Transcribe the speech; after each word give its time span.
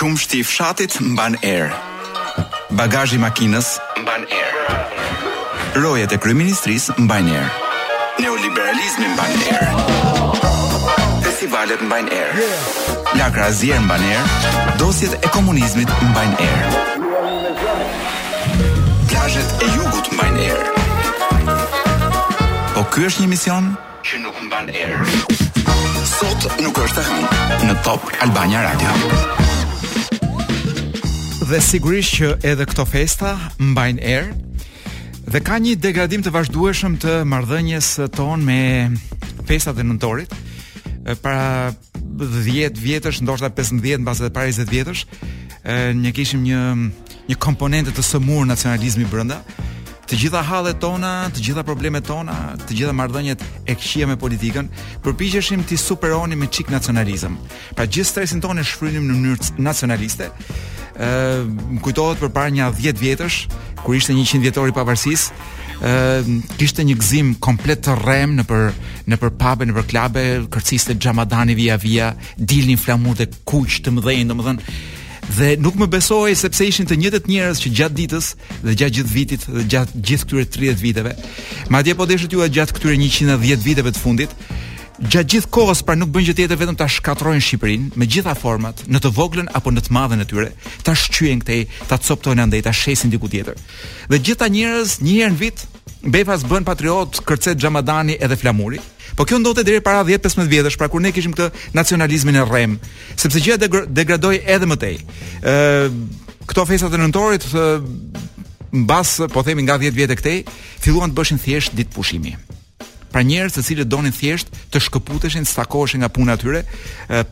Qumshti 0.00 0.38
i 0.40 0.44
fshatit 0.44 0.94
mban 1.04 1.34
erë. 1.44 1.68
Bagazhi 2.72 3.18
i 3.18 3.20
makinës 3.20 3.66
mban 4.00 4.22
erë. 4.32 4.78
Rojet 5.76 6.14
e 6.16 6.16
kryeministrisë 6.16 6.94
mban 7.04 7.26
erë. 7.28 7.74
Neoliberalizmi 8.24 9.10
mban 9.12 9.36
erë. 9.50 9.68
Festivalet 11.26 11.84
mban 11.84 12.08
erë. 12.16 12.46
Lagrazia 13.20 13.76
mban 13.84 14.00
erë. 14.00 14.24
Dosjet 14.80 15.12
e 15.20 15.28
komunizmit 15.36 15.92
mban 16.14 16.32
erë. 16.46 16.80
Plazhet 19.12 19.52
e 19.60 19.68
jugut 19.76 20.08
mban 20.16 20.40
erë. 20.48 20.72
Po 22.72 22.88
ky 22.88 23.04
është 23.10 23.26
një 23.26 23.32
mision 23.36 23.74
që 24.08 24.24
nuk 24.24 24.40
mban 24.48 24.72
erë. 24.72 25.92
Sot 26.16 26.48
nuk 26.64 26.80
është 26.88 27.04
e 27.04 27.10
hënë 27.12 27.40
në 27.68 27.76
Top 27.84 28.08
Albania 28.24 28.64
Radio 28.70 29.48
dhe 31.50 31.58
sigurisht 31.58 32.14
që 32.14 32.26
edhe 32.46 32.62
këto 32.62 32.84
festa 32.86 33.32
mbajnë 33.58 34.02
erë 34.06 35.30
dhe 35.34 35.40
ka 35.42 35.56
një 35.58 35.72
degradim 35.82 36.22
të 36.22 36.30
vazhdueshëm 36.36 36.94
të 37.02 37.14
marrëdhënies 37.26 37.88
ton 38.14 38.44
me 38.46 38.58
festat 39.48 39.80
e 39.82 39.86
nëntorit 39.88 40.30
para 41.24 41.72
10 42.22 42.78
vjetësh, 42.78 43.18
ndoshta 43.26 43.50
15 43.56 44.06
base 44.06 44.22
edhe 44.22 44.30
para 44.36 44.46
20 44.52 44.70
vjetësh, 44.70 45.02
ne 45.98 46.14
kishim 46.14 46.46
një 46.46 46.60
një 47.32 47.40
komponente 47.42 47.90
të 47.94 48.04
sëmurë 48.10 48.46
nacionalizmi 48.52 49.08
brenda. 49.10 49.38
Të 50.10 50.18
gjitha 50.22 50.40
hallet 50.46 50.78
tona, 50.82 51.10
të 51.34 51.44
gjitha 51.48 51.62
problemet 51.66 52.06
tona, 52.06 52.34
të 52.66 52.78
gjitha 52.80 52.94
marrëdhëniet 52.98 53.42
e 53.70 53.76
këshia 53.78 54.06
me 54.10 54.18
politikën, 54.18 54.70
përpiqeshim 55.06 55.62
ti 55.70 55.78
superoni 55.78 56.38
me 56.38 56.48
çik 56.50 56.70
nacionalizëm. 56.74 57.38
Pra 57.78 57.86
gjithë 57.86 58.10
stresin 58.10 58.42
tonë 58.42 58.66
shfrynim 58.70 59.06
në 59.10 59.16
mënyrë 59.18 59.50
nacionaliste 59.66 60.30
më 61.00 61.80
kujtohet 61.84 62.20
për 62.20 62.32
para 62.34 62.52
një 62.52 62.68
10 62.76 63.00
vjetësh, 63.00 63.38
kur 63.84 63.96
ishte 63.96 64.12
100 64.16 64.42
vjetori 64.44 64.74
pavarësisë, 64.76 65.42
ë 65.80 65.92
uh, 66.20 66.26
kishte 66.60 66.84
një 66.84 66.96
gzim 67.00 67.30
komplet 67.40 67.80
të 67.86 67.94
rrem 68.02 68.34
në 68.36 68.44
për 68.50 68.66
në 69.08 69.16
për 69.22 69.30
pabe, 69.40 69.64
në 69.64 69.76
për 69.78 69.86
klabe, 69.88 70.24
kërcisë 70.52 70.98
xhamadani 71.00 71.54
via 71.56 71.78
via, 71.80 72.10
dilnin 72.36 72.78
flamur 72.78 73.16
të 73.16 73.30
kuq 73.48 73.78
të 73.80 73.94
mëdhenj, 73.96 74.26
domethën 74.28 74.60
dhe 75.30 75.52
nuk 75.62 75.76
më 75.78 75.86
besohej 75.94 76.34
sepse 76.40 76.66
ishin 76.66 76.88
të 76.90 76.96
njëjtët 77.00 77.28
njerëz 77.30 77.60
që 77.62 77.70
gjatë 77.80 77.96
ditës 78.00 78.28
dhe 78.66 78.74
gjatë 78.80 78.96
gjithë 78.98 79.12
vitit 79.14 79.44
dhe 79.46 79.64
gjatë 79.72 80.00
gjithë 80.08 80.26
këtyre 80.30 80.46
30 80.58 80.80
viteve. 80.82 81.12
Madje 81.70 81.94
po 81.94 82.04
deshët 82.10 82.34
ju 82.34 82.48
gjatë 82.56 82.76
këtyre 82.76 82.96
110 82.98 83.62
viteve 83.64 83.92
të 83.94 84.02
fundit, 84.02 84.34
gjatë 85.00 85.32
gjithë 85.34 85.50
kohës 85.54 85.80
pra 85.86 85.94
nuk 85.96 86.10
bën 86.12 86.26
gjë 86.26 86.34
tjetër 86.42 86.58
vetëm 86.60 86.76
ta 86.76 86.86
shkatrojnë 86.90 87.40
Shqipërinë 87.44 87.96
me 87.98 88.04
gjitha 88.10 88.34
format, 88.36 88.76
në 88.84 89.00
të 89.00 89.10
voglën 89.16 89.48
apo 89.56 89.72
në 89.72 89.84
të 89.86 89.94
madhen 89.96 90.20
e 90.20 90.26
tyre, 90.28 90.50
ta 90.84 90.92
shqyen 90.94 91.40
këtej, 91.40 91.62
ta 91.88 91.96
coptojnë 92.04 92.42
andaj, 92.44 92.60
ta 92.66 92.74
shesin 92.76 93.12
diku 93.14 93.30
tjetër. 93.32 93.56
Dhe 94.12 94.18
gjitha 94.20 94.48
njerëz 94.52 94.98
një 95.00 95.18
herë 95.18 95.36
në 95.36 95.40
vit 95.44 95.66
Befas 96.00 96.40
bën 96.48 96.64
patriot, 96.64 97.18
kërcet 97.28 97.58
Xhamadani 97.60 98.14
edhe 98.24 98.36
Flamuri. 98.40 98.78
Po 99.18 99.26
kjo 99.28 99.36
ndodhte 99.36 99.66
deri 99.68 99.82
para 99.84 100.00
10-15 100.08 100.48
vjetësh, 100.48 100.78
pra 100.80 100.88
kur 100.88 101.02
ne 101.04 101.10
kishim 101.12 101.34
këtë 101.36 101.76
nacionalizmin 101.76 102.38
e 102.40 102.44
rrem, 102.48 102.78
sepse 103.20 103.42
gjëja 103.44 103.58
degradoi 103.68 104.38
edhe 104.48 104.68
më 104.70 104.78
tej. 104.80 104.96
Ë, 105.44 105.90
këto 106.48 106.64
festa 106.70 106.88
e 106.88 107.00
nëntorit 107.02 107.44
mbas 108.80 109.18
po 109.28 109.44
themi 109.44 109.66
nga 109.68 109.76
10 109.82 109.92
vjet 109.98 110.16
e 110.16 110.18
këtej, 110.22 110.40
filluan 110.80 111.12
të 111.12 111.20
bëshin 111.20 111.42
thjesht 111.44 111.76
ditë 111.76 111.92
pushimi 111.92 112.32
pra 113.12 113.22
njerëz 113.26 113.56
të 113.56 113.64
cilët 113.66 113.88
donin 113.90 114.12
thjesht 114.14 114.50
të 114.70 114.82
shkëputeshin, 114.86 115.46
të 115.46 115.50
stakoheshin 115.50 116.02
nga 116.02 116.08
puna 116.14 116.36
e 116.36 116.40
tyre, 116.40 116.60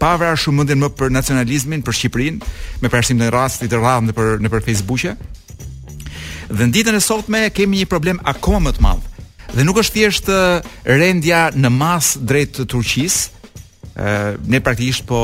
pa 0.00 0.14
vrarë 0.18 0.38
shumë 0.42 0.62
mendjen 0.64 0.80
më 0.82 0.90
për 0.98 1.12
nacionalizmin, 1.14 1.84
për 1.86 1.96
Shqipërinë, 2.00 2.52
me 2.82 2.90
parësim 2.92 3.20
të 3.20 3.30
rastit 3.34 3.70
të 3.72 3.78
rradh 3.80 4.08
në 4.08 4.16
për 4.16 4.32
në 4.44 4.52
për 4.54 4.64
Facebook-e. 4.66 5.14
Dhe 6.50 6.66
në 6.68 6.74
ditën 6.78 6.98
e 6.98 7.02
sotme 7.04 7.44
kemi 7.54 7.82
një 7.82 7.88
problem 7.90 8.18
akoma 8.26 8.60
më 8.68 8.74
të 8.78 8.84
madh. 8.88 9.06
Dhe 9.54 9.64
nuk 9.64 9.78
është 9.80 9.96
thjesht 9.98 10.30
rendja 10.84 11.46
në 11.56 11.70
mas 11.74 12.14
drejt 12.20 12.58
të 12.58 12.66
Turqisë, 12.74 13.44
ne 14.48 14.60
praktikisht 14.64 15.06
po 15.08 15.22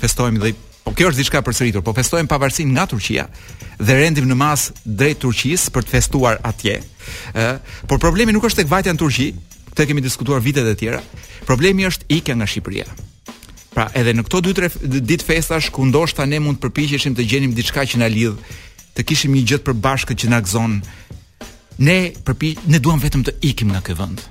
festojmë 0.00 0.42
dhe 0.44 0.54
po 0.86 0.92
kjo 0.94 1.08
është 1.10 1.18
diçka 1.18 1.40
përsëritur, 1.42 1.82
po 1.82 1.90
festojmë 1.96 2.30
pavarësinë 2.30 2.70
nga 2.76 2.84
Turqia 2.92 3.24
dhe 3.80 3.94
rendim 3.98 4.28
në 4.30 4.36
mas 4.38 4.68
drejt 4.86 5.18
Turqisë 5.24 5.72
për 5.74 5.82
të 5.88 5.92
festuar 5.96 6.36
atje. 6.46 6.76
Ëh, 7.34 7.56
por 7.90 7.98
problemi 7.98 8.30
nuk 8.32 8.46
është 8.46 8.60
tek 8.60 8.70
vajtja 8.70 8.92
në 8.94 9.00
Turqi, 9.00 9.24
këtë 9.76 9.90
kemi 9.92 10.00
diskutuar 10.00 10.40
vitet 10.40 10.64
e 10.64 10.72
tjera. 10.80 11.02
Problemi 11.44 11.84
është 11.84 12.08
ikja 12.16 12.34
nga 12.40 12.48
Shqipëria. 12.48 12.86
Pra, 13.76 13.90
edhe 13.92 14.14
në 14.16 14.24
këto 14.24 14.40
2-3 14.46 15.02
ditë 15.04 15.26
festash 15.28 15.68
ku 15.74 15.84
ndoshta 15.84 16.24
ne 16.24 16.38
mund 16.40 16.56
të 16.56 16.64
përpiqeshim 16.70 17.12
të 17.16 17.26
gjenim 17.28 17.52
diçka 17.52 17.84
që 17.84 18.00
na 18.00 18.08
lidh, 18.08 18.38
të 18.96 19.04
kishim 19.04 19.34
një 19.36 19.42
gjë 19.50 19.58
të 19.60 19.66
përbashkët 19.68 20.22
që 20.22 20.30
na 20.32 20.38
gëzon. 20.40 20.78
Ne 21.84 21.98
përpi 22.24 22.54
ne 22.72 22.78
duam 22.80 23.02
vetëm 23.02 23.26
të 23.28 23.36
ikim 23.50 23.68
nga 23.74 23.82
ky 23.84 23.98
vend. 23.98 24.22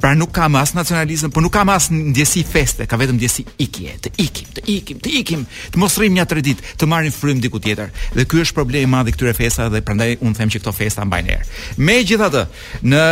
Pra 0.00 0.14
nuk 0.16 0.30
kam 0.32 0.54
as 0.56 0.70
nacionalizëm, 0.72 1.28
por 1.34 1.42
nuk 1.44 1.52
kam 1.52 1.68
as 1.74 1.90
ndjesi 1.92 2.40
feste, 2.48 2.86
ka 2.88 2.96
vetëm 2.96 3.18
ndjesi 3.18 3.42
ikje, 3.60 3.96
të 4.06 4.12
ikim, 4.22 4.46
të 4.56 4.62
ikim, 4.76 5.00
të 5.04 5.10
ikim, 5.20 5.42
të 5.74 5.80
mos 5.82 5.98
rrim 6.00 6.14
një 6.16 6.24
tre 6.30 6.40
ditë, 6.46 6.76
të 6.80 6.86
marrim 6.88 7.12
frym 7.12 7.42
diku 7.42 7.60
tjetër. 7.60 7.90
Dhe 8.16 8.24
ky 8.30 8.40
është 8.46 8.56
problemi 8.56 8.86
i 8.88 8.92
madh 8.94 9.10
i 9.10 9.12
këtyre 9.12 9.34
festave 9.36 9.74
dhe 9.74 9.82
prandaj 9.84 10.14
un 10.24 10.38
them 10.38 10.48
që 10.54 10.62
këto 10.62 10.72
festa 10.72 11.04
mbajnë 11.04 11.34
erë. 11.34 11.48
Megjithatë, 11.90 12.46
në 12.86 13.02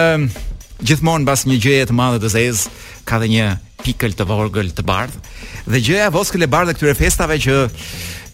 gjithmonë 0.85 1.25
mbas 1.25 1.43
një 1.49 1.59
gjëje 1.63 1.89
të 1.91 1.97
madhe 1.97 2.21
të 2.23 2.31
zezë 2.35 2.71
ka 3.09 3.19
dhe 3.23 3.29
një 3.33 3.47
pikël 3.83 4.13
të 4.15 4.27
vogël 4.29 4.69
të 4.75 4.85
bardhë 4.87 5.73
dhe 5.73 5.81
gjëja 5.89 6.11
voskël 6.15 6.45
e 6.47 6.51
bardhë 6.51 6.77
këtyre 6.77 6.95
festave 6.99 7.39
që 7.43 7.57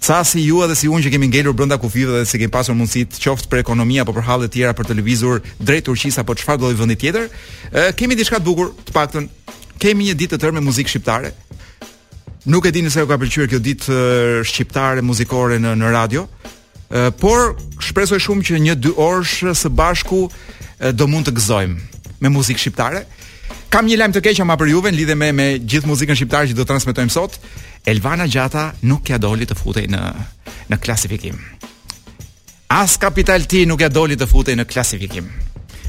ca 0.05 0.19
si 0.29 0.43
ju 0.45 0.59
edhe 0.65 0.77
si 0.77 0.91
unë 0.93 1.07
që 1.07 1.13
kemi 1.15 1.31
ngelur 1.33 1.57
brenda 1.57 1.79
kufive 1.81 2.19
dhe 2.19 2.29
si 2.29 2.37
kemi 2.41 2.53
pasur 2.53 2.77
mundësi 2.77 3.07
të 3.15 3.23
qoftë 3.25 3.49
për 3.53 3.63
ekonomi 3.65 3.97
apo 4.03 4.13
për 4.17 4.27
halle 4.29 4.49
të 4.51 4.59
tjera 4.59 4.75
për 4.77 4.91
të 4.91 4.97
lëvizur 4.99 5.41
drejt 5.59 5.87
Turqisë 5.89 6.21
apo 6.21 6.37
çfarë 6.37 6.61
do 6.61 6.73
të 6.75 6.79
vendi 6.83 6.97
tjetër, 7.01 7.31
e, 7.73 7.87
kemi 7.97 8.19
diçka 8.19 8.37
të 8.37 8.45
bukur, 8.51 8.75
të 8.85 8.93
paktën 8.97 9.31
kemi 9.81 10.11
një 10.11 10.19
ditë 10.21 10.37
të 10.37 10.43
tërë 10.45 10.59
me 10.59 10.65
muzikë 10.67 10.93
shqiptare. 10.93 11.33
Nuk 12.53 12.69
e 12.69 12.75
dini 12.77 12.93
se 12.93 13.01
ju 13.01 13.09
ka 13.09 13.17
pëlqyer 13.17 13.49
kjo 13.55 13.61
ditë 13.65 13.97
shqiptare 14.45 15.01
muzikore 15.05 15.57
në 15.57 15.73
në 15.81 15.95
radio, 15.97 16.27
por 17.21 17.57
shpresoj 17.81 18.21
shumë 18.21 18.45
që 18.45 18.61
një 18.67 18.77
dy 18.85 18.93
orësh 19.01 19.57
së 19.57 19.73
bashku 19.73 20.23
do 20.93 21.09
mund 21.09 21.29
të 21.31 21.37
gëzojmë 21.41 21.94
me 22.23 22.29
muzikë 22.33 22.65
shqiptare. 22.65 23.05
Kam 23.73 23.87
një 23.89 23.99
lajm 24.01 24.15
të 24.17 24.23
keq 24.29 24.43
ama 24.45 24.57
për 24.61 24.71
juve 24.73 24.93
në 24.95 25.01
lidhje 25.01 25.17
me 25.19 25.29
me 25.35 25.47
gjithë 25.59 25.91
muzikën 25.91 26.19
shqiptare 26.19 26.51
që 26.53 26.57
do 26.59 26.63
të 26.65 26.71
transmetojmë 26.75 27.15
sot. 27.15 27.39
Elvana 27.91 28.27
Gjata 28.31 28.71
nuk 28.89 29.11
ja 29.11 29.19
doli 29.19 29.47
të 29.47 29.57
futej 29.59 29.89
në 29.93 30.03
në 30.71 30.79
klasifikim. 30.81 31.39
As 32.73 32.97
Capital 33.01 33.45
T 33.51 33.65
nuk 33.69 33.83
ja 33.85 33.89
doli 33.93 34.17
të 34.17 34.29
futej 34.31 34.57
në 34.59 34.67
klasifikim. 34.71 35.27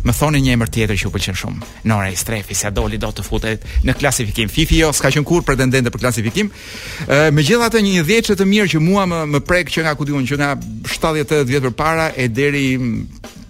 Më 0.05 0.13
thoni 0.13 0.37
një 0.45 0.51
emër 0.53 0.69
tjetër 0.69 0.99
që 1.01 1.07
u 1.07 1.11
pëlqen 1.15 1.37
shumë. 1.39 1.69
Nora 1.89 2.11
i 2.13 2.17
Strefi 2.19 2.53
sa 2.53 2.69
doli 2.69 2.99
do 3.01 3.07
të 3.09 3.23
futet 3.25 3.63
në 3.87 3.95
klasifikim. 3.97 4.51
Fifi 4.53 4.83
jo 4.83 4.91
s'ka 4.93 5.09
qen 5.15 5.25
kur 5.25 5.41
pretendente 5.45 5.89
për 5.93 6.03
klasifikim. 6.03 6.51
Ë 7.09 7.31
megjithatë 7.33 7.81
një 7.87 8.03
dhjetë 8.05 8.35
të 8.37 8.45
mirë 8.51 8.69
që 8.75 8.83
mua 8.85 9.07
më, 9.09 9.23
më 9.33 9.41
prek 9.49 9.73
që 9.73 9.81
nga 9.87 9.95
ku 9.97 10.05
diun 10.05 10.27
që 10.29 10.37
nga 10.43 10.51
70-80 10.93 11.49
vjet 11.49 11.65
përpara 11.71 12.11
e 12.21 12.27
deri 12.29 12.67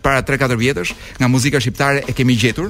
para 0.05 0.21
3-4 0.23 0.57
vjetësh 0.61 0.91
nga 1.19 1.27
muzika 1.33 1.59
shqiptare 1.61 1.99
e 2.09 2.13
kemi 2.15 2.37
gjetur. 2.41 2.69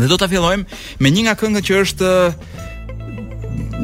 Dhe 0.00 0.06
do 0.08 0.16
ta 0.18 0.28
fillojmë 0.32 0.64
me 1.04 1.08
një 1.14 1.22
nga 1.26 1.34
këngët 1.40 1.64
që 1.68 1.80
është 1.84 2.10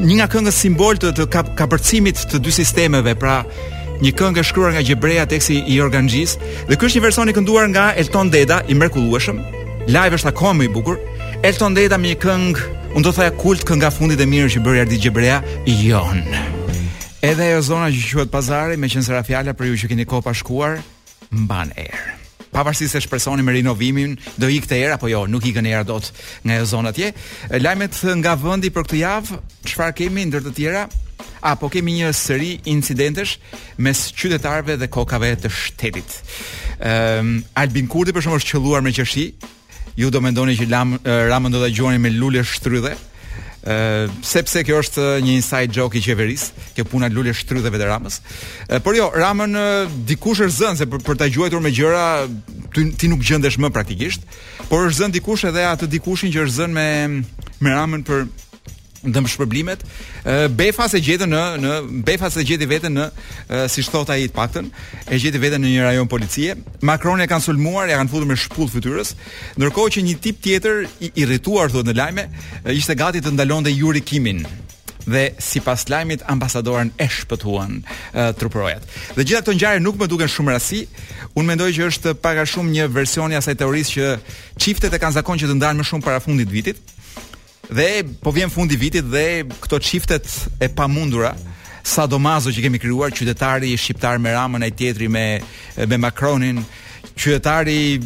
një 0.09 0.15
nga 0.19 0.27
këngët 0.33 0.57
simbol 0.63 0.97
të, 1.01 1.13
të 1.19 1.29
kapërcimit 1.59 2.25
të 2.33 2.41
dy 2.45 2.53
sistemeve, 2.55 3.13
pra 3.19 3.43
një 4.05 4.13
këngë 4.19 4.41
e 4.41 4.47
shkruar 4.49 4.73
nga 4.77 4.83
Gjebreja 4.85 5.25
teksti 5.29 5.57
i 5.73 5.77
Organxhis 5.85 6.37
dhe 6.69 6.77
ky 6.77 6.89
është 6.89 6.99
një 7.01 7.05
version 7.07 7.33
i 7.33 7.37
kënduar 7.37 7.69
nga 7.73 7.87
Elton 8.01 8.33
Deda 8.33 8.63
i 8.69 8.75
mrekullueshëm. 8.79 9.39
Live 9.93 10.17
është 10.19 10.33
aq 10.33 10.43
më 10.59 10.67
i 10.69 10.73
bukur. 10.77 10.97
Elton 11.45 11.77
Deda 11.77 11.99
me 12.01 12.13
një 12.13 12.19
këngë, 12.25 12.65
unë 12.97 13.05
do 13.05 13.13
të 13.13 13.19
thaja 13.21 13.37
kult 13.41 13.65
kënga 13.69 13.93
fundit 13.95 14.21
e 14.21 14.27
mirë 14.29 14.51
që 14.57 14.63
bëri 14.65 14.83
Ardi 14.85 14.99
Gjebreja, 15.05 15.41
Ion. 15.75 16.23
Edhe 17.25 17.49
ajo 17.53 17.63
zona 17.73 17.89
që 17.91 18.05
quhet 18.17 18.33
pazari, 18.35 18.77
meqen 18.77 19.03
se 19.05 19.13
rafiala 19.15 19.55
për 19.57 19.73
ju 19.73 19.77
që 19.85 19.91
keni 19.95 20.07
kohë 20.07 20.25
pa 20.29 20.35
shkuar, 20.37 20.79
mban 21.33 21.73
erë 21.79 22.05
pavarësisht 22.57 22.95
se 22.97 23.01
shpresoni 23.05 23.45
me 23.45 23.53
rinovimin, 23.53 24.15
do 24.41 24.49
ikte 24.49 24.79
era 24.81 24.97
apo 24.97 25.09
jo, 25.13 25.27
nuk 25.29 25.45
ikën 25.45 25.67
era 25.69 25.83
dot 25.85 26.09
nga 26.45 26.57
ajo 26.57 26.69
zonë 26.73 26.91
atje. 26.93 27.11
Lajmet 27.61 27.99
nga 28.23 28.33
vendi 28.41 28.71
për 28.73 28.87
këtë 28.89 29.01
javë, 29.03 29.41
çfarë 29.69 29.97
kemi 30.03 30.29
ndër 30.31 30.47
të 30.51 30.57
tjera? 30.61 30.87
apo 31.49 31.69
kemi 31.73 31.95
një 32.01 32.09
sëri 32.17 32.49
incidentesh 32.73 33.37
mes 33.85 34.01
qytetarëve 34.19 34.75
dhe 34.81 34.89
kokave 34.93 35.29
të 35.45 35.49
shtetit. 35.53 36.17
Ehm, 36.81 37.31
um, 37.37 37.45
Albin 37.55 37.87
Kurti 37.93 38.13
për 38.13 38.25
shkak 38.25 38.37
është 38.41 38.51
qelluar 38.57 38.83
me 38.85 38.93
qeshi. 38.93 39.27
Ju 39.97 40.11
do 40.13 40.21
mendoni 40.21 40.57
që 40.59 40.67
lam, 40.73 40.97
Ramën 41.05 41.53
do 41.55 41.61
ta 41.63 41.71
gjuani 41.73 42.01
me 42.03 42.11
lule 42.13 42.43
shtrydhe 42.45 42.93
sepse 44.23 44.63
kjo 44.65 44.79
është 44.83 45.07
një 45.27 45.35
inside 45.41 45.75
joke 45.75 45.99
i 45.99 46.03
qeverisë, 46.05 46.75
kjo 46.77 46.85
puna 46.91 47.09
lule 47.11 47.33
shtrydheve 47.35 47.81
të 47.81 47.89
Ramës. 47.89 48.21
Por 48.85 48.95
jo, 48.97 49.09
Ramën 49.15 49.59
dikush 50.07 50.45
është 50.47 50.57
zënë 50.61 50.81
se 50.83 50.87
për, 50.91 51.03
për 51.09 51.19
ta 51.19 51.29
gjuajtur 51.33 51.63
me 51.65 51.73
gjëra 51.75 52.05
ti 52.77 53.11
nuk 53.11 53.25
gjendesh 53.27 53.59
më 53.59 53.73
praktikisht, 53.75 54.23
por 54.71 54.87
është 54.87 55.01
zënë 55.03 55.19
dikush 55.19 55.47
edhe 55.51 55.67
atë 55.73 55.91
dikushin 55.97 56.31
që 56.35 56.47
është 56.47 56.57
zënë 56.61 56.77
me 56.79 56.89
me 57.57 57.73
Ramën 57.73 58.03
për 58.05 58.27
ndëm 59.05 59.27
shpërblimet. 59.29 59.83
Befa 60.57 60.87
se 60.91 61.01
gjetën 61.03 61.29
në 61.33 61.41
në 61.63 61.73
Befa 62.07 62.31
se 62.33 62.45
gjeti 62.47 62.67
veten 62.71 62.97
në 62.97 63.09
si 63.73 63.85
thot 63.89 64.11
ai 64.13 64.25
të 64.29 64.35
paktën, 64.37 64.69
e 65.11 65.19
gjeti 65.21 65.41
veten 65.43 65.65
në 65.65 65.73
një 65.75 65.87
rajon 65.89 66.09
policie. 66.11 66.57
Macron 66.81 67.21
e 67.21 67.29
kanë 67.29 67.45
sulmuar, 67.47 67.91
ja 67.91 67.99
kanë 68.01 68.13
futur 68.13 68.29
me 68.29 68.37
shpull 68.39 68.71
fytyrës, 68.73 69.15
ndërkohë 69.59 69.95
që 69.97 70.07
një 70.07 70.17
tip 70.25 70.41
tjetër 70.45 70.87
i 71.07 71.13
irrituar 71.25 71.73
thotë 71.73 71.91
në 71.93 71.99
lajme, 71.99 72.29
ishte 72.77 72.97
gati 72.99 73.23
të 73.25 73.35
ndalonte 73.37 73.73
Yuri 73.75 74.03
Kimin 74.05 74.47
dhe 75.07 75.29
sipas 75.39 75.85
lajmit 75.87 76.25
ambasadorën 76.27 76.89
e 76.99 77.07
shpëtuan 77.15 77.77
uh, 77.85 78.33
truprojat. 78.35 78.83
Dhe 79.15 79.23
gjitha 79.23 79.43
këto 79.45 79.53
ngjarje 79.55 79.83
nuk 79.85 80.01
më 80.01 80.09
duken 80.11 80.31
shumë 80.33 80.57
rasi. 80.57 80.81
Unë 81.39 81.47
mendoj 81.53 81.69
që 81.77 81.85
është 81.93 82.15
pak 82.19 82.41
a 82.43 82.47
shumë 82.51 82.73
një 82.75 82.89
versioni 82.91 83.39
asaj 83.39 83.55
teorisë 83.61 83.95
që 83.95 84.09
çiftet 84.67 84.99
e 84.99 84.99
kanë 84.99 85.21
zakon 85.21 85.39
që 85.39 85.47
të 85.53 85.59
ndalen 85.61 85.79
më 85.79 85.87
shumë 85.93 86.07
para 86.09 86.19
fundit 86.25 86.51
vitit, 86.51 86.83
Dhe 87.71 88.05
po 88.23 88.31
vjen 88.33 88.51
fundi 88.51 88.77
vitit 88.79 89.05
dhe 89.11 89.43
këto 89.61 89.79
çiftet 89.83 90.27
e 90.61 90.69
pamundura 90.69 91.33
sa 91.83 92.07
domazo 92.07 92.51
që 92.55 92.63
kemi 92.67 92.79
krijuar 92.79 93.15
qytetari 93.15 93.73
shqiptar 93.79 94.19
me 94.23 94.31
Ramën 94.35 94.63
ai 94.63 94.71
tjetri 94.71 95.09
me 95.09 95.41
me 95.87 95.97
Macronin, 95.99 96.63
qytetari 97.15 97.99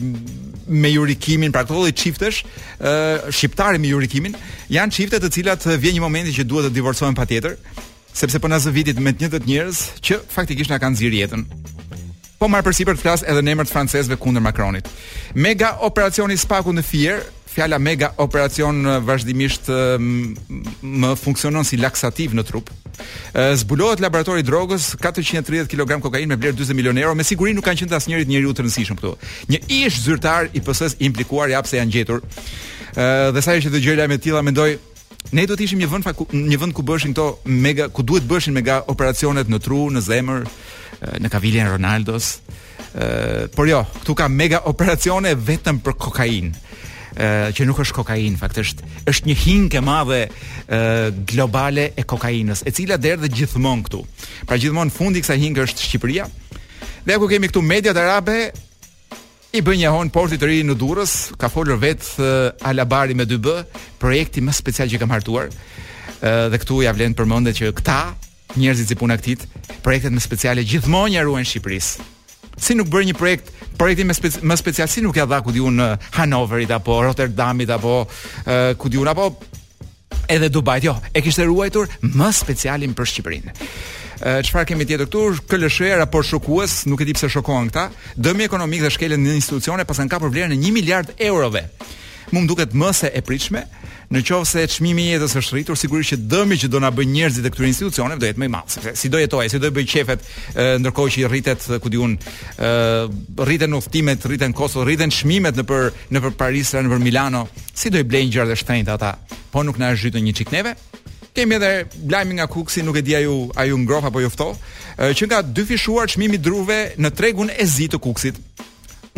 me 0.71 0.91
jurikimin, 0.93 1.53
pra 1.53 1.65
këto 1.65 1.77
lloj 1.81 1.93
çiftesh, 1.93 2.45
ë 2.81 3.31
shqiptari 3.33 3.81
me 3.81 3.91
jurikimin, 3.91 4.37
janë 4.73 4.95
çifte 4.97 5.21
të 5.21 5.31
cilat 5.33 5.67
vjen 5.81 5.97
një 5.99 6.01
momenti 6.05 6.33
që 6.39 6.45
duhet 6.45 6.69
të 6.71 6.75
divorcohen 6.79 7.15
patjetër, 7.17 7.57
sepse 8.15 8.41
po 8.41 8.49
na 8.49 8.59
zë 8.61 8.73
vitit 8.73 9.01
me 9.01 9.13
të 9.13 9.25
njëjtët 9.27 9.49
njerëz 9.49 9.83
që 10.01 10.21
faktikisht 10.31 10.71
na 10.71 10.79
kanë 10.81 11.01
zgjir 11.01 11.15
jetën. 11.25 11.45
Po 12.41 12.49
marr 12.49 12.65
përsipër 12.65 12.97
të 12.97 13.03
flas 13.05 13.25
edhe 13.29 13.43
në 13.45 13.53
emër 13.53 13.69
të 13.69 13.75
francezëve 13.75 14.17
kundër 14.21 14.45
Macronit. 14.47 14.87
Mega 15.37 15.75
operacioni 15.85 16.39
spaku 16.41 16.73
në 16.73 16.81
Fier, 16.87 17.19
fjala 17.55 17.79
mega 17.83 18.11
operacion 18.23 18.85
vazhdimisht 19.05 19.69
më 19.75 21.11
funksionon 21.19 21.67
si 21.67 21.79
laksativ 21.81 22.35
në 22.39 22.45
trup. 22.47 22.71
Zbulohet 23.63 24.01
laboratori 24.05 24.45
i 24.45 24.47
drogës 24.47 24.93
430 25.01 25.67
kg 25.73 25.97
kokainë 26.05 26.31
me 26.31 26.39
vlerë 26.39 26.59
40 26.61 26.79
milionë 26.79 27.03
euro, 27.05 27.17
me 27.19 27.27
siguri 27.27 27.55
nuk 27.57 27.67
kanë 27.67 27.83
qenë 27.83 27.97
as 27.97 28.07
njëri 28.11 28.29
njeriu 28.31 28.53
të 28.55 28.63
rëndësishëm 28.67 29.01
këtu. 29.01 29.13
Një 29.51 29.63
ish 29.81 29.99
zyrtar 30.05 30.51
i 30.55 30.63
PS-s 30.63 30.99
implikuar 31.11 31.51
jap 31.51 31.67
se 31.67 31.81
janë 31.81 31.95
gjetur. 31.97 32.23
Ëh 32.95 33.33
dhe 33.35 33.43
sa 33.43 33.57
herë 33.57 33.67
që 33.67 33.75
dëgjoj 33.75 33.99
lajme 34.03 34.21
të 34.21 34.29
tilla 34.29 34.47
mendoj 34.47 34.73
Ne 35.37 35.43
do 35.45 35.53
të 35.53 35.67
ishim 35.67 35.79
një 35.83 35.87
vend 35.93 36.07
një 36.33 36.57
vend 36.59 36.73
ku 36.73 36.81
bëshin 36.83 37.13
këto 37.13 37.25
mega 37.45 37.91
ku 37.93 38.01
duhet 38.03 38.25
bëshin 38.25 38.55
mega 38.57 38.79
operacionet 38.89 39.51
në 39.53 39.59
tru, 39.61 39.83
në 39.93 40.01
zemër, 40.01 40.47
në 41.21 41.29
kavilin 41.31 41.69
Ronaldos. 41.69 42.31
Ëh, 42.97 43.51
por 43.53 43.69
jo, 43.69 43.83
këtu 44.01 44.17
ka 44.17 44.31
mega 44.33 44.63
operacione 44.73 45.35
vetëm 45.37 45.83
për 45.85 45.97
kokainë 46.07 46.57
që 47.21 47.67
nuk 47.69 47.81
është 47.83 47.97
kokainë, 47.99 48.39
faktisht 48.41 48.81
është 49.11 49.29
një 49.29 49.37
hinkë 49.43 49.81
e 49.81 49.85
madhe 49.85 50.21
globale 51.31 51.89
e 51.99 52.05
kokainës, 52.09 52.63
e 52.67 52.73
cila 52.73 52.97
derdhë 53.01 53.29
gjithmonë 53.37 53.87
këtu. 53.89 54.03
Pra 54.49 54.57
gjithmonë 54.61 54.95
fundi 54.95 55.21
i 55.21 55.25
kësaj 55.25 55.41
hinkë 55.43 55.67
është 55.67 55.87
Shqipëria. 55.89 56.29
Dhe 57.07 57.19
ku 57.21 57.29
kemi 57.29 57.51
këtu 57.51 57.63
mediat 57.65 57.99
arabe 58.01 58.39
i 59.57 59.61
bën 59.67 59.81
një 59.83 59.93
hon 59.93 60.11
porti 60.15 60.39
të 60.39 60.49
ri 60.49 60.61
në 60.65 60.79
Durrës, 60.79 61.15
ka 61.41 61.51
folur 61.53 61.81
vet 61.83 62.07
Alabari 62.71 63.17
me 63.19 63.27
2B, 63.29 63.59
projekti 64.01 64.41
më 64.47 64.57
special 64.57 64.89
që 64.93 65.01
kam 65.03 65.13
hartuar. 65.13 65.51
ë 66.21 66.49
dhe 66.53 66.59
këtu 66.61 66.83
ja 66.85 66.93
vlen 66.93 67.15
përmendet 67.17 67.57
që 67.57 67.73
këta 67.81 67.99
njerëzit 68.61 68.91
që 68.91 68.97
punojnë 69.01 69.21
këtit, 69.23 69.41
projektet 69.83 70.13
më 70.13 70.21
speciale 70.21 70.65
gjithmonë 70.69 71.15
ja 71.17 71.23
ruajnë 71.25 71.49
Shqipërisë 71.49 72.11
si 72.61 72.77
nuk 72.77 72.91
bërë 72.93 73.11
një 73.11 73.17
projekt 73.19 73.51
projekti 73.81 74.05
më, 74.05 74.17
speci 74.21 74.43
më 74.47 74.57
special 74.61 74.91
si 74.93 75.03
nuk 75.05 75.17
ja 75.17 75.27
dha 75.29 75.41
ku 75.45 75.53
diun 75.55 75.75
në 75.81 75.87
uh, 75.95 76.11
Hanoverit 76.19 76.71
apo 76.77 77.01
Rotterdamit 77.05 77.71
apo 77.73 77.95
uh, 78.05 78.73
ku 78.77 78.91
diun 78.93 79.09
apo 79.11 79.31
edhe 80.31 80.51
Dubajt, 80.53 80.85
jo, 80.87 80.93
e 81.15 81.23
kishte 81.25 81.43
ruajtur 81.49 81.89
më 82.15 82.29
specialin 82.37 82.93
për 82.95 83.09
Shqipërinë. 83.13 83.55
Çfarë 84.47 84.63
uh, 84.63 84.69
kemi 84.69 84.87
tjetër 84.87 85.09
këtu? 85.09 85.23
KLSH 85.51 85.97
raport 85.99 86.29
shokues, 86.29 86.75
nuk 86.87 87.03
e 87.03 87.09
di 87.09 87.17
pse 87.17 87.27
shokohen 87.35 87.67
këta. 87.73 87.89
Dëmi 88.15 88.47
ekonomik 88.47 88.85
dhe 88.85 88.93
shkelën 88.95 89.25
në 89.27 89.35
institucione 89.41 89.87
pasën 89.89 90.11
ka 90.13 90.21
për 90.23 90.31
vlerën 90.31 90.55
e 90.55 90.61
1 90.61 90.71
miliard 90.77 91.11
eurove. 91.19 91.65
Mu 92.31 92.45
më 92.45 92.51
duket 92.53 92.77
më 92.79 92.93
se 92.95 93.11
e 93.11 93.25
pritshme. 93.27 93.65
Në 94.11 94.25
qovë 94.27 94.47
se 94.51 94.63
çmimi 94.67 95.05
i 95.07 95.11
jetës 95.13 95.37
është 95.39 95.55
rritur, 95.55 95.77
sigurisht 95.79 96.11
që 96.11 96.17
dëmi 96.33 96.57
që 96.59 96.69
do 96.73 96.81
na 96.83 96.89
bëjnë 96.91 97.13
njerëzit 97.15 97.45
e 97.47 97.53
këtyre 97.55 97.69
institucioneve 97.71 98.19
do 98.19 98.27
jetë 98.27 98.41
më 98.43 98.49
i 98.49 98.51
madh. 98.51 98.75
Si 98.99 99.07
do 99.07 99.21
jetojë, 99.23 99.53
si 99.53 99.61
do 99.63 99.71
bëj 99.77 99.87
qefet, 99.93 100.25
ndërkohë 100.83 101.13
që 101.15 101.21
i 101.23 101.27
rritet 101.31 101.69
ku 101.85 101.93
diun, 101.95 102.17
ë 102.19 103.07
rriten 103.47 103.77
udhtimet, 103.79 104.27
rriten 104.27 104.57
kostot, 104.59 104.83
rriten 104.89 105.15
çmimet 105.15 105.61
nëpër 105.63 105.87
nëpër 106.17 106.35
Paris, 106.43 106.73
në 106.75 106.89
nëpër 106.89 107.05
Milano, 107.07 107.45
si 107.71 107.93
do 107.95 108.03
i 108.03 108.09
blejnë 108.11 108.35
gjërat 108.35 108.57
e 108.57 108.59
shtrenjta 108.65 108.99
ata? 108.99 109.13
Po 109.55 109.63
nuk 109.63 109.79
na 109.79 109.95
është 109.95 110.19
një 110.27 110.35
qikneve. 110.43 110.75
Kemi 111.31 111.61
edhe 111.61 111.71
blajmi 112.11 112.41
nga 112.41 112.49
Kuksi, 112.51 112.83
nuk 112.83 112.97
e 112.99 113.05
di 113.07 113.15
ju 113.23 113.45
a 113.55 113.63
ju 113.71 113.79
ngrof 113.79 114.09
apo 114.11 114.19
ju 114.21 114.31
fto, 114.35 114.49
që 114.99 115.27
nga 115.31 115.39
dy 115.47 115.63
fishuar 115.71 116.11
çmimi 116.11 116.41
druve 116.43 116.97
në 116.99 117.13
tregun 117.15 117.47
e 117.55 117.67
zi 117.71 117.87
të 117.87 118.01
Kuksit 118.03 118.43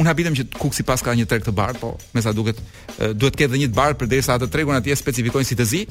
un 0.03 0.09
habitem 0.11 0.35
që 0.37 0.45
Kuksi 0.59 0.85
pas 0.87 1.03
ka 1.05 1.15
një 1.17 1.27
treg 1.31 1.45
të 1.47 1.55
bardh, 1.55 1.79
po 1.81 1.91
me 2.15 2.23
sa 2.25 2.35
duket 2.35 2.59
duhet 2.99 3.35
të 3.35 3.43
ketë 3.43 3.49
edhe 3.51 3.61
një 3.65 3.71
të 3.73 3.79
bardh 3.79 3.99
përderisa 4.03 4.37
atë 4.39 4.51
tregun 4.53 4.77
atje 4.79 4.97
specifikojnë 4.99 5.49
si 5.49 5.59
të 5.59 5.67
zi. 5.73 5.83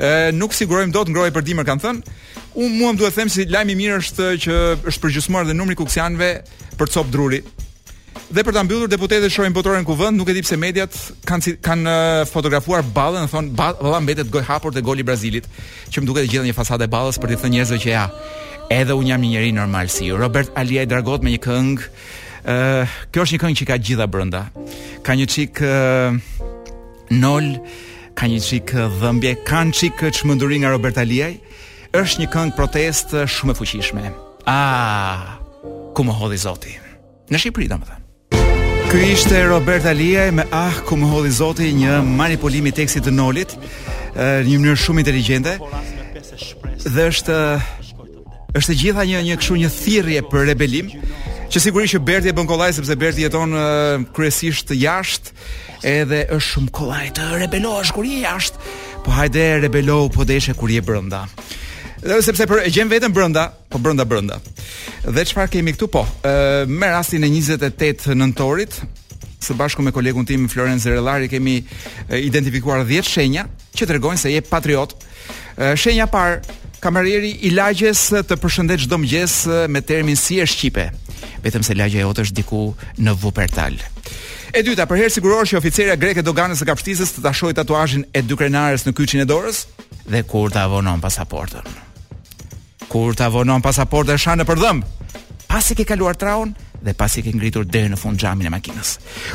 Ë 0.00 0.12
nuk 0.36 0.56
sigurojmë 0.56 0.94
dot 0.96 1.10
ngrohej 1.12 1.34
për 1.36 1.46
dimër 1.50 1.68
kanë 1.68 1.84
thënë. 1.84 2.18
Un 2.64 2.74
mua 2.80 2.92
duhet 2.98 3.14
të 3.14 3.20
them 3.22 3.32
si 3.34 3.46
lajmi 3.52 3.76
i 3.76 3.80
mirë 3.82 4.00
është 4.02 4.28
që 4.46 4.56
është 4.92 5.00
përgjysmuar 5.04 5.46
dhe 5.48 5.56
numri 5.60 5.76
Kuksianëve 5.78 6.30
për 6.80 6.94
cop 6.96 7.10
druri. 7.14 7.42
Dhe 8.30 8.42
për 8.46 8.54
ta 8.54 8.62
mbyllur 8.66 8.90
deputetët 8.90 9.32
shohin 9.34 9.54
botërorën 9.54 9.84
ku 9.86 9.94
vend, 9.98 10.18
nuk 10.18 10.28
e 10.30 10.34
di 10.34 10.42
pse 10.42 10.56
mediat 10.58 10.94
kanë 11.26 11.44
si, 11.46 11.52
kanë 11.62 11.94
fotografuar 12.30 12.84
ballën, 12.94 13.26
thon 13.30 13.50
balla 13.58 14.00
mbetet 14.02 14.30
goj 14.30 14.42
hapur 14.46 14.74
te 14.74 14.82
goli 14.86 15.02
i 15.02 15.06
Brazilit, 15.06 15.46
që 15.90 16.02
më 16.02 16.08
duket 16.10 16.30
gjitha 16.30 16.46
një 16.46 16.54
fasadë 16.54 16.86
ballës 16.94 17.18
për 17.22 17.34
të 17.34 17.40
thënë 17.42 17.54
njerëzve 17.56 17.78
që 17.84 17.90
ja, 17.90 18.04
edhe 18.74 18.94
un 18.98 19.10
jam 19.10 19.22
një 19.22 19.32
njerëz 19.34 19.56
normal 19.58 19.90
si 19.90 20.10
Robert 20.14 20.50
Aliaj 20.58 20.86
Dragot 20.90 21.26
me 21.26 21.34
një 21.34 21.42
këngë 21.46 21.90
kjo 23.10 23.22
është 23.24 23.34
një 23.36 23.40
këngë 23.44 23.58
që 23.60 23.66
ka 23.68 23.76
gjitha 23.84 24.06
brenda. 24.08 24.40
Ka 25.04 25.16
një 25.18 25.26
çik 25.32 25.60
uh, 25.64 26.16
nol, 27.20 27.46
ka 28.16 28.28
një 28.30 28.40
çik 28.44 28.74
dhëmbje, 29.00 29.32
ka 29.48 29.60
një 29.66 29.74
çik 29.76 30.04
çmenduri 30.20 30.60
nga 30.62 30.72
Roberta 30.74 31.00
Aliaj. 31.04 31.34
Është 31.96 32.22
një 32.22 32.30
këngë 32.32 32.54
protest 32.56 33.14
shumë 33.26 33.52
e 33.54 33.58
fuqishme. 33.58 34.04
Ah, 34.48 35.40
ku 35.94 36.04
më 36.06 36.14
hodhi 36.20 36.38
Zoti. 36.40 36.76
Në 37.30 37.38
Shqipëri, 37.42 37.66
domethënë. 37.70 37.98
Ky 38.90 39.02
ishte 39.12 39.38
Robert 39.46 39.84
Aliaj 39.86 40.32
me 40.34 40.44
Ah, 40.54 40.76
ku 40.86 40.96
më 40.98 41.10
hodhi 41.12 41.30
Zoti, 41.34 41.68
një 41.76 42.00
manipulim 42.06 42.66
i 42.70 42.74
tekstit 42.74 43.04
të 43.08 43.12
Nolit, 43.14 43.52
në 44.16 44.26
një 44.46 44.56
mënyrë 44.62 44.80
shumë 44.86 45.02
inteligjente. 45.04 45.58
Dhe 46.88 47.10
është 47.10 47.36
është 48.58 48.74
gjitha 48.80 49.02
një 49.06 49.18
një 49.28 49.34
kështu 49.38 49.56
një 49.62 49.68
thirrje 49.70 50.22
për 50.30 50.48
rebelim, 50.48 50.88
Që 51.50 51.58
sigurisht 51.64 51.96
që 51.96 52.00
Berti 52.06 52.30
e 52.30 52.34
bën 52.36 52.46
kollaj 52.46 52.76
sepse 52.76 52.94
Berti 52.98 53.24
jeton 53.24 53.50
uh, 53.58 54.04
kryesisht 54.14 54.70
jashtë, 54.78 55.32
edhe 55.82 56.20
është 56.36 56.46
shumë 56.46 56.70
kollaj 56.76 57.08
të 57.16 57.24
rebelosh 57.42 57.90
kur 57.96 58.06
je 58.06 58.20
jashtë. 58.22 58.62
Po 59.02 59.10
hajde 59.16 59.42
rebelo, 59.64 60.04
po 60.14 60.22
deshe 60.28 60.54
kur 60.54 60.70
je 60.70 60.78
brenda. 60.86 61.24
Dhe 62.04 62.20
sepse 62.22 62.46
për 62.48 62.62
e 62.68 62.70
gjem 62.70 62.92
vetëm 62.92 63.10
brenda, 63.16 63.48
po 63.68 63.82
brenda 63.82 64.06
brenda. 64.06 64.38
Dhe 65.02 65.26
çfarë 65.26 65.50
kemi 65.56 65.74
këtu 65.74 65.90
po? 65.90 66.04
Ë 66.22 66.36
uh, 66.36 66.70
me 66.70 66.92
rastin 66.94 67.26
e 67.26 67.32
28 67.34 68.14
nëntorit 68.14 68.78
së 69.42 69.56
bashku 69.58 69.82
me 69.82 69.90
kolegun 69.90 70.26
tim 70.28 70.42
Florence 70.52 70.84
Zerellari 70.86 71.26
kemi 71.32 71.58
identifikuar 72.12 72.84
10 72.84 73.06
shenja 73.08 73.46
që 73.74 73.90
tregojnë 73.94 74.20
se 74.20 74.30
je 74.34 74.42
patriot. 74.44 74.92
Shenja 75.80 76.04
parë, 76.12 76.38
Kamarieri 76.80 77.34
i 77.46 77.50
lagjes 77.54 78.06
të 78.24 78.38
përshëndet 78.40 78.86
çdo 78.86 78.96
mëngjes 79.02 79.34
me 79.68 79.82
termin 79.84 80.16
si 80.16 80.38
e 80.40 80.46
shqipe. 80.48 80.86
Vetëm 81.44 81.64
se 81.66 81.74
lagja 81.76 82.00
jote 82.06 82.24
është 82.24 82.38
diku 82.40 82.60
në 83.04 83.12
Vupertal. 83.20 83.76
E 84.56 84.62
dyta, 84.64 84.86
për 84.88 84.98
herë 85.02 85.10
siguror 85.12 85.44
që 85.46 85.58
oficerja 85.60 85.98
greke 86.00 86.24
doganës 86.24 86.62
së 86.62 86.68
kapshtisës 86.70 87.12
të 87.14 87.22
tashoj 87.28 87.52
tatuazhin 87.58 88.06
e 88.16 88.22
dy 88.24 88.38
krenares 88.40 88.86
në 88.88 88.94
kyçin 88.98 89.20
e 89.22 89.28
dorës 89.28 89.66
dhe 90.10 90.24
kur 90.32 90.48
ta 90.50 90.64
avonon 90.70 91.04
pasaportën. 91.04 91.68
Kur 92.90 93.12
ta 93.14 93.28
avonon 93.28 93.60
pasaportën 93.62 94.16
e 94.16 94.24
shanë 94.24 94.48
për 94.48 94.64
dhëmb. 94.64 94.88
Pasi 95.52 95.76
ke 95.78 95.84
kaluar 95.86 96.16
traun, 96.18 96.56
dhe 96.80 96.94
pas 96.96 97.12
i 97.16 97.22
ke 97.24 97.32
ngritur 97.36 97.66
deri 97.68 97.90
në 97.92 97.98
fund 98.00 98.18
xhamin 98.20 98.48
e 98.48 98.52
makinës. 98.52 98.94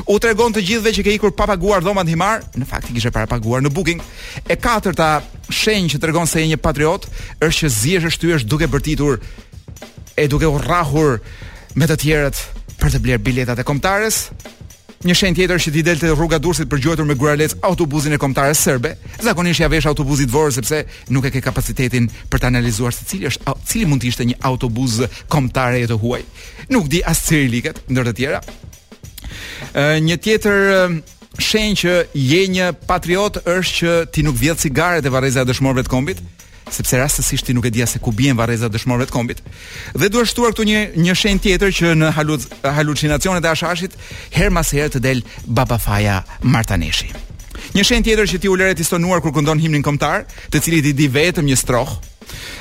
U 0.10 0.18
tregon 0.22 0.54
të 0.56 0.64
gjithëve 0.66 0.94
që 0.98 1.04
ke 1.06 1.14
ikur 1.18 1.34
pa 1.38 1.46
paguar 1.50 1.84
dhomën 1.86 2.08
timar, 2.10 2.42
në 2.58 2.66
fakt 2.68 2.90
i 2.90 2.96
kishe 2.98 3.12
parapaguar 3.14 3.62
në 3.64 3.70
Booking. 3.76 4.02
E 4.50 4.58
katërta 4.58 5.12
shenjë 5.50 5.96
që 5.96 6.02
tregon 6.08 6.28
se 6.30 6.42
je 6.42 6.52
një 6.56 6.60
patriot 6.64 7.06
është 7.40 7.58
që 7.62 7.72
ziesh 7.80 8.10
shtyesh 8.18 8.48
duke 8.50 8.68
bërtitur 8.72 9.22
e 10.18 10.28
duke 10.32 10.50
urrahur 10.50 11.20
me 11.76 11.86
të 11.88 12.00
tjerët 12.02 12.44
për 12.82 12.96
të 12.96 13.04
bler 13.06 13.22
biletat 13.30 13.62
e 13.62 13.68
komtares 13.68 14.24
një 15.04 15.16
shenjë 15.16 15.36
tjetër 15.38 15.60
që 15.62 15.72
ti 15.76 15.84
delte 15.84 16.12
rruga 16.16 16.40
Durrësit 16.42 16.70
për 16.72 16.82
gjuajtur 16.86 17.08
me 17.10 17.18
guralec 17.20 17.56
autobusin 17.68 18.16
e 18.16 18.20
kombëtare 18.22 18.56
serbe, 18.56 18.94
zakonisht 19.22 19.60
ja 19.60 19.70
vesh 19.70 19.88
autobusit 19.90 20.30
dvorë 20.32 20.54
sepse 20.56 20.84
nuk 21.14 21.26
e 21.28 21.34
ke 21.36 21.42
kapacitetin 21.44 22.08
për 22.32 22.42
të 22.46 22.52
analizuar 22.52 22.96
se 22.96 23.04
cili 23.10 23.28
është 23.30 23.56
cili 23.68 23.90
mund 23.90 24.04
të 24.06 24.10
ishte 24.14 24.28
një 24.30 24.40
autobus 24.50 25.02
kombëtar 25.32 25.80
i 25.82 25.90
të 25.90 26.00
huaj. 26.00 26.22
Nuk 26.72 26.88
di 26.92 27.04
as 27.04 27.20
cirilikët 27.28 27.84
ndër 27.92 28.10
të 28.10 28.16
tjera. 28.22 28.40
Ë 29.76 30.00
një 30.06 30.18
tjetër 30.24 30.98
shenjë 31.44 31.82
që 31.82 31.98
je 32.24 32.42
një 32.56 32.72
patriot 32.88 33.42
është 33.44 33.80
që 33.82 33.96
ti 34.16 34.24
nuk 34.24 34.40
vjedh 34.40 34.64
cigaret 34.64 35.06
e 35.06 35.12
varrezave 35.14 35.52
dëshmorëve 35.52 35.84
të 35.86 35.92
kombit, 35.96 36.24
sepse 36.74 36.98
rastësisht 37.00 37.46
ti 37.46 37.54
nuk 37.54 37.66
e 37.66 37.70
dija 37.72 37.86
se 37.88 38.00
ku 38.02 38.12
bien 38.12 38.38
varrezat 38.38 38.74
dëshmorëve 38.74 39.10
të 39.10 39.14
kombit. 39.14 39.42
Dhe 39.94 40.10
duar 40.10 40.26
shtuar 40.30 40.52
këtu 40.54 40.66
një 40.66 40.80
një 40.98 41.16
shenjë 41.22 41.44
tjetër 41.44 41.74
që 41.80 41.92
në 42.00 42.10
haluc 42.16 42.46
halucinacionet 42.78 43.46
e 43.46 43.52
Ashashit 43.52 43.98
her 44.34 44.50
mas 44.52 44.72
herë 44.74 44.96
të 44.98 45.04
del 45.06 45.22
Baba 45.46 45.78
Faja 45.78 46.24
Martaneshi. 46.42 47.12
Një 47.78 47.84
shenjë 47.86 48.06
tjetër 48.10 48.30
që 48.34 48.42
ti 48.44 48.50
ulëre 48.52 48.76
të 48.80 48.84
stonuar 48.90 49.22
kur 49.22 49.34
këndon 49.36 49.60
himnin 49.62 49.84
kombëtar, 49.86 50.26
të 50.52 50.62
cili 50.64 50.82
ti 50.82 50.94
di 50.98 51.08
vetëm 51.08 51.46
një 51.46 51.56
strofë. 51.62 52.02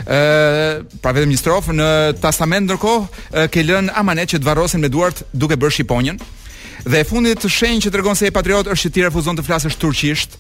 Ëh, 0.04 0.96
pra 1.02 1.12
vetëm 1.16 1.30
një 1.32 1.40
strofë 1.40 1.75
në 1.75 1.88
testament 2.20 2.68
ndërkohë 2.68 3.46
ke 3.50 3.64
lënë 3.64 3.94
amanet 3.96 4.28
që 4.34 4.38
të 4.40 4.46
varrosin 4.50 4.84
me 4.84 4.90
duart 4.92 5.25
duke 5.32 5.56
bërë 5.56 5.75
shqiponjën. 5.78 6.18
Dhe 6.84 6.99
e 7.00 7.06
fundit 7.08 7.40
të 7.40 7.49
shenjë 7.49 7.87
që 7.87 7.94
tregon 7.94 8.16
se 8.18 8.28
e 8.28 8.34
patriot 8.34 8.68
është 8.68 8.88
që 8.90 8.92
ti 8.94 9.04
refuzon 9.06 9.38
të 9.38 9.44
flasësh 9.46 9.78
turqisht, 9.80 10.37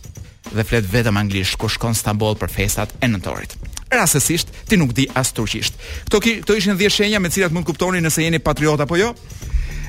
dhe 0.52 0.64
flet 0.64 0.86
vetëm 0.90 1.16
anglisht 1.18 1.56
kur 1.60 1.70
shkon 1.72 1.94
Stamboll 1.96 2.36
për 2.40 2.52
festat 2.52 2.92
e 3.00 3.08
nëntorit. 3.08 3.56
Rastësisht 3.94 4.50
ti 4.68 4.76
nuk 4.80 4.92
di 4.96 5.06
as 5.16 5.32
turqisht. 5.36 5.78
Kto 6.08 6.20
këto 6.20 6.56
ishin 6.58 6.76
10 6.76 6.90
shenja 6.96 7.20
me 7.22 7.30
të 7.30 7.38
cilat 7.38 7.54
mund 7.54 7.66
kuptoni 7.68 8.02
nëse 8.04 8.24
jeni 8.26 8.40
patriot 8.42 8.80
apo 8.84 8.98
jo. 9.00 9.12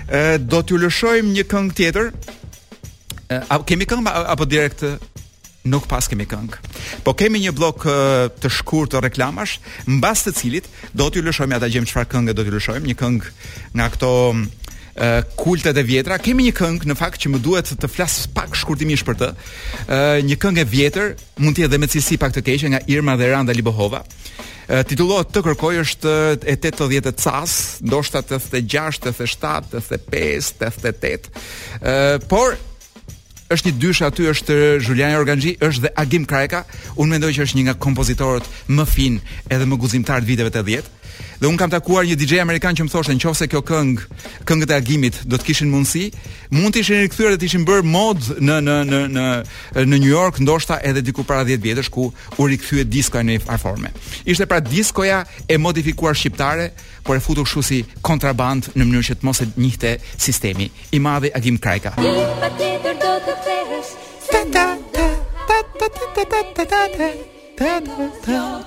Ë 0.07 0.37
do 0.45 0.59
t'ju 0.61 0.77
lëshojmë 0.85 1.33
një 1.39 1.45
këngë 1.51 1.75
tjetër. 1.79 2.11
A 3.49 3.57
kemi 3.65 3.87
këngë 3.89 4.13
apo 4.35 4.45
direkt 4.47 4.85
nuk 5.65 5.87
pas 5.89 6.05
kemi 6.07 6.27
këngë. 6.29 6.59
Po 7.03 7.15
kemi 7.17 7.41
një 7.47 7.55
blok 7.57 7.87
të 8.41 8.51
shkurt 8.59 8.93
të 8.93 9.01
reklamash, 9.07 9.57
mbas 9.97 10.21
të 10.27 10.35
cilit 10.39 10.69
do 10.93 11.09
t'ju 11.09 11.25
lëshojmë 11.25 11.57
ata 11.57 11.71
gjem 11.73 11.89
çfarë 11.89 12.11
këngë 12.13 12.35
do 12.37 12.45
t'ju 12.45 12.55
lëshojmë, 12.59 12.85
një 12.91 12.99
këngë 13.01 13.33
nga 13.79 13.89
këto 13.95 14.11
kultet 15.35 15.77
e 15.77 15.83
vjetra. 15.83 16.17
Kemi 16.23 16.45
një 16.47 16.53
këngë 16.55 16.87
në 16.89 16.95
fakt 16.97 17.21
që 17.25 17.31
më 17.33 17.41
duhet 17.43 17.71
të 17.81 17.89
flas 17.91 18.25
pak 18.35 18.55
shkurtimisht 18.55 19.05
për 19.07 19.17
të. 19.21 19.29
ë 19.85 19.97
uh, 19.99 20.25
një 20.25 20.37
këngë 20.39 20.61
e 20.63 20.67
vjetër, 20.71 21.15
mund 21.39 21.55
të 21.55 21.63
jetë 21.65 21.69
edhe 21.71 21.79
me 21.83 21.89
cilësi 21.91 22.17
pak 22.21 22.33
të 22.35 22.43
keqe 22.47 22.69
nga 22.71 22.79
Irma 22.87 23.15
dhe 23.19 23.27
Randa 23.31 23.53
Libohova. 23.53 24.01
Uh, 24.65 24.81
titullohet 24.87 25.29
Të 25.35 25.43
kërkoj 25.45 25.73
është 25.83 26.13
e 26.47 26.55
80 26.55 27.07
të 27.09 27.15
cas, 27.21 27.51
ndoshta 27.83 28.21
86, 28.23 29.03
87, 29.11 29.75
85, 29.77 30.55
88. 30.63 31.35
ë 31.81 31.91
uh, 31.91 32.29
por 32.31 32.55
është 33.51 33.69
një 33.69 33.77
dysh 33.83 34.01
aty 34.01 34.23
është 34.31 34.55
Julian 34.81 35.19
Organxhi, 35.19 35.57
është 35.61 35.83
dhe 35.83 35.89
Agim 36.01 36.23
Kraka. 36.25 36.63
Unë 36.95 37.17
mendoj 37.17 37.33
që 37.35 37.45
është 37.45 37.57
një 37.59 37.65
nga 37.67 37.75
kompozitorët 37.77 38.47
më 38.73 38.85
fin 38.89 39.19
edhe 39.53 39.67
më 39.69 39.77
guzimtar 39.83 40.23
të 40.23 40.31
viteve 40.31 40.53
të 40.55 40.63
80. 40.65 40.95
Dhe 41.41 41.47
un 41.51 41.57
kam 41.59 41.69
takuar 41.71 42.05
një 42.07 42.15
DJ 42.15 42.39
amerikan 42.45 42.77
që 42.77 42.85
më 42.85 42.91
thoshte 42.93 43.15
nëse 43.17 43.47
kjo 43.51 43.59
këngë, 43.67 44.03
këngët 44.47 44.71
e 44.71 44.75
Agimit 44.77 45.17
do 45.27 45.35
të 45.35 45.47
kishin 45.49 45.71
mundësi, 45.71 46.05
mund 46.55 46.71
të 46.75 46.81
ishin 46.83 47.01
rikthyer 47.03 47.33
dhe 47.33 47.39
të 47.41 47.47
ishin 47.49 47.65
bërë 47.67 47.83
mod 47.91 48.23
në 48.39 48.55
në 48.63 48.75
në 48.89 49.01
në 49.15 49.25
në 49.85 49.99
New 49.99 50.07
York, 50.07 50.39
ndoshta 50.39 50.77
edhe 50.87 51.03
diku 51.03 51.25
para 51.27 51.43
10 51.43 51.59
vjetësh 51.65 51.89
ku 51.91 52.07
u 52.39 52.47
rikthye 52.47 52.85
diska 52.87 53.19
në 53.23 53.35
një 53.41 53.57
formë. 53.65 53.91
Ishte 54.23 54.47
pra 54.47 54.61
discoja 54.63 55.25
e 55.51 55.59
modifikuar 55.59 56.15
shqiptare, 56.15 56.71
por 57.03 57.17
e 57.17 57.19
futur 57.21 57.43
kështu 57.45 57.63
si 57.67 57.81
kontraband 58.01 58.71
në 58.75 58.85
mënyrë 58.87 59.07
që 59.11 59.19
të 59.19 59.27
mos 59.27 59.43
e 59.43 59.49
njihte 59.59 59.97
sistemi 60.15 60.69
i 60.95 61.03
madh 61.03 61.27
i 61.27 61.35
Agim 61.35 61.57
Krajka. 61.59 61.97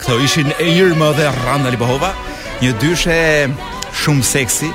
Këto 0.03 0.19
ishin 0.25 0.53
e 0.61 0.69
jirë 0.77 0.97
më 1.01 1.09
dhe 1.19 1.33
randa 1.45 1.73
li 1.73 1.81
një 2.63 2.73
dyshe 2.83 3.17
shumë 4.03 4.25
seksi 4.27 4.67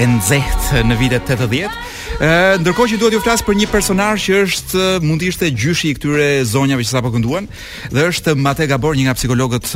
e 0.00 0.06
nxehtë 0.10 0.80
në 0.88 0.96
vitet 0.98 1.28
80. 1.30 1.76
Ëh, 2.18 2.58
ndërkohë 2.62 2.92
që 2.92 2.98
duhet 2.98 3.14
ju 3.14 3.20
flas 3.22 3.42
për 3.46 3.58
një 3.60 3.68
personazh 3.70 4.24
që 4.26 4.40
është 4.46 4.82
mund 5.06 5.22
të 5.22 5.28
ishte 5.30 5.50
gjyshi 5.54 5.92
i 5.92 5.96
këtyre 5.96 6.26
zonjave 6.48 6.82
që 6.82 6.90
sapo 6.96 7.12
kënduan 7.14 7.46
dhe 7.94 8.08
është 8.10 8.34
Mate 8.42 8.66
Gabor, 8.70 8.98
një 8.98 9.06
nga 9.06 9.14
psikologët 9.18 9.70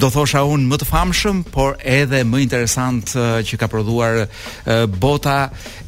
do 0.00 0.10
thosha 0.10 0.42
unë 0.50 0.66
më 0.72 0.80
të 0.82 0.88
famshëm, 0.90 1.42
por 1.54 1.78
edhe 1.78 2.24
më 2.26 2.42
interesant 2.48 3.14
që 3.14 3.60
ka 3.60 3.70
prodhuar 3.70 4.24
bota 4.98 5.36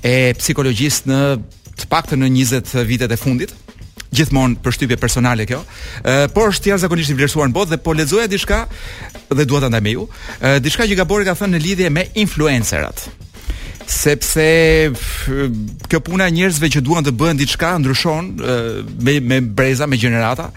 e 0.07 0.31
psikologjisë 0.39 1.11
në 1.11 1.23
të 1.83 1.91
paktën 1.91 2.23
në 2.23 2.31
20 2.37 2.87
vitet 2.89 3.15
e 3.15 3.19
fundit 3.19 3.51
gjithmonë 4.17 4.73
shtypje 4.73 4.97
personale 5.01 5.47
kjo. 5.49 5.61
Ë 6.03 6.29
por 6.35 6.53
është 6.53 6.71
jashtëzakonisht 6.73 7.13
i 7.13 7.17
vlerësuar 7.19 7.51
në 7.51 7.57
botë 7.57 7.75
dhe 7.75 7.81
po 7.85 7.95
lexoja 7.97 8.29
diçka 8.31 8.63
dhe 9.29 9.45
dua 9.45 9.61
ta 9.67 9.71
ndaj 9.73 9.83
me 9.85 9.93
ju. 9.97 10.07
Ë 10.41 10.57
diçka 10.65 10.87
që 10.89 10.99
Gabori 11.01 11.27
ka 11.29 11.37
thënë 11.39 11.57
në 11.57 11.63
lidhje 11.65 11.91
me 11.95 12.07
influencerat 12.25 13.09
sepse 13.89 14.45
kjo 15.89 15.99
puna 16.05 16.27
e 16.29 16.33
njerëzve 16.37 16.69
që 16.75 16.83
duan 16.85 17.07
të 17.07 17.15
bëjnë 17.17 17.41
diçka 17.41 17.71
ndryshon 17.81 18.27
me 19.01 19.15
me 19.25 19.39
breza 19.41 19.87
me 19.89 19.97
gjenerata. 19.97 20.51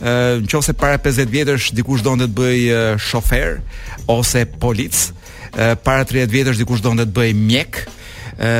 Nëse 0.00 0.72
para 0.80 0.96
50 0.96 1.28
vjetësh 1.34 1.70
dikush 1.76 2.00
donte 2.06 2.24
të 2.30 2.36
bëj 2.38 2.60
shofer 3.04 3.58
ose 4.08 4.46
polic, 4.62 4.96
para 5.84 6.06
30 6.08 6.32
vjetësh 6.32 6.62
dikush 6.62 6.80
donte 6.80 7.04
të 7.04 7.12
bëj 7.18 7.30
mjek, 7.36 7.82
e, 8.40 8.52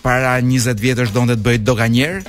para 0.00 0.38
20 0.40 0.80
vjetësh 0.80 1.12
donte 1.12 1.36
të 1.36 1.44
bëj 1.44 1.58
doganier, 1.66 2.22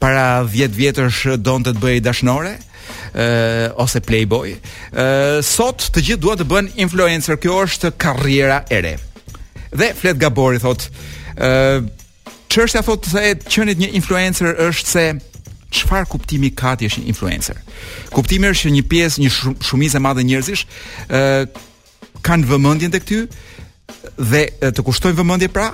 para 0.00 0.44
10 0.46 0.74
vjetësh 0.78 1.36
donte 1.42 1.74
të 1.74 1.82
bëhej 1.82 2.02
dashnore 2.06 2.54
ë 2.58 3.24
uh, 3.24 3.82
ose 3.82 4.00
playboy. 4.04 4.54
ë 4.54 4.58
uh, 4.94 5.44
sot 5.44 5.86
të 5.92 6.02
gjithë 6.06 6.22
duan 6.24 6.38
të 6.40 6.46
bën 6.48 6.68
influencer. 6.84 7.38
Kjo 7.40 7.62
është 7.66 7.90
karriera 8.00 8.60
e 8.72 8.80
re. 8.84 8.94
Dhe 9.72 9.90
flet 9.96 10.18
Gabori 10.20 10.60
thotë 10.60 10.88
ë 11.36 11.48
uh, 11.48 11.88
çështja 12.52 12.82
thotë 12.86 13.10
se 13.12 13.24
thot, 13.34 13.50
qenit 13.54 13.80
një 13.82 13.90
influencer 13.98 14.54
është 14.64 14.92
se 14.92 15.06
çfarë 15.68 16.08
kuptimi 16.14 16.48
ka 16.56 16.76
ti 16.80 16.88
është 16.88 17.02
një 17.04 17.10
influencer. 17.12 17.58
Kuptimi 18.14 18.48
është 18.52 18.68
që 18.68 18.74
një 18.76 18.84
pjesë 18.88 19.24
një 19.26 19.32
shumicë 19.68 19.98
e 20.00 20.04
madhe 20.06 20.24
njerëzish 20.24 20.64
ë 21.08 21.24
uh, 21.42 21.66
kanë 22.24 22.48
vëmendjen 22.48 22.92
tek 22.94 23.04
ty 23.08 23.24
dhe 24.18 24.46
të 24.74 24.84
kushtojnë 24.84 25.16
vëmendje 25.20 25.48
pra, 25.54 25.70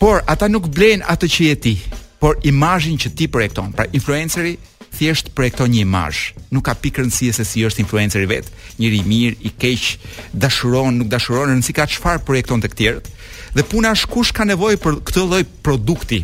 por 0.00 0.20
ata 0.30 0.46
nuk 0.48 0.68
blejnë 0.72 1.06
atë 1.12 1.28
që 1.34 1.48
je 1.48 1.56
ti 1.64 1.72
por 2.18 2.36
imazhin 2.42 2.98
që 2.98 3.14
ti 3.16 3.26
projekton. 3.30 3.72
Pra 3.74 3.86
influenceri 3.94 4.56
thjesht 4.98 5.30
projekton 5.36 5.70
një 5.72 5.84
imazh. 5.84 6.32
Nuk 6.54 6.66
ka 6.66 6.74
pikë 6.78 7.04
rëndësie 7.04 7.34
se 7.36 7.44
si 7.46 7.62
është 7.66 7.82
influenceri 7.84 8.26
vet, 8.30 8.48
njëri 8.80 9.00
i 9.02 9.06
mirë, 9.06 9.36
i 9.46 9.52
keq, 9.60 9.84
dashuron, 10.32 10.98
nuk 11.02 11.10
dashuron, 11.12 11.52
rëndsi 11.52 11.74
ka 11.76 11.86
çfarë 11.86 12.24
projekton 12.26 12.62
tek 12.64 12.74
tjerët. 12.78 13.10
Dhe 13.54 13.64
puna 13.64 13.92
është 13.96 14.10
kush 14.12 14.32
ka 14.36 14.46
nevojë 14.48 14.80
për 14.82 14.98
këtë 15.08 15.24
lloj 15.28 15.44
produkti. 15.66 16.22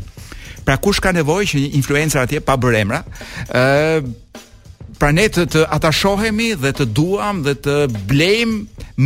Pra 0.66 0.78
kush 0.80 1.00
ka 1.04 1.12
nevojë 1.14 1.50
që 1.52 1.62
një 1.62 1.72
influencer 1.78 2.24
atje 2.24 2.40
pa 2.42 2.56
bërë 2.58 2.82
emra, 2.82 3.02
ë 3.50 4.42
pra 4.94 5.10
ne 5.10 5.26
të, 5.28 5.44
të 5.50 5.64
atashohemi 5.74 6.52
dhe 6.62 6.70
të 6.78 6.84
duam 6.94 7.40
dhe 7.44 7.56
të 7.58 7.72
blejm 8.08 8.60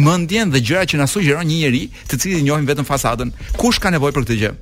mendjen 0.05 0.53
dhe 0.53 0.61
gjërat 0.61 0.93
që 0.93 0.99
na 1.01 1.07
sugjeron 1.09 1.49
një 1.49 1.63
njerëz, 1.65 1.89
të 2.13 2.19
cilin 2.21 2.43
e 2.43 2.45
njohim 2.47 2.69
vetëm 2.69 2.87
fasadën. 2.89 3.33
Kush 3.59 3.81
ka 3.83 3.91
nevojë 3.93 4.17
për 4.17 4.27
këtë 4.29 4.39
gjë? 4.43 4.53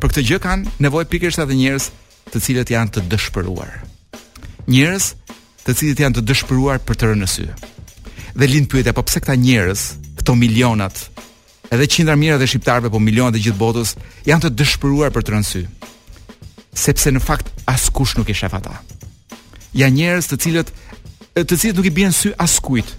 për 0.00 0.10
këtë 0.12 0.22
gjë 0.30 0.38
kanë 0.40 0.70
nevojë 0.80 1.08
pikërisht 1.12 1.42
edhe 1.44 1.56
njerëz 1.60 1.88
të 2.32 2.40
cilët 2.44 2.70
janë 2.72 2.94
të 2.96 3.02
dëshpëruar. 3.12 3.72
Njerëz 4.70 5.08
të 5.66 5.74
cilët 5.76 6.00
janë 6.04 6.18
të 6.20 6.24
dëshpëruar 6.30 6.80
për 6.88 6.98
të 7.00 7.10
rënë 7.10 7.28
sy. 7.28 7.48
Dhe 8.32 8.48
lind 8.48 8.70
pyetja, 8.72 8.94
po 8.96 9.04
pse 9.04 9.20
këta 9.20 9.36
njerëz, 9.36 9.82
këto 10.20 10.36
milionat, 10.38 11.00
edhe 11.70 11.88
qindra 11.92 12.16
mijëra 12.16 12.40
të 12.40 12.48
shqiptarëve, 12.48 12.90
po 12.94 13.00
milionat 13.02 13.36
e 13.36 13.42
gjithë 13.44 13.60
botës, 13.60 13.94
janë 14.28 14.44
të 14.46 14.52
dëshpëruar 14.62 15.12
për 15.14 15.26
të 15.26 15.34
rënë 15.34 15.48
sy? 15.50 15.64
Sepse 16.72 17.12
në 17.12 17.20
fakt 17.24 17.50
askush 17.68 18.14
nuk 18.16 18.30
i 18.32 18.38
shef 18.40 18.54
ata. 18.56 18.78
Ja 19.76 19.90
njerëz 19.92 20.30
të 20.30 20.40
cilët 20.46 20.72
të 21.40 21.60
cilët 21.60 21.76
nuk 21.80 21.90
i 21.90 21.94
bien 22.00 22.14
sy 22.14 22.32
askujt. 22.40 22.96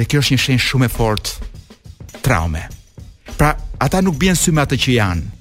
Dhe 0.00 0.08
kjo 0.08 0.22
është 0.24 0.34
një 0.34 0.42
shenjë 0.46 0.66
shumë 0.66 0.88
e 0.88 0.92
fortë 0.92 2.18
traume. 2.26 2.64
Pra, 3.36 3.54
ata 3.80 4.00
nuk 4.02 4.16
bien 4.20 4.36
sy 4.36 4.52
me 4.56 4.64
atë 4.64 4.78
që 4.80 4.94
janë, 4.96 5.35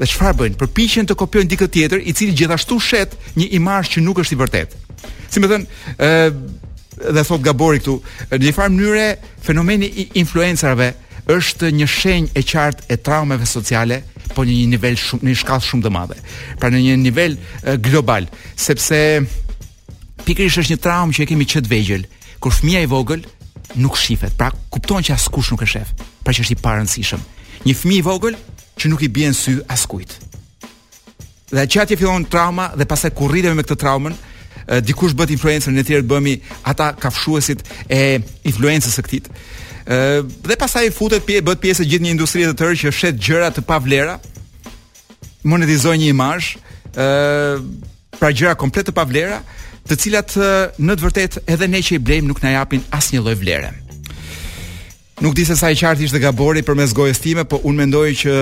Dhe 0.00 0.06
çfarë 0.10 0.36
bëjnë? 0.40 0.58
Përpiqen 0.60 1.06
të 1.08 1.14
kopjojnë 1.18 1.48
dikë 1.52 1.68
tjetër, 1.72 2.02
i 2.04 2.12
cili 2.16 2.34
gjithashtu 2.36 2.76
shet 2.84 3.14
një 3.38 3.48
imazh 3.58 3.94
që 3.94 4.02
nuk 4.04 4.20
është 4.22 4.36
i 4.36 4.40
vërtetë. 4.42 4.80
Si 5.32 5.40
më 5.40 5.50
thën, 5.52 5.64
ë 5.98 7.12
dhe 7.16 7.22
thot 7.28 7.42
Gabori 7.44 7.80
këtu, 7.80 7.94
në 8.34 8.42
një 8.44 8.52
farë 8.56 8.74
mënyrë 8.74 9.06
fenomeni 9.44 9.88
i 9.88 10.06
influencerëve 10.22 10.90
është 11.32 11.72
një 11.78 11.88
shenjë 11.90 12.36
e 12.38 12.44
qartë 12.46 12.88
e 12.92 12.98
traumeve 13.08 13.48
sociale, 13.48 14.02
po 14.34 14.44
në 14.44 14.52
një 14.58 14.68
nivel 14.74 14.98
shumë 15.00 15.24
në 15.24 15.32
një 15.32 15.38
shkallë 15.42 15.66
shumë 15.70 15.86
të 15.86 15.92
madhe. 15.96 16.18
Pra 16.60 16.70
në 16.72 16.80
një 16.84 16.98
nivel 17.06 17.38
global, 17.86 18.28
sepse 18.60 18.98
pikërisht 20.26 20.64
është 20.64 20.74
një 20.76 20.82
traumë 20.84 21.16
që 21.16 21.24
e 21.24 21.30
kemi 21.32 21.48
çet 21.52 21.70
vegjël, 21.72 22.04
kur 22.42 22.52
fëmia 22.52 22.84
i 22.84 22.90
vogël 22.90 23.24
nuk 23.76 23.96
shifet. 24.00 24.36
Pra 24.38 24.50
kupton 24.72 25.02
që 25.04 25.16
askush 25.16 25.52
nuk 25.54 25.64
e 25.64 25.70
shef, 25.76 25.92
pra 26.24 26.32
që 26.36 26.44
është 26.46 26.56
i 26.56 26.60
parancishëm. 26.64 27.24
Një 27.66 27.74
fëmijë 27.76 28.02
i 28.02 28.06
vogël 28.06 28.36
që 28.80 28.90
nuk 28.92 29.02
i 29.06 29.10
bjen 29.12 29.34
sy 29.36 29.56
askujt. 29.72 30.14
Dhe 31.52 31.64
që 31.72 31.82
atje 31.84 31.96
fillon 31.98 32.24
trauma 32.30 32.70
dhe 32.76 32.86
pasaj 32.90 33.10
kur 33.16 33.30
rritemi 33.32 33.56
me 33.60 33.64
këtë 33.66 33.78
traumën, 33.82 34.16
dikush 34.82 35.14
bët 35.16 35.30
influencer, 35.32 35.72
në 35.72 35.84
tjerë 35.86 36.08
bëmi 36.10 36.34
ata 36.66 36.92
kafshuesit 37.00 37.60
e 37.88 38.18
influencës 38.50 38.96
së 38.98 39.04
këtit. 39.06 39.28
Dhe 40.42 40.56
pasaj 40.58 40.88
futet 40.96 41.24
pjesë 41.26 41.46
bët 41.46 41.62
pjesë 41.62 41.84
e 41.86 41.90
gjithë 41.92 42.06
një 42.08 42.14
industrie 42.16 42.48
të 42.50 42.56
tërë 42.60 42.80
që 42.82 42.94
shet 43.00 43.20
gjëra 43.28 43.52
të 43.54 43.64
pavlera, 43.68 44.18
monetizoj 45.46 45.96
një 46.02 46.10
imajsh, 46.16 46.50
pra 48.20 48.32
gjëra 48.34 48.56
komplet 48.58 48.90
të 48.90 48.96
pavlera, 48.96 49.40
të 49.86 50.00
cilat 50.02 50.34
në 50.82 50.96
të 50.98 51.06
vërtet 51.06 51.40
edhe 51.46 51.70
ne 51.70 51.78
që 51.88 51.96
i 51.96 52.02
blejmë 52.02 52.28
nuk 52.32 52.42
në 52.42 52.56
japin 52.58 52.82
asnjë 52.96 53.20
një 53.20 53.26
loj 53.28 53.38
Nuk 55.20 55.32
di 55.34 55.46
se 55.48 55.54
sa 55.56 55.70
i 55.72 55.76
qartë 55.80 56.04
ishte 56.04 56.20
Gabori 56.20 56.60
përmes 56.60 56.92
gojës 56.92 57.22
time, 57.24 57.46
po 57.48 57.56
unë 57.64 57.78
mendoj 57.80 58.08
që 58.20 58.32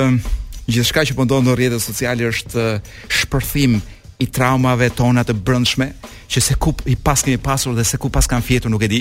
gjithçka 0.66 1.04
që 1.06 1.14
po 1.14 1.22
ndodh 1.22 1.46
në 1.46 1.52
rrjetet 1.54 1.82
sociale 1.84 2.26
është 2.26 2.62
eh, 2.62 2.88
shpërthim 3.14 3.76
i 4.18 4.26
traumave 4.34 4.88
tona 4.98 5.22
të 5.22 5.36
brendshme, 5.46 5.92
që 6.26 6.42
se 6.42 6.56
ku 6.58 6.74
i 6.90 6.96
pas 6.98 7.22
kemi 7.22 7.38
pasur 7.38 7.76
dhe 7.78 7.84
se 7.86 8.00
ku 8.02 8.10
pas 8.10 8.26
kanë 8.26 8.42
fjetur 8.48 8.74
nuk 8.74 8.82
e 8.86 8.90
di, 8.90 9.00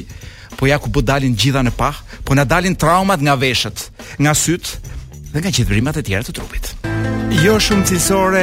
po 0.59 0.69
ja 0.69 0.77
ku 0.77 0.93
po 0.93 1.01
dalin 1.01 1.33
gjitha 1.33 1.65
në 1.65 1.73
pah, 1.77 1.97
po 2.21 2.37
na 2.37 2.45
dalin 2.45 2.77
traumat 2.77 3.23
nga 3.25 3.33
veshët, 3.41 3.87
nga 4.21 4.35
sytë, 4.37 4.92
dhe 5.33 5.41
nga 5.41 5.49
qëndrimat 5.49 5.97
e 5.97 6.01
tjera 6.05 6.21
të 6.27 6.33
trupit. 6.37 6.67
Jo 7.41 7.55
shumë 7.65 7.87
cilësore 7.89 8.41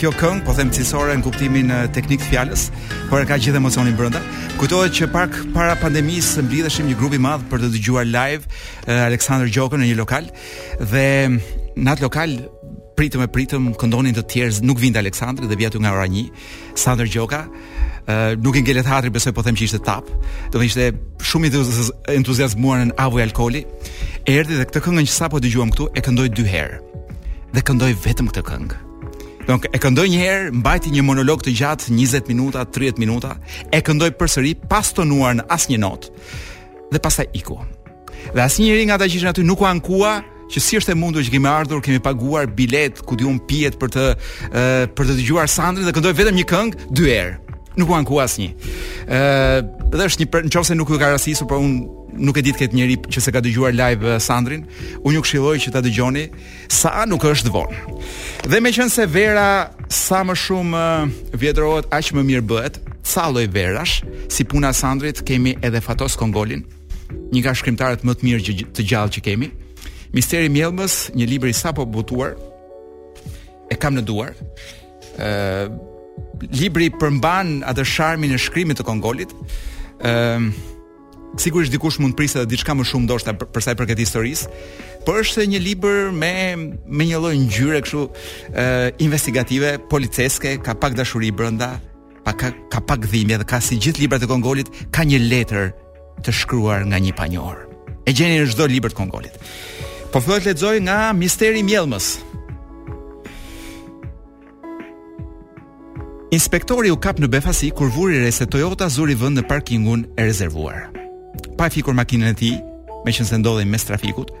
kjo 0.00 0.08
këngë, 0.16 0.40
po 0.46 0.54
them 0.56 0.70
cilësore 0.72 1.12
në 1.12 1.24
kuptimin 1.26 1.72
teknik 1.92 2.22
të 2.22 2.30
fjalës, 2.30 2.62
por 3.10 3.26
ka 3.28 3.36
gjithë 3.36 3.60
emocionin 3.60 3.98
brenda. 3.98 4.22
Kujtohet 4.56 4.96
që 4.96 5.10
pak 5.12 5.36
para 5.52 5.74
pandemisë 5.82 6.46
mblidheshim 6.46 6.88
një 6.88 6.96
grup 6.96 7.12
i 7.12 7.20
madh 7.20 7.44
për 7.52 7.66
të 7.66 7.72
dëgjuar 7.74 8.08
live 8.08 8.48
Alexander 9.10 9.50
Gjokën 9.52 9.84
në 9.84 9.90
një 9.90 9.98
lokal 10.00 10.30
dhe 10.80 11.06
në 11.76 11.88
atë 11.92 12.06
lokal 12.08 12.38
pritëm 12.96 13.26
e 13.26 13.28
pritëm 13.36 13.72
këndonin 13.76 14.16
të 14.16 14.24
tjerë, 14.32 14.64
nuk 14.64 14.80
vinte 14.80 14.96
Aleksandri 14.96 15.50
dhe 15.50 15.56
vjetu 15.60 15.82
nga 15.84 15.92
ora 15.92 16.06
1, 16.08 16.30
Sander 16.80 17.04
Gjoka, 17.12 17.42
nuk 18.42 18.54
i 18.56 18.62
ngele 18.62 18.82
teatri 18.86 19.10
besoj 19.10 19.34
po 19.34 19.42
them 19.42 19.56
që 19.58 19.66
ishte 19.66 19.78
tap. 19.82 20.06
Do 20.52 20.58
të 20.60 20.66
ishte 20.66 20.86
shumë 21.26 21.50
i 21.50 21.60
entuziazmuar 22.16 22.84
në 22.90 22.96
avoj 23.02 23.22
alkooli. 23.26 23.64
Erdhi 24.30 24.58
dhe 24.60 24.66
këtë 24.68 24.82
këngë 24.86 25.06
që 25.08 25.12
sapo 25.16 25.40
dëgjuam 25.42 25.72
këtu 25.74 25.88
e 25.98 26.02
këndoi 26.04 26.28
dy 26.34 26.44
herë. 26.50 26.78
Dhe 27.54 27.62
këndoi 27.66 27.94
vetëm 28.04 28.30
këtë 28.30 28.44
këngë. 28.48 28.82
Donk 29.46 29.66
e 29.70 29.78
këndoi 29.78 30.08
një 30.10 30.18
herë, 30.22 30.52
mbajti 30.60 30.90
një 30.94 31.02
monolog 31.06 31.42
të 31.46 31.52
gjatë 31.58 31.92
20 31.94 32.30
minuta, 32.32 32.64
30 32.76 32.98
minuta, 32.98 33.36
e 33.70 33.78
këndoi 33.82 34.12
përsëri 34.18 34.54
pa 34.70 34.80
stonuar 34.86 35.36
në 35.38 35.44
asnjë 35.54 35.78
notë. 35.78 36.10
Dhe 36.92 37.02
pastaj 37.02 37.28
iku. 37.38 37.58
Dhe 38.34 38.42
asnjëri 38.42 38.86
nga 38.86 38.98
ata 38.98 39.06
që 39.06 39.18
ishin 39.20 39.30
aty 39.30 39.44
nuk 39.46 39.62
u 39.62 39.68
ankua 39.70 40.16
që 40.50 40.62
si 40.62 40.78
është 40.80 40.94
e 40.94 40.98
mundur 40.98 41.22
që 41.26 41.30
kemi 41.34 41.48
ardhur, 41.50 41.82
kemi 41.82 42.02
paguar 42.02 42.46
bilet 42.50 43.02
ku 43.06 43.18
diun 43.18 43.38
pijet 43.50 43.78
për 43.78 43.88
të 43.94 44.04
uh, 44.14 44.82
për 44.94 45.04
të 45.08 45.16
dëgjuar 45.20 45.50
Sandrin 45.50 45.86
dhe 45.86 45.94
këndoi 45.94 46.14
vetëm 46.18 46.36
një 46.38 46.46
këngë 46.50 46.86
dy 46.94 47.06
herë 47.12 47.34
nuk 47.76 47.88
u 47.92 47.96
anku 47.96 48.18
asnjë. 48.20 48.50
ë 49.06 49.90
dhe 49.96 50.04
është 50.08 50.24
një 50.24 50.48
nëse 50.50 50.74
nuk 50.74 50.90
ju 50.90 50.98
ka 50.98 51.10
rastisur, 51.12 51.46
por 51.46 51.58
un 51.58 51.86
nuk 52.16 52.36
e 52.36 52.42
di 52.42 52.52
këtë 52.56 52.74
njerëz 52.74 53.02
që 53.12 53.18
se 53.22 53.32
ka 53.32 53.40
dëgjuar 53.44 53.72
live 53.76 54.16
Sandrin, 54.20 54.64
un 55.04 55.12
ju 55.14 55.20
këshilloj 55.22 55.58
që 55.62 55.72
ta 55.74 55.80
dëgjoni 55.84 56.28
sa 56.68 57.04
nuk 57.06 57.24
është 57.24 57.52
von. 57.52 57.68
Dhe 58.48 58.60
meqense 58.60 59.06
vera 59.06 59.70
sa 59.88 60.24
më 60.24 60.34
shumë 60.34 60.84
vjetrohet, 61.36 61.86
aq 61.92 62.14
më 62.16 62.22
mirë 62.28 62.46
bëhet. 62.48 62.80
Sa 63.06 63.28
loj 63.30 63.46
verash, 63.46 64.00
si 64.28 64.42
puna 64.44 64.72
Sandrit, 64.74 65.22
kemi 65.22 65.54
edhe 65.62 65.78
Fatos 65.80 66.16
Kongolin, 66.18 66.64
një 67.30 67.42
ka 67.44 67.52
shkrimtarët 67.54 68.02
më 68.02 68.14
të 68.14 68.24
mirë 68.26 68.42
që 68.42 68.52
të 68.74 68.82
gjallë 68.82 69.14
që 69.14 69.20
kemi. 69.28 69.50
Misteri 70.10 70.48
Mjellmës, 70.50 71.12
një 71.14 71.26
libri 71.30 71.52
sa 71.54 71.70
po 71.72 71.86
butuar, 71.86 72.34
e 73.70 73.78
kam 73.78 73.94
në 73.94 74.02
duar. 74.08 74.34
Uh, 75.14 75.70
libri 76.54 76.88
përmban 77.00 77.62
atë 77.68 77.84
sharmin 77.88 78.34
e 78.36 78.40
shkrimit 78.40 78.80
të 78.80 78.86
Kongolit. 78.88 79.32
Ëm 80.00 80.06
ehm, 80.06 80.48
uh, 80.48 80.72
sigurisht 81.36 81.72
dikush 81.74 81.98
mund 82.00 82.14
të 82.14 82.20
prisë 82.22 82.38
edhe 82.40 82.48
diçka 82.54 82.72
më 82.78 82.84
shumë 82.88 83.04
ndoshta 83.10 83.32
për 83.36 83.60
sa 83.64 83.72
i 83.74 83.76
përket 83.76 83.98
historisë, 84.00 84.46
por 85.04 85.18
është 85.20 85.44
një 85.52 85.58
libër 85.64 85.98
me 86.16 86.30
me 86.96 87.04
një 87.04 87.18
lloj 87.20 87.32
ngjyre 87.42 87.80
kështu 87.84 88.04
uh, 88.06 88.86
investigative, 89.04 89.74
policeske, 89.90 90.54
ka 90.64 90.72
pak 90.80 90.96
dashuri 90.96 91.28
brenda, 91.36 91.74
pa 92.24 92.32
ka, 92.32 92.54
ka 92.72 92.80
pak 92.80 93.04
dhimbje 93.10 93.36
dhe 93.42 93.48
ka 93.52 93.60
si 93.60 93.76
gjithë 93.76 94.06
librat 94.06 94.24
e 94.24 94.30
Kongolit, 94.30 94.70
ka 94.94 95.04
një 95.04 95.20
letër 95.26 95.74
të 96.24 96.32
shkruar 96.40 96.86
nga 96.88 97.02
një 97.04 97.12
panjor. 97.18 97.66
E 98.08 98.16
gjeni 98.16 98.40
në 98.40 98.48
çdo 98.54 98.70
libër 98.70 98.94
të 98.94 99.00
Kongolit. 99.02 99.36
Po 100.14 100.22
fillojt 100.22 100.48
lexoj 100.48 100.78
nga 100.86 101.10
Misteri 101.12 101.60
i 101.60 101.66
Mjellmës. 101.68 102.14
Inspektori 106.34 106.90
u 106.90 106.96
kap 106.98 107.20
në 107.22 107.28
befasi 107.30 107.68
kur 107.70 107.86
vuri 107.94 108.16
re 108.18 108.30
se 108.34 108.48
Toyota 108.50 108.88
zuri 108.90 109.14
vend 109.14 109.38
në 109.38 109.44
parkingun 109.46 110.02
e 110.18 110.24
rezervuar. 110.26 110.88
Pa 111.54 111.68
e 111.70 111.70
fikur 111.70 111.94
makinën 111.94 112.26
e 112.26 112.32
tij, 112.34 112.56
meqense 113.06 113.38
ndodhej 113.38 113.68
mes 113.70 113.86
trafikut, 113.86 114.32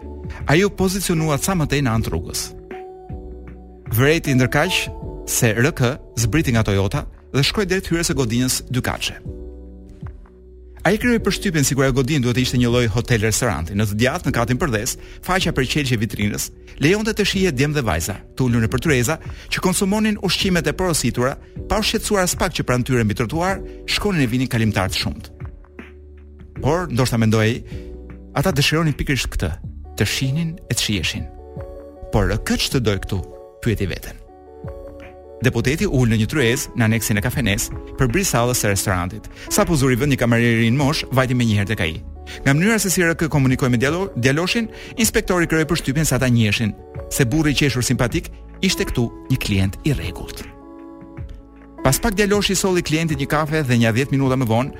ai 0.50 0.64
u 0.66 0.70
pozicionua 0.70 1.38
sa 1.38 1.54
më 1.54 1.68
tej 1.70 1.84
në 1.86 1.94
anën 1.94 2.10
rrugës. 2.10 2.44
Vëreti 3.94 4.34
ndërkaq 4.34 4.80
se 5.30 5.54
RK 5.54 5.92
zbriti 6.18 6.56
nga 6.58 6.66
Toyota 6.66 7.06
dhe 7.30 7.46
shkoi 7.46 7.70
drejt 7.70 7.86
hyrjes 7.92 8.10
së 8.10 8.18
godinës 8.18 8.62
Dykaçe. 8.66 9.20
A 10.86 10.92
i 10.94 10.98
kryoj 11.02 11.18
për 11.26 11.34
shtypen 11.34 11.64
si 11.66 11.74
godin 11.74 12.22
duhet 12.22 12.36
të 12.38 12.42
ishte 12.44 12.58
një 12.62 12.68
loj 12.70 12.86
hotel-restoranti. 12.94 13.74
Në 13.74 13.84
të 13.90 13.96
djath 14.00 14.26
në 14.28 14.32
katin 14.36 14.58
përdes, 14.60 14.92
faqa 15.26 15.50
për 15.50 15.64
qelqe 15.72 15.96
vitrinës, 15.98 16.50
lejonte 16.78 17.10
të 17.10 17.24
shije 17.26 17.50
djem 17.58 17.72
dhe 17.74 17.82
vajza, 17.82 18.14
të 18.38 18.44
ulur 18.46 18.62
në 18.62 18.68
për 18.70 18.84
të 18.84 18.90
reza, 18.92 19.16
që 19.50 19.62
konsumonin 19.66 20.20
ushqimet 20.22 20.70
e 20.70 20.74
porositura, 20.78 21.32
pa 21.68 21.80
u 21.82 21.86
shqetsuar 21.88 22.22
as 22.22 22.36
pak 22.38 22.54
që 22.54 22.64
pranë 22.68 22.86
tyre 22.86 23.02
mbi 23.04 23.16
trotuar, 23.18 23.58
shkonin 23.90 24.22
e 24.22 24.28
vinin 24.30 24.50
kalimtar 24.52 24.92
të 24.94 25.00
shumët. 25.02 25.30
Por, 26.62 26.86
ndoshta 26.94 27.16
ta 27.18 27.22
mendoj, 27.24 27.48
ata 28.38 28.52
të 28.54 28.62
shironin 28.62 28.94
këtë, 29.02 29.50
të 29.98 30.06
shinin 30.14 30.54
e 30.70 30.74
të 30.74 30.86
shieshin. 30.86 31.26
Por, 32.14 32.30
këtë 32.30 32.62
që 32.66 32.70
të 32.76 32.82
doj 32.86 32.96
këtu, 33.06 33.20
Pyeti 33.62 33.90
veten 33.90 34.22
deputeti 35.46 35.86
ul 35.86 36.10
në 36.10 36.16
një 36.22 36.26
tryez 36.32 36.64
në 36.76 36.86
aneksin 36.88 37.20
e 37.20 37.22
kafenes 37.24 37.68
për 38.00 38.08
bri 38.12 38.24
sallës 38.26 38.62
së 38.64 38.72
restorantit. 38.72 39.28
Sapo 39.54 39.76
zuri 39.78 39.96
vend 40.00 40.12
një 40.12 40.18
kamerier 40.20 40.64
mosh, 40.74 41.04
vajti 41.16 41.36
më 41.38 41.46
njëherë 41.52 41.70
tek 41.70 41.84
ai. 41.86 41.92
Nga 42.42 42.56
mënyra 42.56 42.80
se 42.82 42.90
si 42.90 43.04
RK 43.06 43.28
komunikoi 43.30 43.70
me 43.70 43.78
dialog, 43.78 44.10
dialoshin, 44.18 44.66
inspektori 44.98 45.46
krijoi 45.46 45.68
përshtypjen 45.70 46.08
se 46.08 46.16
ata 46.18 46.26
njiheshin, 46.28 46.72
se 47.16 47.24
burri 47.30 47.52
i 47.54 47.58
qeshur 47.60 47.86
simpatik 47.86 48.32
ishte 48.66 48.88
këtu 48.90 49.06
një 49.30 49.38
klient 49.44 49.78
i 49.86 49.94
rregullt. 49.94 50.42
Pas 51.86 52.00
pak 52.02 52.16
djaloshi 52.18 52.56
solli 52.58 52.82
klientit 52.82 53.20
një 53.22 53.28
kafe 53.30 53.60
dhe 53.62 53.76
një 53.78 53.92
10 53.94 54.10
minuta 54.14 54.34
më 54.40 54.48
vonë, 54.50 54.72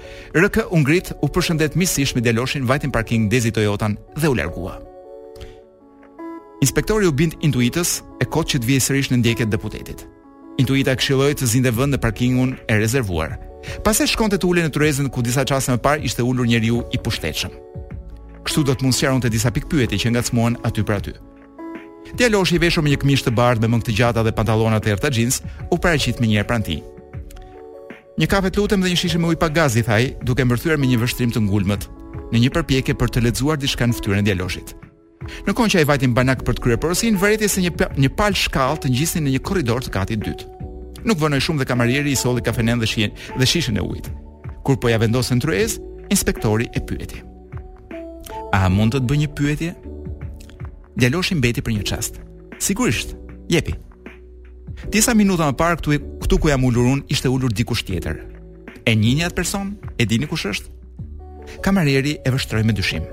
RK 0.42 0.64
u 0.74 0.80
ngrit, 0.82 1.12
u 1.22 1.30
përshëndet 1.30 1.78
miqësisht 1.78 2.18
me 2.18 2.24
djaloshin, 2.26 2.66
vajti 2.66 2.90
në 2.90 2.96
parking 2.96 3.30
Dezi 3.30 3.54
Toyota 3.54 3.92
dhe 4.18 4.32
u 4.32 4.34
largua. 4.34 4.80
Inspektori 6.64 7.06
u 7.06 7.12
bind 7.14 7.36
intuitës 7.46 8.00
e 8.18 8.26
kot 8.26 8.50
që 8.50 8.58
të 8.64 8.80
sërish 8.82 9.12
në 9.12 9.20
ndjekjet 9.22 9.52
deputetit. 9.52 10.02
Intuita 10.60 10.94
këshiloj 10.96 11.34
të 11.36 11.46
zinte 11.52 11.68
vend 11.76 11.92
në 11.94 11.98
parkingun 12.00 12.54
e 12.64 12.78
rezervuar. 12.80 13.34
Pas 13.84 13.98
e 14.00 14.06
shkonte 14.08 14.38
të 14.40 14.48
ulen 14.48 14.68
në 14.68 14.72
tryezën 14.72 15.08
ku 15.12 15.20
disa 15.24 15.44
qasën 15.44 15.74
më 15.76 15.82
parë 15.84 16.06
ishte 16.08 16.24
ulur 16.24 16.48
njeriu 16.48 16.80
i 16.96 17.00
pushtetshëm. 17.04 17.52
Kështu 18.46 18.62
do 18.64 18.72
të 18.72 18.86
mund 18.86 19.24
të 19.24 19.28
disa 19.34 19.50
pikpyeti 19.52 19.98
që 20.00 20.12
ngacmuan 20.14 20.56
aty 20.64 20.80
për 20.82 20.94
aty. 20.98 21.12
Djaloshi 22.16 22.56
i 22.56 22.62
veshur 22.62 22.82
me 22.82 22.90
një 22.94 23.02
këmishë 23.02 23.26
të 23.26 23.34
bardhë 23.38 23.66
me 23.66 23.74
mëngë 23.74 23.86
të 23.90 23.96
gjata 23.98 24.22
dhe 24.24 24.32
pantalonat 24.32 24.86
e 24.86 24.90
errta 24.94 25.10
jeans 25.10 25.42
u 25.70 25.76
paraqit 25.78 26.20
me 26.22 26.26
njëherë 26.30 26.48
pranë 26.48 26.78
Një 28.16 28.26
kafe 28.30 28.48
të 28.48 28.60
lutem 28.62 28.80
dhe 28.80 28.90
një 28.90 28.96
shishe 29.02 29.18
me 29.20 29.26
ujë 29.28 29.38
pa 29.42 29.48
gaz 29.52 29.76
thaj, 29.76 30.14
duke 30.24 30.44
mbërthyer 30.46 30.78
me 30.80 30.86
një 30.88 31.02
vështrim 31.04 31.32
të 31.36 31.40
ngulmët, 31.44 31.84
në 32.32 32.38
një 32.46 32.50
përpjekje 32.56 32.94
për 32.96 33.08
të 33.12 33.20
lexuar 33.28 33.60
diçka 33.60 33.84
në 33.84 33.92
fytyrën 33.98 34.22
e 34.24 34.28
djaloshit. 34.30 34.72
Në 35.46 35.54
kohën 35.56 35.72
që 35.72 35.78
ai 35.80 35.86
vajtin 35.88 36.12
banak 36.14 36.42
për 36.46 36.58
të 36.58 36.62
kryer 36.64 36.78
porosin, 36.80 37.16
vëreti 37.18 37.48
se 37.50 37.62
një 37.64 37.72
një 37.98 38.12
pal 38.18 38.36
shkallë 38.36 38.82
të 38.84 38.90
ngjisnin 38.92 39.24
në 39.26 39.32
një 39.36 39.42
korridor 39.48 39.82
të 39.82 39.92
katit 39.94 40.22
dytë. 40.22 40.52
Nuk 41.06 41.20
vonoi 41.22 41.40
shumë 41.42 41.62
dhe 41.62 41.68
kamarieri 41.70 42.12
i 42.14 42.18
solli 42.18 42.42
kafenën 42.46 42.78
dhe 42.82 42.88
shihen 42.90 43.14
dhe 43.38 43.46
shishën 43.46 43.78
e 43.78 43.82
ujit. 43.86 44.10
Kur 44.66 44.78
po 44.82 44.90
ja 44.90 45.00
vendosën 45.02 45.40
tryez, 45.42 45.76
inspektori 46.14 46.66
e 46.74 46.80
pyeti. 46.82 47.22
A 48.56 48.68
mund 48.70 48.94
të 48.94 49.00
të 49.02 49.08
bëj 49.10 49.18
një 49.24 49.30
pyetje? 49.38 49.72
Djaloshi 50.96 51.36
mbeti 51.38 51.60
për 51.62 51.76
një 51.76 51.86
çast. 51.90 52.20
Sigurisht, 52.62 53.16
jepi. 53.50 53.74
Disa 54.92 55.14
minuta 55.14 55.48
më 55.50 55.56
parë 55.58 55.80
këtu 55.80 55.96
këtu 56.24 56.38
ku 56.38 56.50
jam 56.52 56.64
ulur 56.68 56.90
unë 56.94 57.06
ishte 57.12 57.30
ulur 57.32 57.52
dikush 57.54 57.82
tjetër. 57.86 58.20
E 58.86 58.94
njihni 58.94 59.26
atë 59.26 59.36
person? 59.38 59.74
E 59.98 60.04
dini 60.06 60.28
kush 60.30 60.46
është? 60.52 60.70
Kamarieri 61.62 62.16
e 62.26 62.30
vështroi 62.34 62.62
me 62.66 62.74
dyshim. 62.76 63.06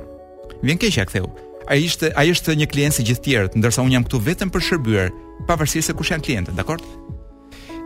Vjen 0.63 0.79
keq 0.81 0.97
ja 1.01 1.05
ktheu 1.09 1.29
ai 1.65 1.84
ishte 1.84 2.12
ai 2.15 2.30
ishte 2.34 2.52
një 2.56 2.67
klient 2.67 2.95
si 2.95 3.04
gjithë 3.06 3.23
tjerët, 3.23 3.56
ndërsa 3.58 3.84
un 3.86 3.93
jam 3.93 4.04
këtu 4.04 4.19
vetëm 4.23 4.52
për 4.52 4.65
shërbyer, 4.67 5.12
pavarësisht 5.47 5.89
se 5.91 5.95
kush 5.97 6.12
janë 6.13 6.23
klientët, 6.26 6.58
dakor? 6.60 6.82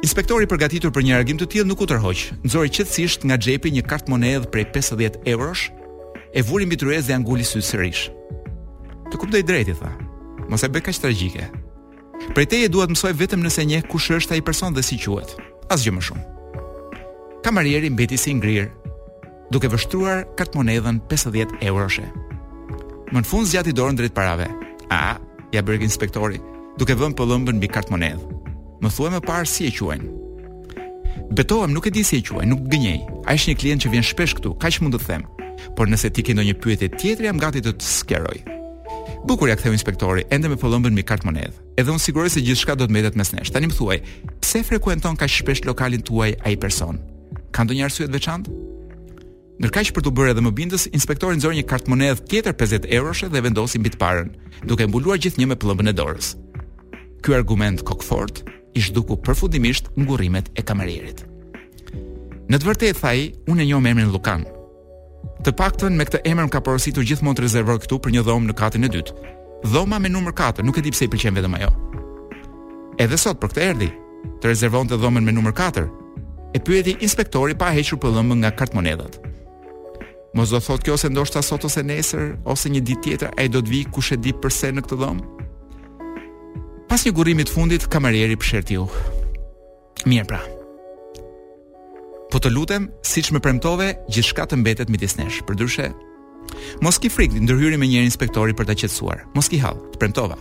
Inspektori 0.05 0.45
i 0.45 0.49
përgatitur 0.49 0.91
për 0.93 1.05
një 1.07 1.15
argim 1.17 1.37
të 1.39 1.47
tillë 1.53 1.67
nuk 1.71 1.81
u 1.81 1.87
tërhoq. 1.89 2.43
Nxori 2.45 2.69
qetësisht 2.73 3.25
nga 3.25 3.37
xhepi 3.41 3.71
një 3.73 3.85
kartë 3.89 4.13
monedhë 4.13 4.49
prej 4.53 4.67
50 4.75 5.23
eurosh, 5.33 5.69
e 6.37 6.43
vuri 6.45 6.67
mbi 6.69 6.77
tryezë 6.77 7.09
dhe 7.09 7.15
anguli 7.17 7.45
sy 7.47 7.63
sërish. 7.65 8.03
Të 9.09 9.15
kuptoj 9.17 9.41
drejt 9.47 9.71
i 9.73 9.75
tha. 9.79 9.89
Mos 10.51 10.63
e 10.65 10.69
bëj 10.69 10.83
kaq 10.85 10.99
tragjike. 11.01 11.47
Prej 12.35 12.45
teje 12.51 12.69
duhet 12.69 12.93
mësoj 12.93 13.13
vetëm 13.17 13.41
nëse 13.45 13.65
njeh 13.65 13.85
kush 13.89 14.11
është 14.19 14.37
ai 14.37 14.45
person 14.45 14.73
dhe 14.77 14.85
si 14.85 14.99
quhet. 15.01 15.33
Asgjë 15.73 15.95
më 15.97 16.05
shumë. 16.09 16.25
Kamarieri 17.45 17.89
mbeti 17.93 18.17
si 18.21 18.35
ngrirë, 18.37 18.69
duke 19.49 19.71
vështruar 19.71 20.27
kartë 20.37 20.61
monedhën 20.61 21.01
50 21.09 21.57
eurosh. 21.71 22.01
Më 23.07 23.21
në 23.23 23.27
fund 23.29 23.47
zgjati 23.47 23.71
dorën 23.71 23.95
drejt 23.95 24.15
parave. 24.17 24.47
A, 24.91 25.15
ja 25.55 25.61
bërë 25.63 25.85
inspektori, 25.85 26.39
duke 26.75 26.95
vënë 26.99 27.15
pëllëmbën 27.15 27.55
mbi 27.59 27.69
kartmonedh. 27.71 28.23
Më 28.83 28.91
thuaj 28.93 29.13
më 29.15 29.21
parë 29.23 29.47
si 29.47 29.67
e 29.69 29.71
quajnë. 29.77 30.09
Betohem 31.39 31.71
nuk 31.73 31.87
e 31.87 31.93
di 31.95 32.03
si 32.03 32.19
e 32.19 32.25
quajnë, 32.27 32.51
nuk 32.51 32.67
gënjej. 32.71 32.99
A 33.27 33.35
është 33.37 33.53
një 33.53 33.59
klient 33.61 33.83
që 33.85 33.93
vjen 33.95 34.05
shpesh 34.09 34.35
këtu, 34.37 34.51
kaq 34.59 34.81
mund 34.83 34.97
të 34.99 35.03
them. 35.07 35.23
Por 35.79 35.87
nëse 35.89 36.11
ti 36.13 36.21
ke 36.25 36.35
ndonjë 36.35 36.59
pyetje 36.61 36.89
tjetër, 36.99 37.29
jam 37.29 37.39
gati 37.41 37.63
të 37.63 37.73
të 37.79 37.87
skeroj. 37.93 38.37
Bukur 39.27 39.47
ja 39.49 39.55
ktheu 39.57 39.71
inspektori, 39.75 40.27
ende 40.31 40.51
me 40.51 40.59
pëllëmbën 40.59 40.93
mbi 40.99 41.07
kartmonedh. 41.07 41.57
Edhe 41.79 41.91
unë 41.95 42.03
siguroj 42.03 42.33
se 42.35 42.43
gjithçka 42.43 42.75
do 42.79 42.87
të 42.91 42.91
mbetet 42.93 43.15
mes 43.19 43.31
nesh. 43.39 43.51
Tani 43.55 43.71
më 43.71 43.79
thuaj, 43.79 44.03
pse 44.43 44.61
frekuenton 44.67 45.15
kaq 45.19 45.31
shpesh 45.31 45.63
lokalin 45.67 46.03
tuaj 46.07 46.33
ai 46.43 46.59
person? 46.61 46.99
Ka 47.55 47.63
ndonjë 47.63 47.87
arsye 47.87 48.07
të 48.11 48.15
veçantë? 48.19 48.57
që 49.57 49.93
për 49.95 50.03
të 50.05 50.11
bërë 50.13 50.31
edhe 50.33 50.41
më 50.45 50.51
bindës, 50.53 50.87
inspektori 50.93 51.35
nxor 51.37 51.53
një 51.57 51.63
kartë 51.65 52.23
tjetër 52.29 52.53
50 52.59 52.87
eurosh 52.93 53.23
dhe 53.29 53.41
vendosi 53.41 53.79
mbi 53.79 53.89
parën, 53.97 54.29
duke 54.65 54.85
mbuluar 54.87 55.17
një 55.17 55.47
me 55.47 55.55
pëllëmbën 55.55 55.89
e 55.89 55.93
dorës. 55.93 56.35
Ky 57.23 57.33
argument 57.33 57.81
kokfort 57.81 58.43
i 58.75 58.79
zhduku 58.81 59.17
përfundimisht 59.17 59.89
ngurrimet 59.97 60.51
e 60.55 60.61
kamerierit. 60.61 61.25
Në 62.49 62.55
të 62.59 62.65
vërtetë 62.65 62.99
thaj, 63.01 63.17
unë 63.49 63.61
e 63.61 63.65
njoh 63.65 63.81
emrin 63.81 64.11
Lukan. 64.13 64.45
Të 65.43 65.51
paktën 65.57 65.97
me 65.97 66.05
këtë 66.07 66.21
emër 66.29 66.47
ka 66.49 66.61
porositur 66.63 67.03
gjithmonë 67.03 67.41
rezervor 67.41 67.79
këtu 67.83 67.97
për 67.99 68.13
një 68.13 68.23
dhomë 68.27 68.47
në 68.47 68.53
katin 68.55 68.85
e 68.85 68.89
dytë. 68.89 69.13
Dhoma 69.73 69.97
me 69.99 70.07
numër 70.09 70.33
4, 70.37 70.63
nuk 70.65 70.77
e 70.77 70.81
di 70.85 70.93
pse 70.93 71.07
i 71.07 71.09
pëlqen 71.11 71.33
vetëm 71.37 71.57
ajo. 71.57 71.71
Edhe 73.01 73.17
sot 73.19 73.41
për 73.41 73.51
këtë 73.51 73.65
erdhi, 73.67 73.89
të 74.39 74.51
rezervonte 74.53 74.95
dhomën 75.01 75.25
me 75.27 75.33
numër 75.35 75.57
4. 75.59 75.87
E 76.55 76.61
pyeti 76.63 76.95
inspektori 77.03 77.57
pa 77.57 77.73
hequr 77.75 77.99
pëllëmbën 77.99 78.45
nga 78.45 78.53
kartmonedhat. 78.55 79.17
Mos 80.35 80.49
do 80.51 80.59
thot 80.59 80.83
kjo 80.83 80.97
se 80.99 81.09
ndoshta 81.11 81.41
sot 81.45 81.63
ose 81.67 81.83
nesër 81.85 82.33
ose 82.47 82.69
një 82.71 82.81
ditë 82.83 83.03
tjetër 83.05 83.35
ai 83.39 83.47
do 83.51 83.61
të 83.63 83.71
vijë 83.73 83.91
kush 83.95 84.11
e 84.15 84.17
di 84.19 84.33
pse 84.35 84.73
në 84.75 84.83
këtë 84.83 84.97
dhomë. 84.99 85.45
Pas 86.89 87.03
një 87.05 87.13
gurrimi 87.15 87.45
të 87.47 87.53
fundit 87.53 87.87
kamarieri 87.91 88.35
pshërti 88.39 88.79
u. 88.81 88.87
Mirë 90.07 90.27
pra. 90.29 90.41
Po 92.31 92.41
të 92.43 92.51
lutem, 92.51 92.89
siç 93.07 93.29
më 93.31 93.39
premtove, 93.43 93.93
gjithçka 94.11 94.45
të 94.51 94.59
mbetet 94.59 94.91
midis 94.91 95.15
nesh. 95.19 95.39
Përndryshe, 95.47 95.89
mos 96.83 96.99
ki 96.99 97.11
frikë, 97.11 97.39
ndërhyri 97.47 97.79
me 97.79 97.87
një 97.87 98.03
inspektori 98.07 98.55
për 98.55 98.67
ta 98.67 98.75
qetësuar. 98.83 99.23
Mos 99.35 99.47
ki 99.51 99.61
hall, 99.63 99.79
të 99.95 100.01
premtova. 100.03 100.35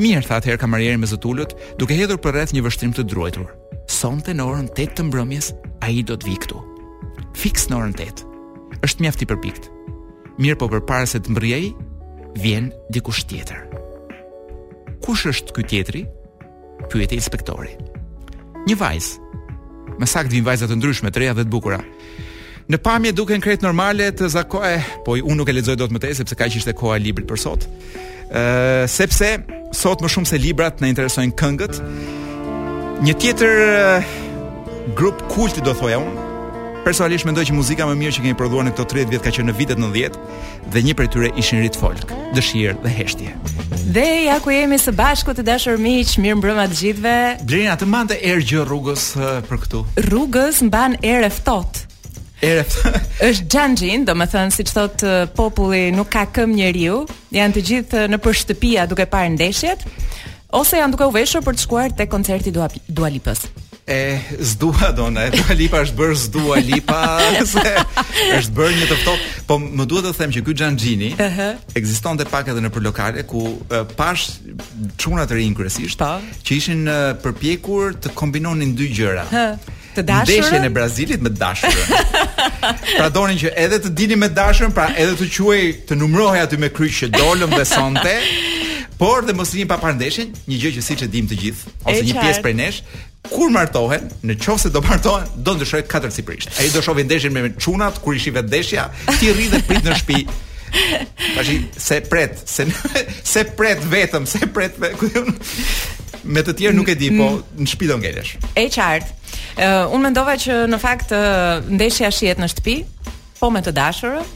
Mirë, 0.00 0.26
tha 0.28 0.38
atëherë 0.40 0.60
kamarieri 0.60 1.00
me 1.00 1.08
zotulët, 1.10 1.56
duke 1.80 1.96
hedhur 1.96 2.20
përreth 2.24 2.52
një 2.56 2.64
vështrim 2.68 2.92
të 2.96 3.08
druajtur. 3.10 3.48
Sonte 3.90 4.36
në 4.36 4.44
orën 4.48 4.70
8 4.76 4.96
të 5.00 5.08
mbrëmjes, 5.08 5.52
ai 5.84 6.00
do 6.04 6.16
të 6.16 6.28
vijë 6.30 6.44
këtu. 6.44 6.60
Fiks 7.40 7.68
në 7.70 7.80
orën 7.80 7.96
8 8.00 8.29
është 8.86 9.04
mjaft 9.04 9.24
i 9.24 9.28
përpikt. 9.28 9.66
Mirë 10.40 10.58
po 10.62 10.68
përpara 10.72 11.08
se 11.10 11.20
të 11.20 11.34
mbrjej, 11.34 11.64
vjen 12.40 12.70
dikush 12.94 13.22
tjetër. 13.28 13.60
Kush 15.04 15.26
është 15.32 15.54
ky 15.56 15.64
tjetri? 15.70 16.04
Pyeti 16.92 17.18
inspektori. 17.18 17.74
Një 18.68 18.76
vajz. 18.80 19.10
Më 20.00 20.08
saktë 20.08 20.32
vin 20.36 20.46
vajza 20.46 20.68
të 20.70 20.78
ndryshme, 20.78 21.12
të 21.12 21.24
reja 21.24 21.36
dhe 21.36 21.44
të 21.44 21.52
bukura. 21.52 21.80
Në 22.70 22.78
pamje 22.84 23.12
duken 23.16 23.42
krejt 23.42 23.64
normale 23.66 24.06
të 24.14 24.28
zakoe, 24.32 24.76
po 25.04 25.16
unë 25.18 25.36
nuk 25.40 25.50
e 25.50 25.56
lexoj 25.58 25.76
dot 25.80 25.90
më 25.92 26.04
tej 26.04 26.16
sepse 26.20 26.38
kaq 26.38 26.56
ishte 26.60 26.72
koha 26.78 26.96
e 26.96 27.02
librit 27.02 27.26
për 27.28 27.40
sot. 27.44 27.66
Ëh, 28.30 28.86
sepse 28.88 29.30
sot 29.76 30.00
më 30.04 30.12
shumë 30.14 30.30
se 30.30 30.38
librat 30.40 30.80
na 30.80 30.88
interesojnë 30.92 31.34
këngët. 31.40 31.80
Një 33.04 33.16
tjetër 33.20 34.04
grup 34.96 35.20
kulti 35.32 35.64
do 35.66 35.74
thoja 35.74 35.98
unë, 36.00 36.29
Personalisht 36.84 37.24
mendoj 37.28 37.44
që 37.50 37.54
muzika 37.54 37.84
më 37.86 37.92
e 37.92 37.98
mirë 38.00 38.14
që 38.16 38.22
kemi 38.24 38.36
prodhuar 38.40 38.64
në 38.66 38.70
këto 38.72 38.86
30 38.92 39.10
vjet 39.12 39.24
ka 39.26 39.32
qenë 39.36 39.48
në 39.50 39.54
vitet 39.58 39.80
90 39.82 40.14
dhe 40.72 40.82
një 40.86 40.94
prej 40.96 41.10
tyre 41.12 41.28
ishin 41.40 41.60
Rit 41.60 41.76
Folk, 41.76 42.06
Dëshirë 42.36 42.78
dhe 42.86 42.92
Heshtje. 42.94 43.34
Dhe 43.96 44.04
ja 44.24 44.38
ku 44.40 44.52
jemi 44.54 44.78
së 44.80 44.94
bashku 44.96 45.34
të 45.36 45.44
dashur 45.50 45.76
miq, 45.82 46.14
mirëmbrëma 46.24 46.64
të 46.72 46.78
gjithëve. 46.80 47.14
Blerina 47.44 47.76
të 47.78 47.88
mbante 47.90 48.16
erë 48.32 48.46
gjë 48.52 48.64
rrugës 48.70 49.04
për 49.50 49.60
këtu. 49.66 49.82
Rrugës 50.08 50.62
mban 50.70 50.96
erë 51.04 51.28
ftohtë. 51.36 51.86
Erë 52.48 52.64
ftohtë. 52.72 53.06
Është 53.28 53.50
xhanxhin, 53.52 54.08
domethën 54.08 54.56
siç 54.56 54.72
thot 54.72 55.04
populli 55.36 55.90
nuk 55.94 56.08
ka 56.16 56.24
këmbë 56.38 56.60
njeriu, 56.62 57.00
janë 57.36 57.56
të 57.58 57.66
gjithë 57.70 58.06
në 58.14 58.22
për 58.24 58.40
shtëpia 58.44 58.88
duke 58.90 59.04
parë 59.12 59.34
ndeshjet. 59.36 59.84
Ose 60.56 60.80
janë 60.80 60.96
duke 60.96 61.12
u 61.12 61.12
veshur 61.20 61.44
për 61.46 61.58
të 61.60 61.64
shkuar 61.68 61.98
te 62.00 62.08
koncerti 62.10 62.54
Dua 62.56 63.12
Lipës 63.12 63.50
e 63.90 64.20
zdua 64.40 64.92
dona, 64.92 65.24
e 65.26 65.30
dua 65.34 65.56
lipa 65.58 65.80
është 65.82 65.96
bërë 65.98 66.18
zdua 66.22 66.60
lipa 66.62 66.98
se 67.52 67.64
është 68.36 68.54
bërë 68.54 68.76
një 68.78 68.86
të 68.90 68.98
ftohtë, 69.00 69.42
po 69.50 69.56
më 69.80 69.86
duhet 69.90 70.06
të 70.06 70.12
them 70.20 70.34
që 70.36 70.42
ky 70.46 70.54
Xhanxhini 70.60 71.08
uh 71.16 71.24
-huh. 71.26 71.52
ekzistonte 71.80 72.24
pak 72.30 72.48
edhe 72.52 72.60
nëpër 72.62 72.82
lokale 72.86 73.22
ku 73.26 73.42
pash 73.98 74.28
çuna 74.96 75.26
të 75.26 75.32
rinj 75.40 75.56
kryesisht 75.58 75.98
po. 75.98 76.12
që 76.46 76.50
ishin 76.56 76.86
përpjekur 77.24 77.84
të 78.02 78.08
kombinonin 78.14 78.76
dy 78.78 78.86
gjëra. 78.96 79.24
Uh 79.26 79.34
-huh. 79.34 79.58
Të 79.96 80.02
dashurën 80.06 80.38
Ndeshjen 80.38 80.64
e 80.64 80.68
Brazilit 80.76 81.20
me 81.22 81.28
të 81.30 81.38
dashurën 81.42 81.86
Pra 82.98 83.08
donin 83.10 83.38
që 83.42 83.48
edhe 83.64 83.76
të 83.84 83.88
dini 83.98 84.16
me 84.16 84.26
të 84.28 84.34
dashurën 84.42 84.70
Pra 84.78 84.86
edhe 85.02 85.12
të 85.20 85.26
quaj 85.36 85.62
të 85.88 85.94
numrohe 85.98 86.38
aty 86.44 86.56
me 86.62 86.68
kryqë 86.78 87.08
Dolëm 87.20 87.50
dhe 87.58 87.64
sante 87.64 88.14
Por 89.00 89.24
dhe 89.24 89.32
mos 89.32 89.50
rini 89.56 89.64
pa 89.64 89.78
parndeshin, 89.80 90.28
një 90.44 90.56
gjë 90.60 90.70
që 90.76 90.82
siç 90.84 91.02
e 91.06 91.06
dim 91.08 91.24
të 91.28 91.36
gjithë, 91.40 91.70
ose 91.88 92.00
një 92.04 92.14
pjesë 92.20 92.40
prej 92.44 92.50
nesh, 92.58 92.80
kur 93.32 93.48
martohen, 93.54 94.02
në 94.28 94.34
qofë 94.44 94.66
se 94.66 94.70
do 94.74 94.82
martohen, 94.84 95.24
do 95.40 95.54
ndëshojë 95.56 95.86
katër 95.88 96.12
ciprisht. 96.12 96.50
A 96.60 96.66
i 96.68 96.72
do 96.74 96.82
shovin 96.84 97.08
deshin 97.08 97.32
me 97.32 97.46
qunat, 97.64 97.96
kur 98.04 98.12
ishi 98.18 98.28
vetë 98.36 98.50
deshja, 98.52 98.84
ti 99.16 99.30
rri 99.32 99.46
dhe 99.54 99.62
prit 99.64 99.88
në 99.88 99.94
shpi. 100.02 100.18
Pashi, 101.38 101.54
se 101.86 101.98
pret, 102.12 102.42
se, 102.44 102.66
se 103.32 103.46
pret 103.56 103.80
vetëm, 103.94 104.26
se 104.34 104.44
pret 104.56 104.76
vetëm. 104.84 105.30
Me 106.36 106.42
të 106.44 106.56
tjerë 106.60 106.76
nuk 106.76 106.92
e 106.92 106.98
di, 107.00 107.08
po 107.16 107.30
mm. 107.38 107.62
në 107.64 107.70
shpi 107.72 107.88
do 107.88 107.96
ngelesh. 108.02 108.34
E 108.52 108.66
qartë. 108.76 109.16
Uh, 109.30 109.96
unë 109.96 110.10
mendova 110.10 110.36
që 110.44 110.60
në 110.74 110.80
fakt 110.84 111.16
uh, 111.16 111.64
ndeshja 111.72 112.12
shihet 112.12 112.42
në 112.44 112.52
shtëpi, 112.52 112.76
po 113.40 113.48
me 113.50 113.64
të 113.64 113.72
dashurën, 113.80 114.28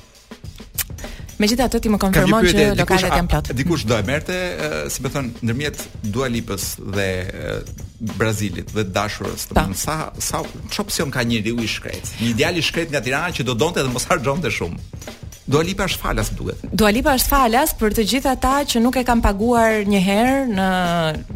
Megjithatë 1.42 1.80
ti 1.82 1.90
më 1.90 1.98
konfirmon 2.02 2.46
që 2.46 2.66
lokalet 2.78 3.14
janë 3.18 3.30
plot. 3.32 3.48
Dikush 3.58 3.84
do 3.90 3.96
e 3.98 4.04
merrte, 4.06 4.36
si 4.92 5.02
më 5.02 5.08
po 5.10 5.14
thon, 5.16 5.30
ndërmjet 5.42 5.82
Dua 6.14 6.28
Lipës 6.30 6.66
dhe 6.94 7.08
Brazilit 8.20 8.70
dhe 8.74 8.84
dashurës 8.94 9.48
po. 9.50 9.56
të 9.56 9.80
sa 9.80 9.96
sa 10.22 10.42
çopsion 10.70 11.10
ka 11.14 11.24
një 11.26 11.42
riu 11.48 11.58
i 11.64 11.68
shkret. 11.70 12.12
Një 12.22 12.30
ideal 12.36 12.60
i 12.60 12.62
shkret 12.62 12.92
nga 12.92 13.00
Tirana 13.02 13.34
që 13.34 13.46
do 13.50 13.54
donte 13.58 13.82
dhe 13.82 13.90
mos 13.90 14.06
harxhonte 14.10 14.50
shumë. 14.52 14.78
Dua 15.44 15.60
Lipa 15.60 15.84
është 15.84 16.00
falas 16.00 16.30
duhet. 16.32 16.60
Dua 16.72 16.88
Lipa 16.92 17.12
është 17.18 17.28
falas 17.28 17.74
për 17.76 17.92
të 17.98 18.04
gjithë 18.08 18.30
ata 18.32 18.52
që 18.68 18.80
nuk 18.80 18.96
e 18.96 19.02
kanë 19.04 19.20
paguar 19.26 19.82
një 19.92 20.00
herë 20.00 20.36
në 20.56 20.68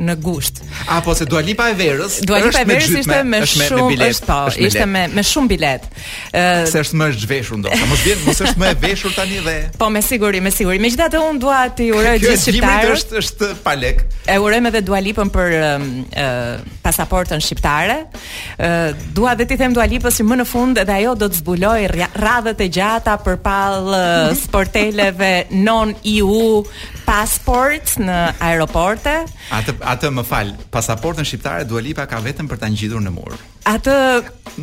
në 0.09 0.15
gusht. 0.25 0.63
Apo 0.95 1.13
se 1.19 1.27
Dua 1.29 1.43
Lipa 1.45 1.67
e 1.69 1.75
verës, 1.77 2.23
Dua 2.25 2.39
Lipa 2.41 2.63
e 2.63 2.69
verës 2.71 2.95
ishte 3.03 3.19
me 3.29 3.43
shumë 3.43 3.89
bilet, 3.93 4.23
ishte 4.65 4.87
me 4.89 5.03
me 5.13 5.25
shumë 5.29 5.51
bilet. 5.53 5.85
Ë 6.33 6.65
po, 6.65 6.71
se 6.73 6.83
është 6.87 7.01
më 7.03 7.09
është 7.13 7.27
zhveshur 7.27 7.61
ndoshta. 7.61 7.89
Mos 7.93 8.05
vjen, 8.07 8.23
mos 8.25 8.41
është 8.49 8.63
më 8.63 8.71
e 8.73 8.79
veshur 8.87 9.13
tani 9.19 9.43
dhe. 9.45 9.57
Po 9.83 9.91
me 9.93 10.01
siguri, 10.03 10.41
me 10.49 10.55
siguri. 10.57 10.81
Megjithatë 10.87 11.21
unë 11.29 11.43
dua 11.45 11.61
ti 11.77 11.91
uroj 11.93 12.17
gjithë 12.25 12.41
shqiptarët. 12.47 12.89
Kjo 12.89 12.97
është 13.03 13.21
është 13.21 13.53
palek. 13.67 14.03
E 14.25 14.39
urojmë 14.41 14.73
edhe 14.73 14.85
Dua 14.89 15.03
Lipën 15.05 15.35
për 15.37 15.59
ë 15.61 16.33
pasaportën 16.85 17.45
shqiptare. 17.45 18.01
Ë 18.57 18.97
dua 19.21 19.37
vetë 19.37 19.53
t'i 19.53 19.61
them 19.61 19.77
Dua 19.77 19.85
Lipës 19.87 20.23
më 20.25 20.41
në 20.41 20.49
fund 20.49 20.81
edhe 20.81 20.97
ajo 20.97 21.13
do 21.19 21.29
të 21.29 21.43
zbulojë 21.43 21.93
radhët 22.25 22.65
e 22.65 22.73
gjata 22.79 23.19
përpall 23.25 23.98
sporteleve 24.35 25.33
non 25.55 25.93
EU 26.05 26.63
passports 27.07 27.99
në 28.01 28.17
aeroporte. 28.45 29.15
Atë 29.55 29.75
atë 29.93 30.11
më 30.19 30.25
fal, 30.29 30.51
pasaportën 30.75 31.27
shqiptare 31.27 31.67
Dua 31.69 31.81
Lipa 31.85 32.07
ka 32.11 32.21
vetëm 32.25 32.49
për 32.51 32.61
ta 32.63 32.71
ngjitur 32.71 33.03
në 33.05 33.13
mur. 33.15 33.37
Atë 33.69 33.95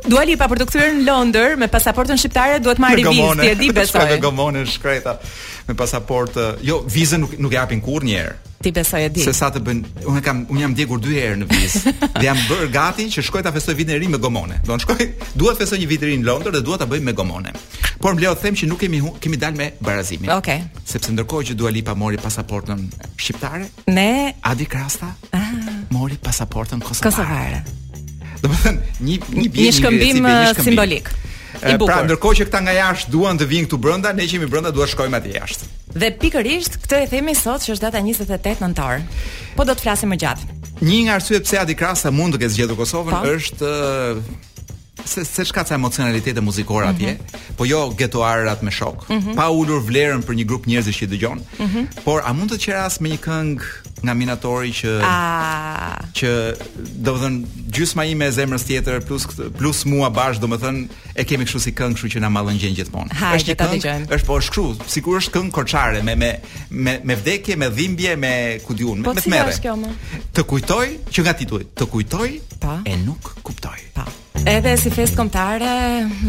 Dua 0.07 0.21
Lipa 0.23 0.45
për 0.47 0.61
të 0.61 0.65
kthyer 0.69 0.91
në 0.97 1.03
Londër 1.03 1.57
me 1.59 1.67
pasaportën 1.69 2.19
shqiptare, 2.21 2.61
duhet 2.63 2.79
marrë 2.79 3.03
vizë, 3.03 3.31
ti 3.43 3.49
e 3.51 3.55
di 3.59 3.71
besoj. 3.75 4.05
Shkoj 4.17 4.65
shkreta 4.73 5.17
me 5.67 5.75
pasaportë. 5.75 6.43
Jo, 6.65 6.81
vizën 6.91 7.21
nuk 7.23 7.35
nuk 7.41 7.51
e 7.53 7.57
japin 7.57 7.81
kurrë 7.83 8.07
një 8.07 8.21
herë. 8.21 8.35
Ti 8.63 8.71
besoj 8.73 9.03
e 9.05 9.09
di. 9.13 9.21
Se 9.21 9.33
sa 9.37 9.49
të 9.53 9.59
bën, 9.65 9.81
unë 10.09 10.21
kam 10.25 10.39
unë 10.49 10.61
jam 10.63 10.75
djegur 10.77 11.01
dy 11.03 11.13
herë 11.19 11.39
në 11.43 11.47
vizë. 11.51 11.91
dhe 12.15 12.23
jam 12.25 12.39
bër 12.47 12.69
gati 12.73 13.05
që 13.13 13.23
shkoj 13.27 13.43
ta 13.45 13.51
festoj 13.53 13.75
vitin 13.77 13.95
e 13.97 13.99
ri 14.01 14.09
me 14.11 14.19
gomone. 14.23 14.57
Do 14.65 14.73
të 14.73 14.85
shkoj, 14.85 15.07
dua 15.41 15.53
të 15.53 15.63
festoj 15.65 15.79
një 15.83 15.89
vit 15.91 16.05
i 16.05 16.09
ri 16.13 16.17
në 16.21 16.27
Londër 16.29 16.55
dhe 16.57 16.63
dua 16.65 16.79
ta 16.81 16.87
bëj 16.89 17.03
me 17.05 17.13
gomone. 17.19 17.53
Por 18.01 18.15
më 18.17 18.23
leo 18.25 18.33
të 18.37 18.45
them 18.47 18.57
që 18.63 18.69
nuk 18.71 18.81
kemi 18.85 19.01
kemi 19.23 19.41
dalë 19.43 19.59
me 19.61 19.69
barazimin. 19.83 20.33
Okej. 20.39 20.63
Okay. 20.63 20.87
Sepse 20.89 21.13
ndërkohë 21.17 21.49
që 21.51 21.57
Dua 21.59 21.71
Lipa 21.73 21.95
mori 21.97 22.19
pasaportën 22.21 22.83
shqiptare, 23.17 23.65
ne 23.93 24.07
Adi 24.47 24.67
Krasta 24.69 25.11
ah. 25.33 25.55
mori 25.93 26.17
pasaportën 26.21 26.81
kosovare. 26.85 27.11
Kosovare. 27.11 28.43
Domethënë, 28.43 28.97
një 29.01 29.15
një 29.17 29.47
bie 29.49 29.71
një, 29.71 29.73
një, 29.73 29.81
një, 29.81 29.81
një, 29.81 29.81
një, 29.81 29.89
një, 29.89 30.21
një, 30.21 30.61
një, 30.61 30.61
një, 30.65 30.77
një, 30.77 30.91
një, 30.97 31.31
Pra 31.61 32.01
ndërkohë 32.05 32.37
që 32.41 32.45
këta 32.49 32.59
nga 32.65 32.73
jashtë 32.75 33.11
duan 33.13 33.37
të 33.39 33.47
vinë 33.49 33.67
këtu 33.67 33.79
brenda, 33.81 34.11
ne 34.13 34.25
që 34.29 34.37
jemi 34.37 34.49
brenda 34.51 34.71
duhet 34.75 34.91
shkojmë 34.91 35.19
atje 35.19 35.33
jashtë. 35.37 35.69
Dhe 35.97 36.11
pikërisht 36.21 36.75
këtë 36.83 36.99
e 37.05 37.07
themi 37.15 37.33
sot 37.37 37.65
që 37.65 37.73
është 37.75 37.87
data 37.87 38.01
28 38.05 38.61
nëntor. 38.63 39.05
Po 39.57 39.65
do 39.65 39.73
të 39.73 39.85
flasim 39.87 40.13
më 40.13 40.19
gjatë. 40.25 40.51
Një 40.85 40.99
nga 41.07 41.15
arsyet 41.17 41.47
pse 41.47 41.61
Adi 41.63 41.75
Krasa 41.79 42.11
mund 42.13 42.35
të 42.37 42.43
ketë 42.43 42.55
zgjedhur 42.57 42.77
Kosovën 42.77 43.15
pa? 43.15 43.23
Po. 43.23 43.33
është 43.37 43.65
uh, 43.65 45.09
se 45.09 45.23
se 45.25 45.45
çka 45.49 45.63
ka 45.65 45.75
emocionalitete 45.75 46.41
muzikore 46.41 46.87
atje, 46.91 47.13
mm 47.13 47.17
-hmm. 47.17 47.55
po 47.57 47.65
jo 47.65 47.89
getoarrat 47.97 48.61
me 48.63 48.71
shok, 48.71 49.09
mm 49.09 49.17
-hmm. 49.19 49.35
pa 49.35 49.49
ulur 49.49 49.81
vlerën 49.89 50.21
për 50.23 50.33
një 50.37 50.45
grup 50.45 50.67
njerëzish 50.67 50.99
që 51.01 51.07
dëgjon. 51.13 51.37
Mm 51.59 51.65
-hmm. 51.65 51.87
Por 52.05 52.21
a 52.25 52.33
mund 52.33 52.51
të 52.51 52.57
qeras 52.65 52.99
me 52.99 53.09
një 53.09 53.17
këngë 53.17 53.63
nga 54.03 54.13
minatori 54.13 54.73
që 54.75 54.89
A... 55.05 55.93
që 56.17 56.29
do 57.05 57.13
të 57.17 57.29
gjysma 57.75 58.05
ime 58.09 58.27
e 58.29 58.33
zemrës 58.33 58.65
tjetër 58.67 59.01
plus 59.07 59.25
plus 59.57 59.83
mua 59.89 60.09
bash 60.13 60.39
do 60.41 60.49
të 60.51 60.71
e 61.17 61.25
kemi 61.25 61.45
kështu 61.47 61.61
si 61.63 61.73
këngë, 61.77 61.97
kështu 61.97 62.11
që 62.17 62.21
na 62.27 62.31
mallën 62.33 62.59
gjën 62.61 62.75
gjithmonë. 62.77 63.17
Është 63.37 63.55
këng, 63.57 63.73
këngë, 63.85 64.09
është 64.17 64.27
po 64.27 64.37
është 64.41 64.51
kështu, 64.53 64.91
sikur 64.93 65.17
është 65.21 65.33
këngë 65.37 65.53
korçare 65.55 66.03
me 66.05 66.15
me 66.15 66.31
me 66.69 66.97
me 67.03 67.17
vdekje, 67.17 67.57
me 67.57 67.71
dhimbje, 67.73 68.15
me 68.17 68.33
ku 68.65 68.77
diun, 68.77 69.03
po, 69.03 69.15
me 69.15 69.21
si 69.21 69.65
kjo, 69.65 69.75
Të 70.33 70.43
kujtoj 70.45 70.83
që 71.11 71.25
nga 71.25 71.33
titulli, 71.33 71.65
të 71.73 71.85
kujtoj 71.89 72.29
pa. 72.59 72.67
Po. 72.67 72.77
e 72.85 72.95
nuk 73.01 73.21
kuptoj. 73.45 73.77
Pa. 73.97 74.03
Po. 74.05 74.23
Edhe 74.47 74.75
si 74.77 74.89
fest 74.93 75.15
kombëtare 75.17 75.69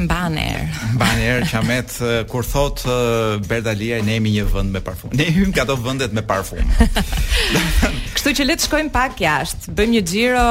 mban 0.05 0.37
er. 0.41 0.69
Mban 0.95 1.21
er 1.25 1.45
Qamet 1.51 1.93
eh, 2.03 2.21
kur 2.29 2.43
thot 2.45 2.81
eh, 2.89 3.37
Berdalia 3.49 4.01
ne 4.03 4.17
jemi 4.17 4.31
një 4.37 4.45
vend 4.55 4.73
me 4.75 4.81
parfum. 4.83 5.11
Ne 5.13 5.25
hym 5.37 5.53
ato 5.63 5.77
vendet 5.77 6.13
me 6.17 6.23
parfum. 6.27 6.59
Kështu 8.17 8.33
që 8.39 8.47
le 8.51 8.57
të 8.59 8.67
shkojmë 8.67 8.93
pak 8.95 9.21
jashtë. 9.23 9.73
Bëjmë 9.79 9.95
një 9.97 10.03
xhiro 10.11 10.45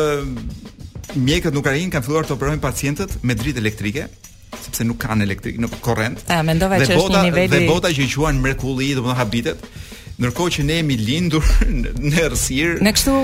mjekët 1.18 1.54
nuk 1.54 1.68
arrin 1.70 1.92
kanë 1.92 2.06
filluar 2.06 2.26
të 2.26 2.34
operojnë 2.36 2.62
pacientët 2.62 3.18
me 3.26 3.36
dritë 3.38 3.62
elektrike 3.62 4.08
sepse 4.62 4.84
nuk 4.86 4.98
kanë 5.02 5.24
elektrik, 5.26 5.56
nuk 5.58 5.72
korrent. 5.82 6.20
Ëh, 6.30 6.42
mendova 6.46 6.76
që 6.78 6.84
është 6.86 6.98
bota, 7.00 7.18
një 7.24 7.30
niveli. 7.32 7.50
Dhe 7.50 7.60
bota 7.68 7.90
që 7.90 8.04
quajnë 8.12 8.42
mrekulli, 8.44 8.90
domethënë 8.98 9.18
habitet. 9.18 9.64
Ndërkohë 10.22 10.52
që 10.54 10.64
ne 10.68 10.74
jemi 10.78 10.96
lindur 11.02 11.42
në 11.82 12.12
errësirë. 12.28 12.74
Ne 12.86 12.92
këtu 12.94 13.14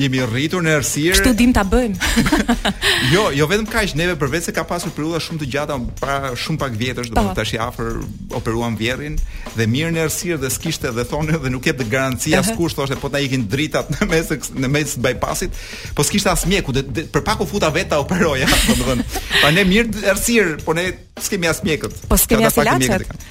jemi 0.00 0.20
rritur 0.30 0.62
në 0.64 0.72
errësirë. 0.78 1.18
Çfarë 1.20 1.34
dim 1.38 1.52
ta 1.54 1.62
bëjmë. 1.68 2.50
jo, 3.14 3.24
jo 3.38 3.46
vetëm 3.50 3.68
kaq, 3.70 3.92
neve 3.98 4.16
përveç 4.18 4.48
se 4.48 4.54
ka 4.56 4.64
pasur 4.68 4.90
periudha 4.94 5.20
shumë 5.22 5.42
të 5.44 5.48
gjata 5.52 5.76
para 6.00 6.32
shumë 6.40 6.60
pak 6.64 6.74
vjetësh, 6.80 7.10
domethënë 7.12 7.34
po. 7.36 7.36
tash 7.38 7.54
i 7.56 7.60
afër 7.62 8.00
operuan 8.40 8.76
vjerrin 8.80 9.18
dhe 9.56 9.68
mirë 9.70 9.92
në 9.96 10.02
errësirë 10.06 10.40
dhe 10.44 10.50
s'kishte 10.54 10.90
dhe 10.96 11.04
thonë 11.10 11.38
dhe 11.44 11.52
nuk 11.54 11.70
jep 11.70 11.78
të 11.82 11.86
garanci 11.92 12.34
askush 12.38 12.74
thoshte 12.80 12.98
po 13.02 13.10
ta 13.14 13.22
ikin 13.22 13.46
dritat 13.52 13.92
në 14.00 14.08
mes 14.10 14.32
në 14.64 14.72
mes 14.76 14.96
bypassit, 15.06 15.54
po 15.94 16.06
s'kishte 16.06 16.32
as 16.32 16.46
mjeku, 16.50 16.74
dhe, 16.74 17.06
për 17.14 17.24
pak 17.26 17.44
u 17.44 17.46
futa 17.50 17.70
vetë 17.74 17.94
ta 17.94 18.00
operoja, 18.02 18.48
domethënë. 18.70 19.06
Pa 19.42 19.52
ne 19.54 19.64
mirë 19.70 20.06
errësirë, 20.14 20.58
po 20.66 20.74
ne 20.78 20.88
s'kemi 21.20 21.50
as 21.50 21.62
mjekët. 21.66 22.00
Po 22.10 22.18
s'kemi 22.18 22.46
as 22.50 22.56
ilaçet. 22.58 23.26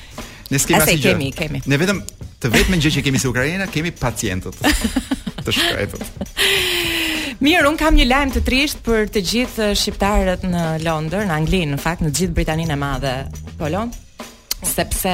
Ne 0.50 0.58
s'kemi 0.62 0.82
as 0.82 0.96
gjë. 1.04 1.50
Ne 1.60 1.82
vetëm 1.82 2.02
të 2.44 2.50
vetme 2.54 2.78
gjë 2.80 2.92
që 2.96 3.02
kemi 3.06 3.20
si 3.20 3.28
Ukraina, 3.28 3.68
kemi 3.72 3.92
pacientët. 3.96 4.58
Të 5.46 5.56
shkretët. 5.56 6.28
Mirë, 7.44 7.64
un 7.70 7.78
kam 7.80 7.96
një 7.96 8.08
lajm 8.10 8.32
të 8.36 8.42
trisht 8.48 8.82
për 8.84 9.06
të 9.16 9.22
gjithë 9.30 9.68
shqiptarët 9.80 10.44
në 10.48 10.64
Londër, 10.84 11.24
në 11.30 11.38
Angli, 11.38 11.62
në 11.74 11.80
fakt 11.84 12.04
në 12.04 12.12
të 12.12 12.18
gjithë 12.24 12.36
Britaninë 12.40 12.76
e 12.76 12.80
Madhe. 12.86 13.14
Po 13.60 13.72
lom 13.72 13.92
sepse 14.66 15.12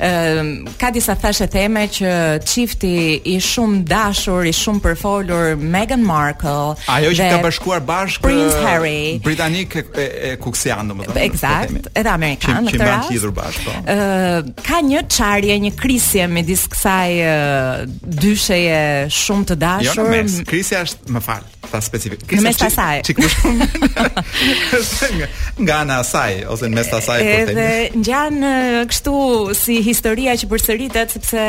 ë 0.00 0.42
ka 0.80 0.90
disa 0.94 1.14
thashë 1.20 1.48
teme 1.52 1.84
që 1.92 2.12
çifti 2.48 2.92
i 3.32 3.36
shumë 3.42 3.82
dashur, 3.90 4.44
i 4.48 4.52
shumë 4.56 4.82
përfolur 4.86 5.58
Meghan 5.60 6.02
Markle 6.06 6.72
ajo 6.92 7.12
që 7.18 7.28
ka 7.34 7.40
bashkuar 7.44 7.84
bashkë 7.88 8.24
Prince 8.24 8.60
Harry 8.64 9.20
britanik 9.24 9.76
e, 9.80 9.84
e, 10.02 10.06
e 10.32 10.32
kuksian 10.42 10.90
domethënë 10.92 11.24
eksakt 11.26 11.74
po 11.76 11.94
edhe 12.00 12.12
amerikan 12.14 12.62
atë 12.62 12.90
ë 13.12 13.32
po. 13.32 14.60
ka 14.66 14.82
një 14.88 15.04
çarje, 15.12 15.58
një 15.68 15.74
krisje 15.80 16.28
midis 16.32 16.66
kësaj 16.72 17.88
dysheje 18.22 18.82
shumë 19.12 19.50
të 19.52 19.56
jo, 19.56 19.60
dashur. 19.62 20.08
Jo, 20.08 20.44
krisja 20.48 20.82
është, 20.86 21.12
më 21.12 21.20
fal 21.24 21.51
ta 21.70 21.80
specifik. 21.82 22.22
Në 22.32 22.42
mes 22.44 22.56
të 22.58 22.66
asaj. 22.68 23.00
Çik 23.06 23.18
më 23.22 23.28
shumë. 23.32 25.28
Nga 25.62 25.78
në 25.88 25.98
asaj 26.02 26.34
ose 26.52 26.68
në 26.68 26.76
mes 26.78 26.88
të 26.90 26.96
asaj 26.98 27.20
po 27.26 27.36
them. 27.48 27.98
ngjan 28.02 28.46
kështu 28.90 29.14
si 29.56 29.76
historia 29.84 30.34
që 30.38 30.48
përsëritet 30.50 31.14
sepse 31.16 31.42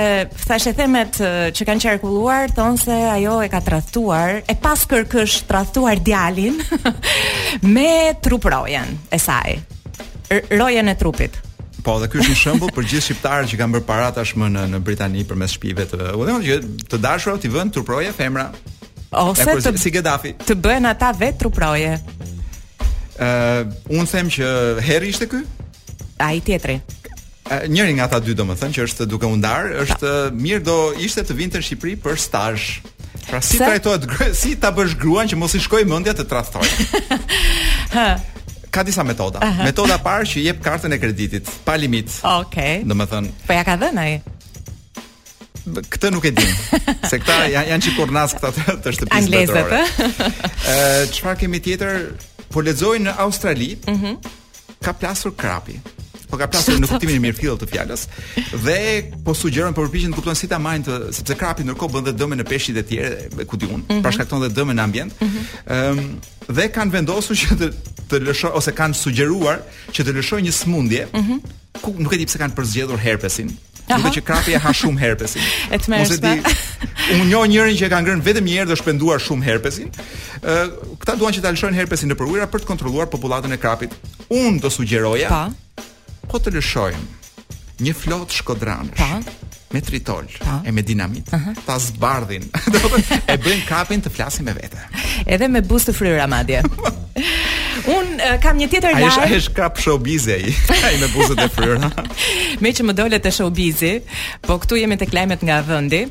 thashë 0.46 0.76
themet 0.78 1.22
që 1.56 1.68
kanë 1.68 1.86
qarkulluar 1.88 2.52
Tonë 2.56 2.84
se 2.84 2.98
ajo 3.14 3.40
e 3.44 3.50
ka 3.50 3.62
tradhtuar, 3.64 4.42
e 4.48 4.56
pas 4.62 4.84
kërkësh 4.90 5.40
tradhtuar 5.50 6.00
djalin 6.04 6.60
me 7.76 8.14
truprojen 8.22 9.00
e 9.12 9.20
saj. 9.20 9.58
Rojen 10.58 10.88
e 10.90 10.96
trupit. 11.00 11.40
Po, 11.84 11.98
dhe 12.00 12.08
ky 12.08 12.22
është 12.22 12.32
një 12.32 12.40
shembull 12.40 12.72
për 12.72 12.86
gjithë 12.92 13.06
shqiptarët 13.10 13.50
që 13.52 13.58
kanë 13.60 13.74
bërë 13.76 13.88
para 13.88 14.12
tashmë 14.16 14.48
në 14.54 14.66
në 14.72 14.80
Britani 14.88 15.26
përmes 15.28 15.52
shtëpive 15.58 15.86
të, 15.92 16.14
u 16.16 16.26
them 16.30 16.40
që 16.46 16.62
të 16.94 17.02
dashura 17.04 17.36
ti 17.44 17.52
vën 17.52 17.74
truproje 17.76 18.14
femra 18.16 18.48
ose 19.18 19.44
po, 19.46 19.58
të 19.62 19.78
si 19.80 19.92
Gaddafi 19.94 20.34
të 20.44 20.56
bëhen 20.62 20.88
ata 20.90 21.12
vetë 21.16 21.44
truproje. 21.44 21.94
ë 23.18 23.26
uh, 23.26 23.74
un 24.00 24.08
them 24.10 24.28
që 24.34 24.48
herri 24.88 25.10
ishte 25.14 25.28
ky? 25.30 25.44
Ai 26.18 26.42
tjetri. 26.42 26.80
njëri 27.68 27.94
nga 27.94 28.04
ata 28.08 28.20
dy 28.20 28.34
thënë 28.36 28.74
që 28.74 28.84
është 28.88 29.06
duke 29.06 29.26
u 29.26 29.36
ndar, 29.36 29.66
është 29.84 30.32
mirë 30.34 30.64
do 30.64 30.78
ishte 31.00 31.22
të 31.24 31.34
vinte 31.36 31.58
në 31.60 31.64
Shqipëri 31.64 31.96
për 32.02 32.16
stazh. 32.18 32.80
Pra 33.30 33.42
si 33.42 33.58
Se? 33.58 33.64
trajtohet 33.64 34.06
grua, 34.10 34.34
si 34.36 34.56
ta 34.60 34.72
bësh 34.72 34.98
gruan 35.00 35.28
që 35.30 35.36
mos 35.40 35.54
i 35.56 35.60
shkojë 35.60 35.88
mendja 35.88 36.12
të 36.14 36.26
tradhtoj. 36.28 36.68
Ka 38.74 38.84
disa 38.84 39.04
metoda. 39.04 39.40
Metoda 39.64 39.96
parë 40.02 40.26
që 40.26 40.42
jep 40.48 40.60
kartën 40.66 40.92
e 40.94 40.98
kreditit 40.98 41.46
pa 41.64 41.76
limit. 41.78 42.10
Okej. 42.26 42.82
Okay. 42.84 43.34
Po 43.48 43.54
ja 43.54 43.64
ka 43.64 43.78
dhënë 43.78 44.02
ai 44.02 44.20
këtë 45.66 46.10
nuk 46.12 46.26
e 46.28 46.32
di. 46.36 46.44
Se 47.08 47.20
këta 47.22 47.40
janë 47.56 47.72
janë 47.72 47.86
çikurnas 47.88 48.36
këta 48.38 48.54
të, 48.58 48.78
të 48.84 48.94
shtëpisë. 48.98 49.18
Anglezët. 49.20 49.58
Ë, 49.64 49.82
eh? 49.82 50.22
eh, 50.78 51.02
çfarë 51.16 51.40
kemi 51.46 51.62
tjetër? 51.64 52.08
Po 52.54 52.62
lexoj 52.64 53.00
në 53.08 53.18
Australi. 53.26 53.72
Mhm. 53.90 54.16
Mm 54.16 54.40
ka 54.84 54.92
plasur 55.00 55.32
krapi 55.40 55.78
po 56.28 56.36
ka 56.36 56.44
plasur 56.52 56.76
në 56.82 56.90
kuptimin 56.90 57.16
e 57.16 57.22
mirë 57.24 57.54
të 57.56 57.68
fjalës 57.72 58.02
dhe 58.66 58.74
po 59.24 59.32
sugjeron 59.32 59.72
për 59.72 59.80
po 59.80 59.86
përpiqen 59.88 60.12
të 60.12 60.18
kuptojnë 60.18 60.40
si 60.42 60.50
ta 60.52 60.60
marrin 60.60 60.84
të 60.84 60.98
sepse 61.16 61.38
krapi 61.40 61.64
ndërkohë 61.64 61.94
bën 61.94 62.08
dhe 62.10 62.14
dëme 62.20 62.36
në 62.42 62.46
peshqit 62.50 62.82
e 62.82 62.84
tjerë 62.90 63.30
me 63.40 63.46
ku 63.48 63.56
diun, 63.62 63.80
mm 63.80 63.86
-hmm. 63.88 64.02
pra 64.04 64.12
mhm. 64.12 64.42
dhe 64.44 64.50
dëme 64.60 64.74
në 64.76 64.84
ambient. 64.84 65.14
Ëm 65.22 65.26
mhm. 65.30 65.38
mm 65.40 65.64
-hmm. 65.70 66.10
um, 66.50 66.56
dhe 66.60 66.68
kanë 66.68 66.92
vendosur 66.92 67.36
që 67.36 67.56
të, 67.62 67.72
të 68.10 68.16
lëshoj 68.28 68.52
ose 68.52 68.72
kanë 68.76 68.94
sugjeruar 68.94 69.64
që 69.92 70.04
të 70.04 70.12
lëshoj 70.18 70.42
një 70.48 70.52
smundje 70.52 71.08
mm 71.14 71.20
-hmm 71.20 71.40
ku 71.82 71.96
nuk 71.98 72.14
e 72.14 72.18
di 72.22 72.26
pse 72.28 72.38
kanë 72.42 72.56
përzgjedhur 72.58 73.02
herpesin. 73.02 73.50
Duke 73.90 74.12
që 74.16 74.22
krapi 74.24 74.54
e 74.56 74.60
ha 74.64 74.72
shumë 74.74 75.02
herpesin. 75.02 75.44
e 75.74 75.80
të 75.80 76.00
Ose 76.00 76.18
di 76.22 76.34
unë 77.18 77.26
njoh 77.32 77.46
njërin 77.52 77.76
që 77.80 77.88
e 77.90 77.92
ka 77.92 78.00
ngrënë 78.04 78.24
vetëm 78.28 78.46
një 78.48 78.58
herë 78.60 78.70
dhe 78.72 78.78
shpenduar 78.80 79.20
shumë 79.24 79.44
herpesin. 79.50 79.90
Ë 80.40 80.54
uh, 80.54 80.94
këta 81.04 81.18
duan 81.20 81.36
që 81.36 81.44
ta 81.44 81.52
lëshojnë 81.56 81.78
herpesin 81.82 82.12
në 82.14 82.18
ujëra 82.20 82.48
për 82.54 82.64
të 82.64 82.70
kontrolluar 82.70 83.10
popullatën 83.12 83.52
e 83.52 83.60
krapit. 83.60 83.96
Unë 84.30 84.62
do 84.64 84.72
sugjeroja 84.72 85.30
pa 85.30 85.46
po 86.32 86.40
të 86.40 86.54
lëshojmë 86.58 87.84
një 87.84 87.96
flot 87.98 88.32
shkodranë. 88.32 88.96
Pa 88.96 89.20
me 89.74 89.82
tritol 89.82 90.28
e 90.62 90.72
me 90.72 90.82
dinamit 90.86 91.32
uh 91.34 91.40
-huh. 91.40 91.56
ta 91.66 91.80
zbardhin 91.80 92.44
po 92.82 92.90
e 93.34 93.38
bëjnë 93.44 93.66
kapin 93.68 94.02
të 94.02 94.10
flasin 94.14 94.46
me 94.46 94.54
vete 94.54 94.78
edhe 95.26 95.48
me 95.48 95.62
buzë 95.62 95.90
të 95.90 95.94
fryra 95.98 96.28
madje 96.30 96.62
Un 97.90 98.06
uh, 98.20 98.36
kam 98.44 98.60
një 98.62 98.68
tjetër 98.72 98.94
lajm. 99.02 99.24
Ai 99.26 99.34
është 99.40 99.54
krap 99.58 99.80
showbiz 99.82 100.28
ai. 100.32 100.46
Ai 100.88 100.94
me 101.02 101.10
buzët 101.16 101.42
e 101.44 101.48
fryrë. 101.56 101.90
Me 102.64 102.72
që 102.76 102.86
më 102.90 102.96
dolet 102.96 103.24
të 103.26 103.32
showbizi, 103.40 103.90
po 104.46 104.58
këtu 104.62 104.78
jemi 104.84 104.98
tek 105.02 105.14
lajmet 105.16 105.44
nga 105.46 105.58
vendi. 105.68 106.04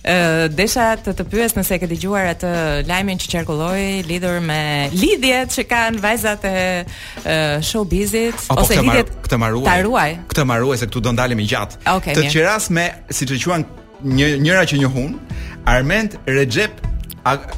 Ë 0.00 0.16
uh, 0.16 0.44
desha 0.52 0.90
të 1.04 1.14
të 1.18 1.26
pyes 1.30 1.54
nëse 1.58 1.76
e 1.76 1.80
ke 1.82 1.88
dëgjuar 1.90 2.30
atë 2.34 2.52
lajmin 2.88 3.20
që 3.20 3.30
qarkulloi 3.34 4.00
lidhur 4.08 4.38
me 4.44 4.60
lidhjet 4.94 5.52
që 5.56 5.66
kanë 5.70 6.00
vajzat 6.04 6.46
e 6.50 6.54
uh, 6.86 7.58
showbizit 7.70 8.46
ose 8.56 8.80
lidhjet 8.80 9.12
këtë 9.26 9.40
marruaj. 9.44 9.66
Ta 9.68 9.76
ruaj. 9.86 10.10
Këtë 10.32 10.46
marruaj 10.54 10.80
se 10.82 10.88
këtu 10.90 11.04
do 11.08 11.12
ndalemi 11.18 11.46
gjatë. 11.52 11.84
Okay, 11.98 12.16
të 12.16 12.26
qiras 12.32 12.70
me 12.72 12.88
siç 13.12 13.36
e 13.36 13.42
quan 13.44 13.68
një, 14.16 14.32
njëra 14.46 14.64
që 14.70 14.80
njohun, 14.82 15.20
Arment 15.68 16.16
Recep 16.30 16.80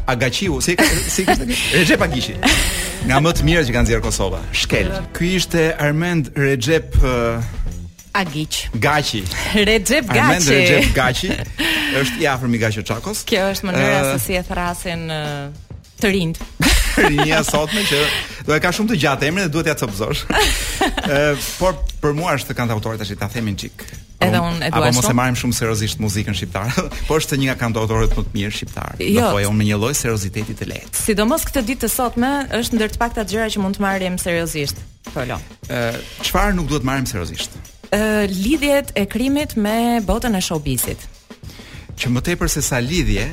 Agaciu, 0.07 0.61
si 0.61 0.75
si 1.09 1.25
kishte 1.27 1.47
Recep 1.75 2.03
Agishi. 2.03 2.35
Nga 3.07 3.19
më 3.23 3.33
të 3.37 3.45
mirë 3.47 3.65
që 3.67 3.75
kanë 3.75 3.87
nxjerr 3.87 4.03
Kosova. 4.05 4.41
Shkel. 4.55 4.91
Ky 5.15 5.31
ishte 5.39 5.63
Armand 5.79 6.31
Recep 6.37 6.99
uh, 6.99 7.39
Agiç. 8.19 8.67
Gaçi. 8.75 9.23
Recep 9.55 10.09
Gaçi. 10.11 10.19
Armand 10.19 10.49
Recep 10.49 10.93
Gaçi. 10.97 11.33
është 12.03 12.23
i 12.25 12.31
afërm 12.35 12.55
i 12.59 12.63
Gaçi 12.65 12.85
Çakos. 12.91 13.23
Kjo 13.29 13.49
është 13.55 13.69
mënyra 13.71 13.97
uh, 14.03 14.13
se 14.13 14.27
si 14.27 14.39
e 14.39 14.43
thrasin 14.51 15.07
uh, 15.07 15.65
të 16.03 16.15
rind 16.17 16.43
rinia 16.99 17.43
sotme 17.47 17.83
që 17.87 18.01
do 18.49 18.55
e 18.57 18.61
ka 18.63 18.73
shumë 18.75 18.93
të 18.95 19.01
gjatë 19.05 19.29
emrin 19.29 19.47
dhe 19.47 19.53
duhet 19.53 19.67
t'ia 19.67 19.75
ja 19.75 19.81
copëzosh. 19.83 20.25
Ë, 21.07 21.35
por 21.61 21.77
për 22.03 22.15
mua 22.19 22.35
është 22.39 22.57
kantautori 22.59 23.01
tash 23.01 23.13
i 23.15 23.19
ta 23.21 23.29
themin 23.33 23.57
çik. 23.61 23.85
Edhe 24.23 24.39
unë 24.39 24.69
e 24.69 24.71
dua. 24.71 24.89
Apo 24.89 24.97
mos 25.01 25.09
e 25.11 25.15
marrim 25.19 25.37
shumë 25.39 25.57
seriozisht 25.57 26.03
muzikën 26.03 26.37
shqiptare, 26.39 26.85
por 27.09 27.23
është 27.23 27.39
një 27.41 27.49
nga 27.51 27.57
kantautorët 27.65 28.15
më 28.19 28.27
të 28.29 28.35
mirë 28.37 28.55
shqiptar. 28.59 28.93
Jo, 29.03 29.31
po 29.35 29.41
e 29.43 29.49
unë 29.51 29.59
me 29.61 29.67
një 29.71 29.81
lloj 29.83 29.95
serioziteti 29.99 30.55
të 30.61 30.69
lehtë. 30.73 31.05
Sidomos 31.09 31.47
këtë 31.49 31.65
ditë 31.73 31.81
të 31.87 31.91
sotme 31.97 32.31
është 32.61 32.79
ndër 32.79 32.95
të 32.95 33.03
pakta 33.03 33.27
gjëra 33.33 33.49
që 33.57 33.65
mund 33.65 33.79
të 33.81 33.85
marrim 33.87 34.19
seriozisht. 34.23 34.83
Polo. 35.11 35.41
Ë, 35.69 35.81
çfarë 36.29 36.55
nuk 36.61 36.71
duhet 36.71 36.87
marrim 36.87 37.09
seriozisht? 37.11 37.59
Ë, 37.91 38.29
lidhjet 38.31 38.95
e 38.99 39.09
krimit 39.11 39.57
me 39.59 39.99
botën 40.07 40.39
e 40.39 40.45
showbizit. 40.45 41.09
Që 41.99 42.15
më 42.15 42.23
tepër 42.31 42.49
se 42.55 42.63
sa 42.65 42.79
lidhje, 42.83 43.27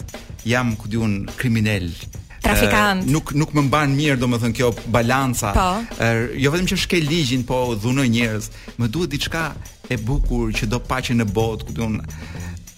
jam 0.49 0.75
ku 0.81 0.88
diun 0.92 1.16
kriminal. 1.40 1.88
Trafikant. 2.44 3.05
Eh, 3.07 3.12
nuk 3.12 3.33
nuk 3.40 3.55
më 3.57 3.62
mban 3.70 3.94
mirë, 3.97 4.18
domethënë 4.20 4.57
kjo 4.59 4.68
balanca. 4.92 5.55
Po. 5.57 5.68
Eh, 6.05 6.25
jo 6.44 6.53
vetëm 6.53 6.68
që 6.75 6.79
shkel 6.85 7.09
ligjin, 7.09 7.47
po 7.49 7.61
dhunoj 7.81 8.09
njerëz. 8.16 8.51
Më 8.81 8.90
duhet 8.92 9.14
diçka 9.16 9.47
e 9.88 9.97
bukur 9.97 10.53
që 10.53 10.68
do 10.75 10.81
paqe 10.90 11.16
në 11.16 11.27
botë, 11.37 11.68
ku 11.70 11.79
diun 11.81 12.01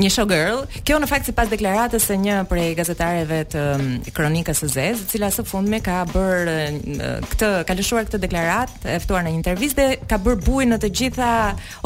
një 0.00 0.08
show 0.12 0.26
girl. 0.28 0.62
Kjo 0.86 0.96
në 1.02 1.08
fakt 1.10 1.28
sipas 1.28 1.50
deklaratës 1.52 2.06
së 2.08 2.16
një 2.24 2.36
prej 2.50 2.68
gazetareve 2.78 3.40
të 3.52 3.64
um, 3.76 3.88
Kronikës 4.16 4.62
së 4.64 4.68
Zez, 4.74 5.02
e 5.04 5.08
cila 5.12 5.28
së 5.34 5.44
fundmi 5.48 5.82
ka 5.84 6.00
bër 6.10 6.52
uh, 6.52 7.06
këtë, 7.30 7.50
ka 7.68 7.76
lëshuar 7.78 8.08
këtë 8.08 8.22
deklaratë, 8.24 8.92
e 8.94 8.98
ftuar 9.04 9.26
në 9.26 9.34
një 9.34 9.40
intervistë, 9.42 9.88
ka 10.10 10.20
bër 10.24 10.40
bujë 10.46 10.70
në 10.72 10.80
të 10.86 10.92
gjitha 11.00 11.30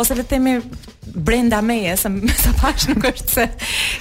ose 0.02 0.18
vetëm 0.20 0.48
brenda 1.12 1.60
meje 1.60 1.96
se 2.00 2.08
më 2.10 2.32
sa 2.44 2.52
pash 2.60 2.88
nuk 2.90 3.04
është 3.10 3.28
se 3.36 3.44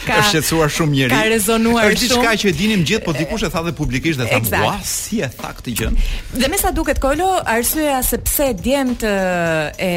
ka 0.07 0.17
është 0.19 0.27
shqetësuar 0.31 0.71
shumë 0.75 0.93
njerëz. 0.95 1.13
Ka 1.13 1.21
rezonuar 1.31 1.83
shumë. 1.87 1.95
Është 1.95 2.09
diçka 2.09 2.33
që 2.41 2.47
e 2.49 2.53
dinim 2.57 2.83
gjithë, 2.87 3.03
por 3.07 3.17
dikush 3.17 3.45
e 3.47 3.51
tha 3.53 3.61
dhe 3.67 3.73
publikisht 3.77 4.19
dhe 4.21 4.27
tha, 4.29 4.63
"Wa, 4.63 4.75
si 4.87 5.19
e 5.25 5.29
tha 5.31 5.51
këtë 5.57 5.73
gjë?" 5.79 5.89
Dhe 6.41 6.47
me 6.51 6.57
sa 6.61 6.71
duket 6.75 6.99
Kolo, 7.03 7.29
arsyeja 7.53 7.99
se 8.07 8.17
pse 8.23 8.51
djem 8.59 8.95
të 9.01 9.13
e, 9.77 9.91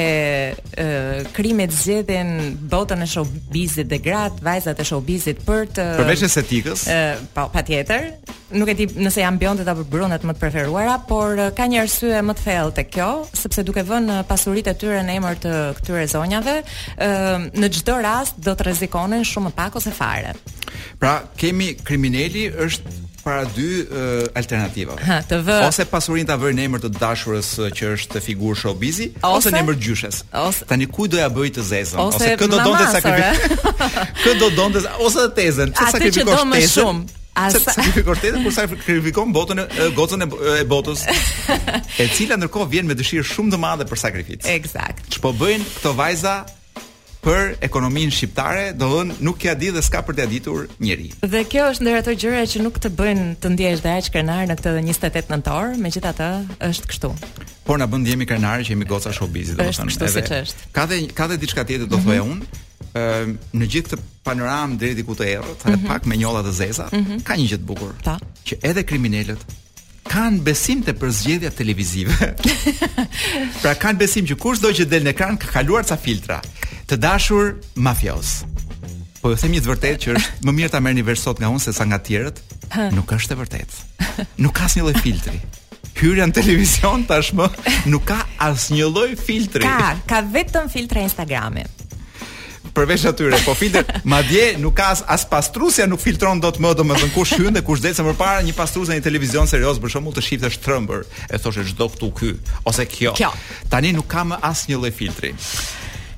e 0.85 0.87
krimet 1.37 1.73
zgjedhin 1.75 2.31
botën 2.71 3.03
e 3.03 3.07
showbizit 3.11 3.87
dhe 3.93 3.99
grat, 4.03 4.41
vajzat 4.43 4.81
e 4.83 4.89
showbizit 4.91 5.45
për 5.47 5.67
të 5.79 5.85
Përveç 6.01 6.23
estetikës. 6.31 6.89
Po, 7.35 7.49
patjetër 7.55 8.11
nuk 8.55 8.69
e 8.71 8.75
di 8.79 8.87
nëse 9.03 9.23
janë 9.25 9.41
bjonde 9.41 9.65
apo 9.67 9.85
brunet 9.91 10.23
më 10.25 10.35
të 10.37 10.43
preferuara, 10.43 10.97
por 11.09 11.39
ka 11.57 11.67
një 11.67 11.81
arsye 11.83 12.21
më 12.23 12.35
të 12.39 12.45
thellë 12.47 12.75
tek 12.79 12.91
kjo, 12.95 13.09
sepse 13.35 13.65
duke 13.67 13.83
vënë 13.87 14.21
pasuritë 14.29 14.75
e 14.75 14.79
tyre 14.81 15.01
në 15.07 15.17
emër 15.19 15.41
të 15.43 15.55
këtyre 15.81 16.05
zonjave, 16.15 16.59
ë 17.01 17.11
në 17.59 17.73
çdo 17.81 17.97
rast 18.07 18.39
do 18.47 18.55
të 18.55 18.69
rrezikonin 18.69 19.25
shumë 19.27 19.53
pak 19.57 19.79
ose 19.81 19.93
fare. 19.95 20.35
Pra, 21.03 21.21
kemi 21.41 21.75
kriminali 21.85 22.47
është 22.51 23.03
para 23.27 23.43
dy 23.57 23.81
uh, 23.83 24.21
alternativa. 24.39 24.95
Ha, 25.03 25.17
të 25.27 25.41
vë 25.49 25.55
ose 25.67 25.83
pasurinë 25.91 26.29
ta 26.31 26.37
vërë 26.39 26.55
në 26.61 26.67
emër 26.69 26.83
të 26.85 26.91
dashurës 27.01 27.49
që 27.75 27.89
është 27.97 28.21
e 28.21 28.23
figurë 28.23 28.59
showbizi 28.61 29.09
ose, 29.27 29.33
ose 29.33 29.51
në 29.57 29.65
emër 29.65 29.79
gjyshes. 29.83 30.21
Ose... 30.45 30.69
Tani 30.71 30.87
kuj 30.87 31.09
do 31.11 31.19
ja 31.19 31.27
bëj 31.35 31.51
të 31.59 31.65
zezën? 31.67 32.05
Ose, 32.05 32.21
ose 32.21 32.37
kë 32.39 32.51
do 32.55 32.63
donte 32.63 32.87
sakrifikë? 32.95 33.71
kë 34.23 34.37
do 34.45 34.53
donte 34.55 34.85
ose 35.03 35.27
tezën? 35.41 35.75
Çfarë 35.75 35.97
sakrifikosh 35.97 36.21
tezën? 36.23 36.23
Atë 36.23 36.23
që 36.23 36.27
do 36.31 36.51
më 36.55 36.65
shumë, 36.71 37.17
Asa... 37.37 37.59
Se 37.59 37.73
sakrifikon 37.75 38.43
kur 38.45 38.53
sakrifikon 38.55 39.33
botën 39.35 39.61
e 39.61 39.89
gocën 39.97 40.25
e, 40.25 40.63
botës, 40.71 41.03
e 42.01 42.07
cila 42.17 42.39
ndërkohë 42.41 42.71
vjen 42.73 42.89
me 42.89 42.97
dëshirë 42.97 43.29
shumë 43.29 43.53
të 43.55 43.61
madhe 43.61 43.87
për 43.91 44.01
sakrificë. 44.01 44.49
Eksakt. 44.57 45.03
Ç'po 45.13 45.35
bëjnë 45.37 45.69
këto 45.75 45.93
vajza 46.01 46.35
për 47.27 47.57
ekonominë 47.67 48.15
shqiptare, 48.17 48.63
do 48.81 48.89
të 49.03 49.19
nuk 49.27 49.41
kja 49.43 49.53
di 49.59 49.69
dhe 49.75 49.83
s'ka 49.85 50.01
për 50.07 50.17
të 50.21 50.25
aditur 50.31 50.67
njerëj. 50.81 51.11
Dhe 51.33 51.43
kjo 51.51 51.69
është 51.75 51.85
ndër 51.85 51.99
ato 52.01 52.15
gjëra 52.23 52.45
që 52.55 52.63
nuk 52.65 52.81
të 52.81 52.93
bëjnë 53.03 53.27
të 53.43 53.53
ndjesht 53.53 53.85
dhe 53.85 53.97
aq 54.01 54.11
krenar 54.17 54.49
në 54.49 54.57
këtë 54.63 54.75
28 54.81 55.35
nëntor, 55.35 55.73
megjithatë 55.85 56.31
është 56.71 56.91
kështu. 56.95 57.13
Por 57.69 57.83
na 57.83 57.89
bën 57.91 58.07
jemi 58.15 58.31
krenar 58.31 58.63
që 58.65 58.73
jemi 58.73 58.87
goca 58.89 59.13
showbiz, 59.13 59.53
domethënë. 59.59 59.91
Është 59.91 60.07
kështu 60.07 60.39
siç 60.47 60.71
Ka 60.73 60.87
dhe 60.89 61.03
ka 61.19 61.29
dhe 61.29 61.37
diçka 61.43 61.67
tjetër 61.69 61.91
do 61.91 61.99
mm 62.01 62.07
-hmm. 62.09 62.33
unë, 62.33 62.63
në 62.97 63.69
gjithë 63.71 63.93
të 63.93 63.99
panoramë 64.27 64.79
deri 64.81 64.97
diku 64.99 65.15
të 65.19 65.27
errët, 65.35 65.65
mm 65.67 65.73
-hmm. 65.75 65.87
pak 65.91 66.07
me 66.11 66.17
njolla 66.17 66.43
të 66.47 66.53
zeza, 66.53 66.87
mm 66.93 66.97
-hmm. 66.99 67.23
ka 67.23 67.37
një 67.37 67.49
gjë 67.51 67.59
të 67.61 67.67
bukur. 67.69 67.95
Ta. 68.05 68.17
Që 68.47 68.59
edhe 68.71 68.83
kriminalët 68.83 69.39
kanë 70.11 70.43
besim 70.47 70.85
të 70.87 70.93
përzgjedhja 71.01 71.51
televizive. 71.51 72.15
pra 73.63 73.73
kanë 73.75 73.99
besim 73.99 74.27
që 74.27 74.37
kushdo 74.39 74.69
që 74.73 74.85
del 74.87 75.03
në 75.05 75.11
ekran 75.11 75.37
ka 75.37 75.47
kaluar 75.53 75.85
ca 75.85 75.97
filtra. 75.97 76.41
Të 76.87 76.97
dashur 77.03 77.55
mafios. 77.75 78.45
Po 79.21 79.31
ju 79.33 79.37
them 79.37 79.51
një 79.53 79.61
të 79.65 79.71
vërtetë 79.73 79.99
që 80.05 80.15
është 80.17 80.31
më 80.47 80.53
mirë 80.53 80.71
ta 80.71 80.81
merrni 80.81 81.03
versot 81.03 81.39
nga 81.41 81.49
unë 81.51 81.61
sesa 81.67 81.85
nga 81.85 81.99
tjerët. 81.99 82.37
Nuk 82.95 83.11
është 83.13 83.33
e 83.33 83.37
vërtetë. 83.37 83.77
Nuk 84.39 84.55
ka 84.55 84.65
asnjë 84.65 84.83
lloj 84.87 84.97
filtri. 85.03 85.41
Hyrja 85.97 86.27
në 86.27 86.33
televizion 86.39 87.03
tashmë 87.09 87.47
nuk 87.91 88.05
ka 88.07 88.21
asnjë 88.39 88.87
lloj 88.95 89.11
filtri. 89.27 89.63
Ka, 89.67 89.97
ka 90.07 90.21
vetëm 90.23 90.69
filtra 90.71 91.03
Instagrami 91.03 91.65
përveç 92.75 93.05
atyre, 93.11 93.39
po 93.45 93.55
filtrat 93.59 93.91
madje 94.09 94.55
nuk 94.59 94.77
ka 94.79 94.91
as, 94.95 95.03
as 95.07 95.25
pastrusja 95.29 95.87
nuk 95.87 96.01
filtron 96.03 96.41
dot 96.41 96.59
më 96.63 96.75
domethën 96.79 97.13
kush 97.15 97.35
hyn 97.39 97.55
dhe 97.55 97.63
kush 97.67 97.83
del 97.83 97.95
se 97.95 98.05
përpara 98.07 98.43
një 98.47 98.55
pastrusë 98.57 98.97
në 98.97 99.05
televizion 99.07 99.49
serioz 99.51 99.79
për 99.83 99.95
shembull 99.97 100.17
të 100.17 100.25
shiftesh 100.27 100.61
trëmbër 100.65 101.05
e 101.31 101.41
thoshë 101.43 101.67
çdo 101.73 101.91
këtu 101.95 102.13
ky 102.21 102.33
ose 102.69 102.87
kjo. 102.89 103.15
kjo. 103.19 103.31
Tani 103.71 103.93
nuk 103.97 104.09
ka 104.11 104.25
më 104.25 104.41
asnjë 104.51 104.81
lloj 104.81 104.95
filtri. 104.97 105.33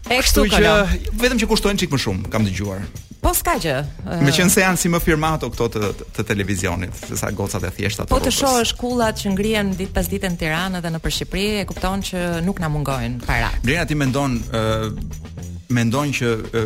E 0.08 0.22
kështu 0.22 0.46
që 0.48 0.56
kalam. 0.56 0.96
vetëm 1.20 1.42
që 1.42 1.50
kushtojnë 1.50 1.82
çik 1.84 1.92
më 1.92 2.00
shumë, 2.06 2.30
kam 2.32 2.46
dëgjuar. 2.46 2.86
Po 3.18 3.32
s'ka 3.34 3.56
gjë. 3.60 3.78
Uh... 4.08 4.20
Meqen 4.24 4.46
se 4.50 4.62
janë 4.62 4.78
si 4.78 4.88
më 4.88 5.00
firmato 5.02 5.48
këto 5.50 5.66
të, 5.74 5.80
të, 6.16 6.22
televizionit, 6.24 6.94
se 7.08 7.16
sa 7.18 7.32
gocat 7.34 7.66
e 7.66 7.72
thjeshta 7.76 8.06
të. 8.06 8.12
Po 8.14 8.20
të 8.22 8.30
shohësh 8.36 8.72
kullat 8.78 9.18
që 9.20 9.32
ngrihen 9.34 9.72
dit 9.76 9.90
pas 9.92 10.06
dite 10.08 10.30
në 10.30 10.38
Tiranë 10.38 10.80
dhe 10.80 10.92
në 10.94 11.00
Shqipëri, 11.02 11.46
e 11.60 11.64
kupton 11.68 12.02
që 12.08 12.22
nuk 12.46 12.60
na 12.62 12.68
mungojnë 12.70 13.26
para. 13.26 13.50
Mirë, 13.66 13.84
ti 13.90 13.94
mendon 13.98 14.38
ë 14.48 14.62
uh 14.62 15.34
mendojnë 15.68 16.14
që 16.16 16.28
e, 16.52 16.64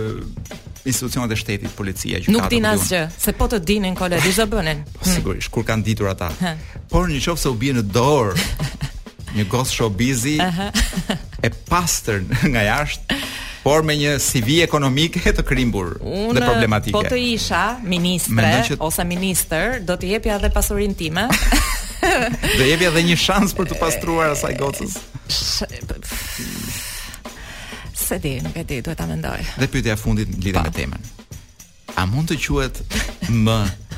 institucionet 0.88 1.32
e 1.32 1.38
shtetit, 1.38 1.74
policia, 1.78 2.20
gjykata. 2.22 2.34
Nuk 2.36 2.48
din 2.52 2.66
asgjë, 2.68 3.02
se 3.20 3.34
po 3.38 3.48
të 3.50 3.60
dinin 3.68 3.96
kole, 3.98 4.18
di 4.22 4.32
çfarë 4.34 4.52
bënin. 4.54 4.84
Po, 4.88 5.02
po, 5.02 5.10
sigurisht, 5.16 5.52
kur 5.54 5.66
kanë 5.68 5.86
ditur 5.86 6.10
ata. 6.12 6.30
Por 6.92 7.10
në 7.12 7.18
qoftë 7.18 7.44
se 7.46 7.50
u 7.54 7.58
bie 7.58 7.74
në 7.76 7.84
dorë 7.90 8.36
një 9.36 9.46
gos 9.50 9.72
showbizi 9.72 10.36
e 10.42 11.50
pastër 11.70 12.20
nga 12.52 12.66
jashtë, 12.68 13.16
por 13.62 13.86
me 13.86 13.94
një 13.96 14.16
CV 14.20 14.56
ekonomike 14.64 15.30
të 15.32 15.44
krimbur 15.46 15.92
Unë, 16.00 16.32
dhe 16.36 16.42
problematike. 16.44 16.94
Po 16.96 17.04
të 17.06 17.20
isha 17.32 17.62
ministre 17.86 18.50
që... 18.68 18.76
ose 18.82 19.06
minister, 19.08 19.78
do 19.86 19.94
t'i 19.96 20.10
jepja 20.16 20.36
edhe 20.40 20.50
pasurinë 20.52 20.98
time. 20.98 21.28
do 22.58 22.66
jepja 22.68 22.90
edhe 22.92 23.06
një 23.08 23.18
shans 23.26 23.54
për 23.56 23.70
të 23.72 23.78
pastruar 23.80 24.34
asaj 24.36 24.54
gocës 24.60 24.98
e 28.14 28.18
di, 28.18 28.38
nuk 28.42 28.56
e 28.56 28.62
di, 28.64 28.80
duhet 28.80 28.98
ta 28.98 29.06
mendoj. 29.06 29.42
Dhe 29.60 29.68
pyetja 29.72 29.92
e 29.96 29.96
fundit 29.96 30.28
lidhet 30.44 30.62
me 30.64 30.72
temën. 30.76 31.00
A 31.96 32.02
mund 32.08 32.28
të 32.32 32.36
quhet 32.44 32.78
M 33.30 33.48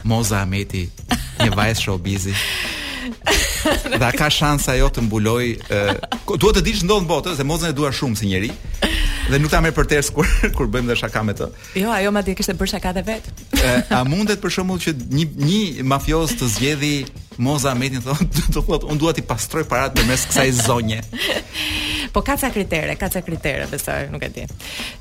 Moza 0.08 0.40
Ameti 0.44 0.84
një 1.40 1.50
vajzë 1.56 1.82
showbizi? 1.86 2.34
dhe 4.00 4.10
ka 4.18 4.28
shansa 4.30 4.74
ajo 4.76 4.88
të 4.94 5.04
mbuloj 5.06 5.44
uh, 5.54 5.94
duhet 6.40 6.58
të 6.60 6.66
dish 6.68 6.82
ndodh 6.86 7.04
në 7.06 7.10
botë 7.10 7.34
se 7.38 7.46
mozën 7.48 7.72
e 7.72 7.76
dua 7.76 7.90
shumë 7.94 8.16
si 8.18 8.28
njeri 8.30 8.50
dhe 9.30 9.38
nuk 9.40 9.52
ta 9.52 9.60
merr 9.64 9.76
për 9.76 9.88
ters 9.92 10.08
kur 10.12 10.26
kur 10.56 10.68
bëjmë 10.72 10.90
dhe 10.92 10.96
shaka 11.02 11.22
me 11.24 11.32
të. 11.36 11.48
Jo, 11.80 11.92
ajo 11.96 12.12
madje 12.12 12.34
kishte 12.38 12.52
bërë 12.60 12.74
shaka 12.74 12.92
vetë 13.00 13.06
vet. 13.08 13.92
a 13.92 14.02
mundet 14.08 14.40
për 14.42 14.50
shembull 14.58 14.80
që 14.82 14.96
një 15.14 15.24
një 15.48 15.62
mafioz 15.90 16.34
të 16.38 16.48
zgjedhi 16.56 16.94
Moza 17.40 17.72
Ahmetin 17.74 18.02
thotë, 18.04 18.52
do 18.54 18.60
thotë, 18.62 18.86
Unë 18.92 19.00
dua 19.00 19.10
ti 19.12 19.22
pastroj 19.26 19.64
parat 19.70 19.96
përmes 19.96 20.28
kësaj 20.30 20.50
zonje 20.68 21.00
po 22.14 22.22
ka 22.22 22.38
ca 22.38 22.46
kritere, 22.54 22.94
ka 22.94 23.10
ca 23.10 23.20
kritere, 23.26 23.66
besoj, 23.66 24.06
nuk 24.14 24.22
e 24.22 24.30
di. 24.30 24.44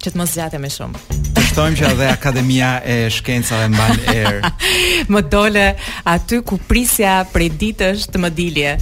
Që 0.02 0.10
të 0.10 0.18
mos 0.18 0.34
zgjatem 0.34 0.64
më 0.66 0.72
shumë. 0.74 1.02
Dështojmë 1.38 1.78
që 1.78 1.92
edhe 1.94 2.08
Akademia 2.10 2.70
e 2.90 2.96
Shkencave 3.14 3.68
mban 3.70 4.02
erë. 4.10 4.52
më 5.14 5.22
dole 5.30 5.68
aty 6.10 6.42
ku 6.48 6.58
prisja 6.58 7.20
prej 7.30 7.52
ditësh 7.62 8.10
të 8.10 8.24
më 8.26 8.34
dilje 8.42 8.74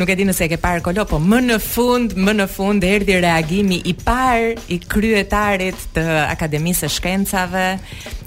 nuk 0.00 0.08
e 0.08 0.16
di 0.16 0.24
nëse 0.24 0.44
e 0.46 0.48
ke 0.48 0.56
parë 0.60 0.80
kolo, 0.86 1.02
po 1.08 1.18
më 1.20 1.40
në 1.50 1.58
fund, 1.60 2.14
më 2.24 2.32
në 2.38 2.44
fund 2.48 2.84
erdhi 2.88 3.18
reagimi 3.20 3.76
i 3.84 3.92
par 3.96 4.40
i 4.72 4.78
kryetarit 4.88 5.76
të 5.94 6.04
Akademisë 6.32 6.86
së 6.86 6.92
Shkencave, 6.96 7.66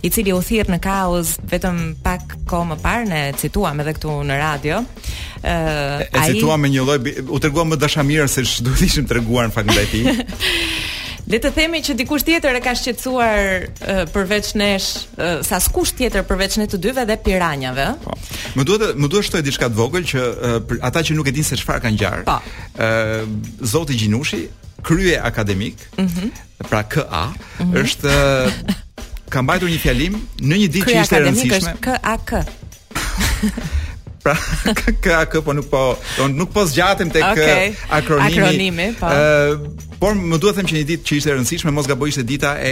i 0.06 0.12
cili 0.14 0.36
u 0.36 0.41
thirr 0.45 0.70
në 0.70 0.80
kaos 0.84 1.34
vetëm 1.50 1.82
pak 2.06 2.38
kohë 2.50 2.70
më 2.74 2.80
parë 2.84 3.10
ne 3.10 3.24
cituam 3.41 3.82
edhe 3.82 3.95
këtu 3.98 4.20
në 4.30 4.38
radio. 4.43 4.84
Ëh, 5.41 6.14
ai 6.14 6.36
cituam 6.36 6.62
me 6.62 6.70
një 6.74 6.86
lloj 6.86 7.00
u 7.34 7.41
treguam 7.41 7.74
më 7.74 7.82
dashamirë 7.82 8.30
se 8.32 8.45
ç'do 8.45 8.74
të 8.78 8.89
ishim 8.91 9.10
treguar 9.10 9.50
në 9.50 9.58
fakt 9.58 9.74
ndaj 9.74 9.89
tij. 9.93 10.12
Le 11.26 11.40
të 11.40 11.50
themi 11.56 11.80
që 11.84 11.94
dikush 11.96 12.26
tjetër 12.28 12.58
e 12.60 12.62
ka 12.64 12.74
shqetësuar 12.76 14.10
përveç 14.12 14.50
nesh, 14.60 14.88
uh, 15.16 15.40
sa 15.48 15.60
skush 15.64 15.94
tjetër 15.96 16.26
përveç 16.28 16.58
ne 16.60 16.66
të 16.68 16.80
dyve 16.84 17.06
dhe 17.08 17.16
piranjave. 17.24 17.86
Po. 18.04 18.18
Më 18.60 18.66
duhet 18.68 18.98
më 19.00 19.10
duhet 19.14 19.30
shtoj 19.30 19.44
diçka 19.46 19.70
të 19.72 19.80
vogël 19.80 20.08
që 20.10 20.24
uh, 20.24 20.74
ata 20.84 21.04
që 21.08 21.16
nuk 21.16 21.30
e 21.32 21.36
dinë 21.38 21.48
se 21.48 21.60
çfarë 21.62 21.86
kanë 21.86 21.96
ngjarë. 21.98 22.24
Po. 22.28 22.36
Uh, 22.40 23.14
Zoti 23.64 23.96
Gjinushi, 24.02 24.42
krye 24.84 25.16
akademik, 25.24 25.86
mm 25.98 26.06
-hmm. 26.06 26.30
pra 26.70 26.82
KA, 26.94 27.24
mm 27.30 27.38
-hmm. 27.60 27.84
është 27.84 29.30
ka 29.32 29.42
mbajtur 29.42 29.70
një 29.70 29.80
fjalim 29.80 30.14
në 30.40 30.56
një 30.62 30.68
ditë 30.74 30.86
që 30.92 31.02
ishte 31.02 31.16
e 31.18 31.24
rëndësishme. 31.24 31.74
KAK. 31.80 32.32
Pra, 34.24 34.34
ka 35.04 35.24
kë, 35.28 35.42
po 35.44 35.54
nuk 35.56 35.68
po, 35.72 35.82
nuk 36.32 36.52
po 36.56 36.64
zgjatem 36.70 37.10
tek 37.12 37.24
okay. 37.28 37.72
Eh, 37.72 37.82
akronimi. 37.98 38.40
Akronimi, 38.40 38.86
po. 38.96 39.08
Ë, 39.08 39.16
eh, 39.16 39.90
por 40.00 40.16
më 40.20 40.40
duhet 40.42 40.56
të 40.56 40.60
them 40.62 40.70
që 40.72 40.78
një 40.78 40.84
ditë 40.92 41.08
që 41.10 41.18
ishte 41.18 41.32
e 41.32 41.36
rëndësishme, 41.36 41.74
mos 41.76 41.88
gaboj 41.92 42.12
ishte 42.12 42.24
dita 42.28 42.54
e 42.60 42.72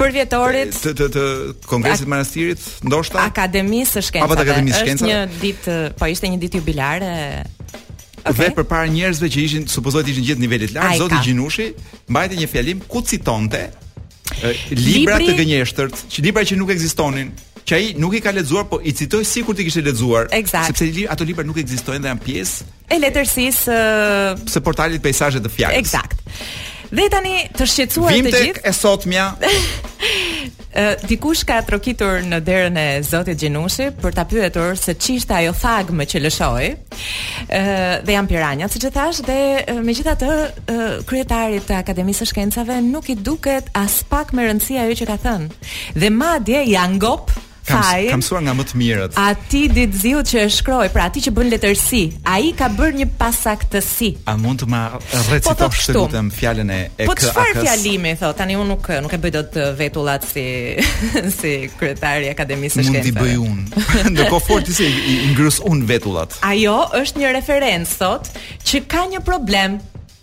përvjetorit 0.00 0.76
të 0.80 0.94
të, 0.96 1.08
të 1.14 1.24
kongresit 1.68 2.06
të 2.06 2.10
manastirit, 2.12 2.66
ndoshta 2.88 3.20
Akademisë 3.24 3.94
së 3.98 4.02
Shkencave. 4.10 4.38
Akademisë 4.44 4.78
së 4.78 4.82
Shkencave. 4.82 5.16
Një 5.16 5.40
ditë, 5.44 5.78
po 6.00 6.08
ishte 6.12 6.32
një 6.32 6.40
ditë 6.44 6.60
jubilare. 6.60 7.12
Okay. 8.24 8.38
Dhe 8.46 8.50
për 8.56 8.64
para 8.68 8.84
njerëzve 8.88 9.28
që 9.32 9.42
ishin, 9.44 9.66
supozohet 9.68 10.08
ishin 10.08 10.24
gjithë 10.24 10.40
nivellit 10.40 10.72
lart, 10.72 10.94
Zoti 11.00 11.18
Gjinushi, 11.26 11.66
bajte 12.12 12.38
një 12.40 12.46
fjalim 12.48 12.80
ku 12.88 13.02
citonte, 13.04 13.66
eh, 14.40 14.62
Libra 14.72 15.18
libri, 15.20 15.28
të 15.36 15.40
gënjeshtërt, 15.44 16.06
që 16.12 16.24
libra 16.30 16.46
që 16.48 16.56
nuk 16.60 16.72
ekzistonin 16.72 17.34
që 17.68 17.74
ai 17.78 17.92
nuk 18.00 18.14
i 18.16 18.20
ka 18.24 18.32
lexuar, 18.34 18.66
po 18.70 18.80
i 18.84 18.92
citoj 18.96 19.24
sikur 19.28 19.56
ti 19.56 19.64
kishe 19.66 19.82
lexuar, 19.84 20.28
exact. 20.36 20.66
sepse 20.72 20.90
li, 20.92 21.06
ato 21.08 21.24
libra 21.26 21.44
nuk 21.46 21.58
ekzistojnë 21.62 22.04
dhe 22.04 22.10
janë 22.12 22.24
pjesë 22.26 22.64
e 22.92 22.98
letërsisë 23.00 23.78
uh... 23.78 24.46
së 24.50 24.60
portalit 24.64 25.00
peizazhe 25.02 25.40
të 25.40 25.50
fjalës. 25.50 25.80
Eksakt. 25.80 26.20
Dhe 26.94 27.08
tani 27.10 27.38
të 27.56 27.64
shqetësuar 27.66 28.12
të 28.12 28.18
gjithë. 28.20 28.40
Vimtek 28.44 28.58
e 28.68 28.72
sotmja. 28.76 29.24
dikush 31.10 31.40
ka 31.48 31.56
trokitur 31.66 32.20
në 32.26 32.38
derën 32.44 32.76
e 32.78 32.84
Zotit 33.06 33.38
Gjinushi 33.40 33.86
për 34.02 34.14
ta 34.14 34.24
pyetur 34.28 34.74
se 34.78 34.92
ç'ishte 35.00 35.32
ajo 35.40 35.52
thagmë 35.56 36.06
që 36.12 36.22
lëshoi. 36.26 36.68
Ë 37.48 37.62
dhe 38.04 38.14
janë 38.18 38.30
piranja, 38.30 38.68
siç 38.70 38.86
e 38.90 38.92
thash, 38.94 39.22
dhe 39.26 39.40
megjithatë 39.80 41.00
kryetari 41.08 41.64
të 41.66 41.80
Akademisë 41.80 42.22
së 42.26 42.30
Shkencave 42.34 42.78
nuk 42.92 43.08
i 43.10 43.16
duket 43.16 43.72
as 43.80 44.02
pak 44.12 44.30
me 44.36 44.44
rëndësi 44.46 44.78
ajo 44.84 45.00
që 45.00 45.10
ka 45.10 45.18
thënë. 45.24 45.66
Dhe 45.98 46.12
madje 46.14 46.62
ja 46.70 46.84
ngop 46.94 47.32
Kam, 47.64 47.80
kam 48.12 48.20
suar 48.24 48.42
nga 48.44 48.52
më 48.56 48.64
të 48.68 48.76
mirët. 48.80 49.14
A 49.20 49.32
ti 49.48 49.64
ditë 49.72 49.96
ziu 50.02 50.20
që 50.26 50.40
e 50.44 50.48
shkroj, 50.52 50.88
pra 50.92 51.06
ti 51.12 51.22
që 51.24 51.32
bën 51.34 51.48
letërsi, 51.54 52.02
a 52.28 52.36
i 52.44 52.50
ka 52.56 52.68
bërë 52.76 52.98
një 53.00 53.06
pasak 53.20 53.64
të 53.72 53.80
si. 53.84 54.10
A 54.28 54.34
mund 54.40 54.60
të 54.60 54.68
ma 54.72 54.82
recitosh 55.00 55.46
po, 55.58 55.70
po 55.70 55.86
të 55.86 55.94
lutëm 55.96 56.28
fjallën 56.36 56.74
e 56.76 56.80
e 57.00 57.08
Po 57.08 57.14
të 57.16 57.30
shfarë 57.30 57.54
fjallimi, 57.62 58.12
tani 58.36 58.58
unë 58.60 58.68
nuk, 58.68 58.90
nuk 59.06 59.16
e 59.16 59.20
bëjdo 59.22 59.42
të 59.56 59.64
uh, 59.64 59.72
vetullat 59.80 60.28
si, 60.28 60.44
si 61.38 61.54
kryetari 61.80 62.28
Akademisë 62.34 62.84
Shkencë. 62.84 63.14
Mund 63.14 63.22
bëj 63.22 63.40
unë, 63.46 63.86
në 64.18 64.28
ko 64.34 64.42
forti 64.44 64.76
si, 64.82 64.90
i, 64.90 65.16
ngrës 65.32 65.62
unë 65.70 65.88
vetullat. 65.88 66.36
Ajo 66.50 66.76
është 67.00 67.24
një 67.24 67.32
referencë, 67.40 67.96
thot, 68.04 68.28
që 68.68 68.84
ka 68.92 69.06
një 69.14 69.24
problem 69.24 69.80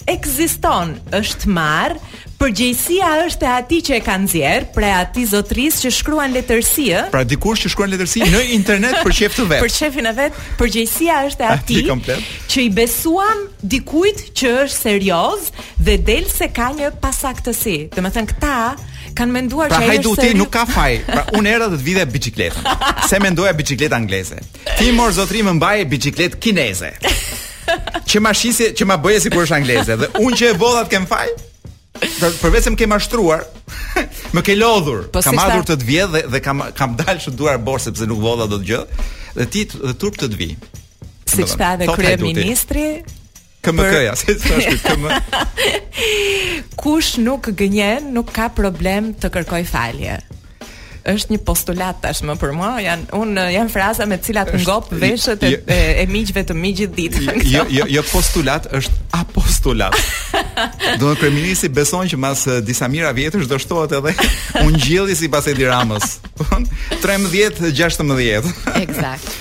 Ekziston, 0.09 0.95
është 1.13 1.49
marr. 1.53 1.95
Përgjegjësia 2.41 3.07
është 3.27 3.45
e 3.45 3.49
ati 3.53 3.77
që 3.85 3.93
e 3.99 4.01
ka 4.01 4.13
nxjerr, 4.17 4.63
pra 4.73 4.87
ati 5.03 5.27
zotrisë 5.29 5.83
që 5.83 5.91
shkruan 5.93 6.31
letërsia. 6.33 7.03
Pra 7.13 7.21
dikush 7.21 7.67
që 7.67 7.69
shkruan 7.69 7.91
letërsia 7.93 8.25
në 8.31 8.39
internet 8.55 8.95
për 9.05 9.13
çefin 9.13 9.43
të 9.43 9.45
vet. 9.51 9.61
Për 9.61 9.73
çefin 9.75 10.07
e 10.09 10.13
vet, 10.17 10.39
përgjegjësia 10.57 11.19
është 11.27 11.37
te 11.37 11.45
ah, 11.45 11.59
ati 11.59 11.85
që 12.55 12.63
i 12.65 12.71
besuam 12.79 13.43
dikujt 13.75 14.23
që 14.41 14.55
është 14.63 14.73
serioz 14.79 15.51
dhe 15.85 15.99
del 16.09 16.25
se 16.33 16.49
ka 16.49 16.71
një 16.79 16.89
pasaktësi. 17.03 17.77
Dhe 17.93 18.01
me 18.01 18.09
thënë, 18.15 18.31
këta 18.33 18.55
kanë 19.21 19.35
menduar 19.37 19.69
pra 19.69 19.77
që 19.77 19.83
ai 19.85 19.99
është 19.99 20.15
Pra 20.15 20.25
ti 20.31 20.39
nuk 20.41 20.49
ka 20.57 20.65
faj, 20.71 20.97
pra 21.11 21.27
unë 21.37 21.53
erdha 21.59 21.69
të 21.75 21.81
vija 21.91 22.07
biçikletën. 22.15 22.73
Se 23.05 23.21
mendoja 23.21 23.53
biçikletë 23.53 23.99
angleze. 24.01 24.41
mor 24.97 25.11
zotrimë 25.13 25.53
mbajë 25.61 25.85
biçikletë 25.93 26.41
kineze 26.41 26.91
që 28.09 28.19
ma 28.24 28.32
shisi, 28.36 28.72
që 28.78 28.88
ma 28.89 28.97
bëje 29.01 29.22
sikur 29.28 29.45
është 29.45 29.57
angleze 29.59 29.95
dhe 30.01 30.09
unë 30.26 30.39
që 30.41 30.49
e 30.51 30.55
vodha 30.61 30.84
të 30.88 30.91
kem 30.95 31.05
faj. 31.09 31.28
Përveç 32.41 32.65
se 32.65 32.74
më 32.74 32.80
ke 32.82 32.88
mashtruar, 32.89 33.43
më 34.36 34.43
ke 34.47 34.55
lodhur, 34.57 35.05
po, 35.13 35.22
kam 35.22 35.38
si 35.38 35.61
të 35.69 35.76
të 35.84 35.88
vjedh 35.88 36.13
dhe, 36.15 36.22
dhe 36.34 36.41
kam 36.43 36.63
kam 36.78 36.95
dalë 36.97 37.19
shumë 37.26 37.38
duar 37.39 37.59
borë 37.67 37.86
sepse 37.89 38.07
nuk 38.09 38.24
do 38.45 38.49
të 38.55 38.61
gjë. 38.72 38.82
Dhe 39.38 39.47
ti 39.53 39.65
dhe 39.72 39.93
turp 40.01 40.17
të 40.22 40.32
të 40.34 40.39
vi. 40.41 40.49
Si 41.32 41.45
çfarë 41.47 41.88
dhe 41.88 42.15
ministri 42.26 42.86
KMK-ja, 43.61 44.15
se 44.17 44.34
të 44.34 44.63
shkë 44.65 45.11
Kush 46.82 47.19
nuk 47.22 47.51
gënjen, 47.59 48.07
nuk 48.15 48.32
ka 48.34 48.49
problem 48.57 49.13
të 49.22 49.30
kërkoj 49.36 49.61
falje 49.69 50.17
është 51.07 51.31
një 51.33 51.37
postulat 51.47 51.99
tashmë 52.03 52.35
për 52.41 52.51
mua, 52.53 52.71
janë 52.83 53.07
un 53.17 53.31
eh, 53.41 53.53
janë 53.55 53.71
fraza 53.73 54.05
me 54.09 54.17
cilat 54.23 54.51
ngop 54.61 54.91
veshët 55.01 55.43
e, 55.47 55.51
e, 55.65 55.77
e 56.03 56.05
miqve 56.11 56.43
të 56.45 56.57
miqit 56.57 56.93
ditë. 56.97 57.23
Jo 57.49 57.63
jo 57.77 57.87
jo 57.89 58.03
postulat 58.11 58.67
është 58.69 58.97
apostulat. 59.17 59.97
Do 61.01 61.11
të 61.11 61.15
kryeministi 61.23 61.71
beson 61.73 62.09
që 62.11 62.19
mas 62.21 62.45
eh, 62.49 62.59
disa 62.65 62.89
mira 62.91 63.11
vjetësh 63.17 63.47
do 63.49 63.57
shtohet 63.61 63.97
edhe 63.99 64.13
ungjilli 64.65 65.15
sipas 65.17 65.49
Edi 65.51 65.65
Ramës. 65.67 66.19
13 67.01 67.71
16. 67.71 68.53
Eksakt. 68.81 69.33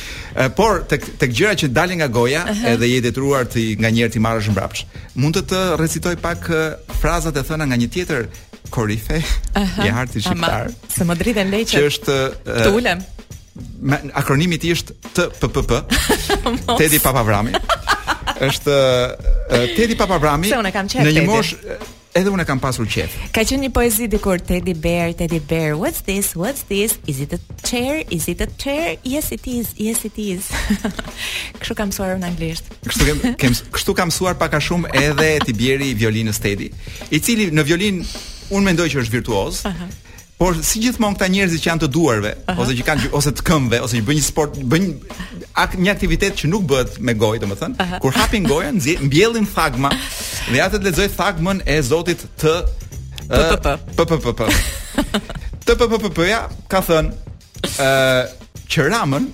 Por 0.56 0.84
tek 0.88 1.04
tek 1.20 1.32
gjëra 1.34 1.56
që 1.58 1.68
dalin 1.74 1.98
nga 2.00 2.06
goja 2.06 2.44
uh 2.46 2.50
-huh. 2.52 2.68
edhe 2.72 2.86
je 2.86 3.00
detyruar 3.00 3.44
ti 3.46 3.76
nga 3.80 4.08
ti 4.08 4.18
marrësh 4.18 4.48
mbrapsht. 4.50 4.86
Mund 5.14 5.36
të 5.36 5.42
të 5.42 5.80
recitoj 5.80 6.16
pak 6.16 6.48
eh, 6.50 6.70
frazat 7.02 7.36
e 7.36 7.42
thëna 7.42 7.66
nga 7.66 7.76
një 7.76 7.90
tjetër 7.90 8.28
korife 8.68 9.22
uh 9.54 9.78
-huh, 9.78 10.16
i 10.16 10.20
shqiptar. 10.20 10.68
se 10.96 11.04
më 11.04 11.14
dritën 11.16 11.48
leqë 11.50 11.70
Që 11.76 11.82
është... 11.90 12.12
Uh, 12.46 12.62
të 12.66 12.76
ulem. 12.76 12.98
Me, 13.80 13.96
akronimi 14.14 14.58
ti 14.58 14.72
është 14.72 14.90
TPP 15.40 15.70
Teddy 16.78 16.98
Papavrami. 16.98 17.52
është 18.40 18.72
uh, 19.90 19.96
Papavrami. 19.98 20.48
Se 20.48 20.54
unë 20.58 20.72
kam 20.72 20.86
Në 20.86 21.11
një 21.12 21.24
moshë 21.26 21.56
Edhe 22.14 22.30
unë 22.30 22.44
kam 22.44 22.58
pasur 22.58 22.86
qef. 22.90 23.12
Ka 23.32 23.44
qenë 23.46 23.62
një 23.64 23.70
poezi 23.70 24.08
dikur 24.11 24.40
Teddy 24.42 24.74
Bear, 24.74 25.12
Teddy 25.14 25.38
Bear, 25.40 25.74
what's 25.78 26.02
this? 26.02 26.34
What's 26.34 26.66
this? 26.66 26.98
Is 27.06 27.20
it 27.20 27.32
a 27.32 27.38
chair? 27.62 28.02
Is 28.11 28.26
it 28.28 28.40
a 28.40 28.48
chair? 28.58 28.96
Yes 29.04 29.30
it 29.30 29.46
is. 29.46 29.66
Yes 29.78 30.02
it 30.04 30.18
is. 30.18 30.42
kështu 31.61 31.74
kam 31.76 31.88
mësuar 31.92 32.18
në 32.18 32.26
anglisht. 32.26 32.64
kështu 32.82 33.04
kem, 33.14 33.34
kem 33.38 33.52
kështu 33.72 33.94
kam 33.94 34.08
mësuar 34.11 34.34
pak 34.34 34.54
a 34.54 34.58
shumë 34.61 34.90
edhe 34.92 35.38
ti 35.46 35.52
bjeri 35.52 35.94
violinës 35.94 36.38
Teddy, 36.42 36.72
i 37.14 37.20
cili 37.20 37.46
në 37.54 37.62
violinë 37.62 38.04
un 38.55 38.64
mendoj 38.66 38.88
që 38.92 39.05
është 39.05 39.14
virtuoz. 39.18 39.62
Aha. 39.70 39.88
Por 40.40 40.57
si 40.64 40.80
gjithmonë 40.80 41.18
këta 41.18 41.26
njerëz 41.34 41.55
që 41.61 41.68
janë 41.68 41.82
të 41.82 41.88
duarve, 41.92 42.30
Aha. 42.48 42.62
ose 42.62 42.72
që 42.78 42.86
kanë 42.88 43.11
ose 43.18 43.32
të 43.36 43.42
këmbëve, 43.44 43.80
ose 43.84 43.98
që 43.98 44.05
bëjnë 44.09 44.20
një 44.20 44.24
sport, 44.24 44.55
bëjnë 44.72 45.18
ak, 45.61 45.74
një 45.84 45.92
aktivitet 45.92 46.38
që 46.40 46.48
nuk 46.53 46.64
bëhet 46.70 46.94
me 47.05 47.12
gojë, 47.20 47.42
domethënë, 47.44 47.88
kur 48.01 48.16
hapin 48.16 48.46
gojën, 48.48 48.78
mbjellin 49.05 49.44
fagma 49.46 49.92
dhe 50.48 50.62
ata 50.64 50.78
të 50.80 50.88
lexojnë 50.88 51.12
fagmën 51.18 51.61
e 51.68 51.76
Zotit 51.84 52.24
të 52.40 52.55
P 53.28 54.01
P 54.01 54.09
P 54.09 54.32
P 54.32 54.40
T 55.68 55.76
P 55.76 55.82
P 55.92 56.01
P 56.01 56.09
P 56.16 56.26
ja 56.30 56.40
ka 56.72 56.80
thënë 56.88 57.68
ë 57.76 57.92
që 58.70 58.88
Ramën 58.88 59.28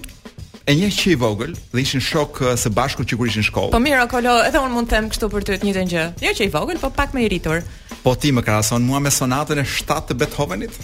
e 0.67 0.75
një 0.75 0.91
që 0.99 1.11
i 1.15 1.17
vogël 1.23 1.55
dhe 1.71 1.81
ishin 1.87 2.03
shok 2.03 2.43
së 2.61 2.75
bashku 2.77 3.07
që 3.07 3.17
kur 3.17 3.31
ishin 3.31 3.47
shkollë. 3.47 3.71
Po 3.73 3.79
mira, 3.81 4.03
Kolo, 4.11 4.41
edhe 4.43 4.59
unë 4.59 4.75
mund 4.75 4.91
të 4.91 4.99
them 4.99 5.09
kështu 5.15 5.31
për 5.31 5.47
të 5.47 5.61
të 5.63 5.71
njëtën 5.71 5.93
gjë. 5.95 6.05
Jo 6.27 6.35
që 6.35 6.49
i 6.49 6.53
vogël, 6.57 6.83
po 6.83 6.91
pak 6.91 7.15
më 7.15 7.23
i 7.29 7.35
rritur. 7.37 7.63
Po 8.05 8.15
ti 8.17 8.33
më 8.35 8.43
krahason 8.45 8.83
mua 8.85 8.99
me 9.01 9.11
sonatën 9.11 9.59
e 9.61 9.65
7 9.69 10.07
të 10.11 10.15
Beethovenit? 10.21 10.75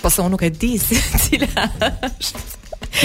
Po 0.00 0.10
se 0.10 0.22
unë 0.22 0.32
nuk 0.34 0.42
e 0.42 0.50
di 0.54 0.74
se 0.80 0.98
cila 1.26 1.66
është. 2.08 2.48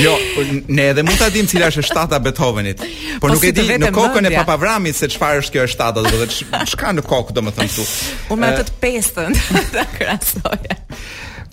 Jo, 0.01 0.11
po 0.33 0.43
ne 0.73 0.87
edhe 0.91 1.03
mund 1.05 1.19
ta 1.21 1.29
dim 1.31 1.47
cila 1.47 1.69
është 1.71 1.83
shtata 1.87 2.17
Beethovenit. 2.23 2.81
Por 3.21 3.29
po 3.29 3.35
nuk 3.35 3.43
si 3.43 3.51
e 3.53 3.55
di 3.55 3.67
në 3.79 3.91
kokën 3.95 4.17
mëndja. 4.25 4.33
e 4.35 4.41
Papavramit 4.41 4.95
se 4.97 5.07
çfarë 5.13 5.43
është 5.43 5.53
kjo 5.55 5.67
shtata, 5.71 6.03
do 6.03 6.11
të 6.11 6.25
thotë 6.25 6.65
çka 6.73 6.93
në 6.97 7.05
kokë 7.07 7.35
domethënë 7.37 7.71
këtu. 7.71 7.87
Unë 8.35 8.41
me 8.41 8.49
atë 8.51 8.65
të 8.67 8.75
pestën 8.83 9.37
ta 9.75 9.85
krahasoj. 9.95 10.73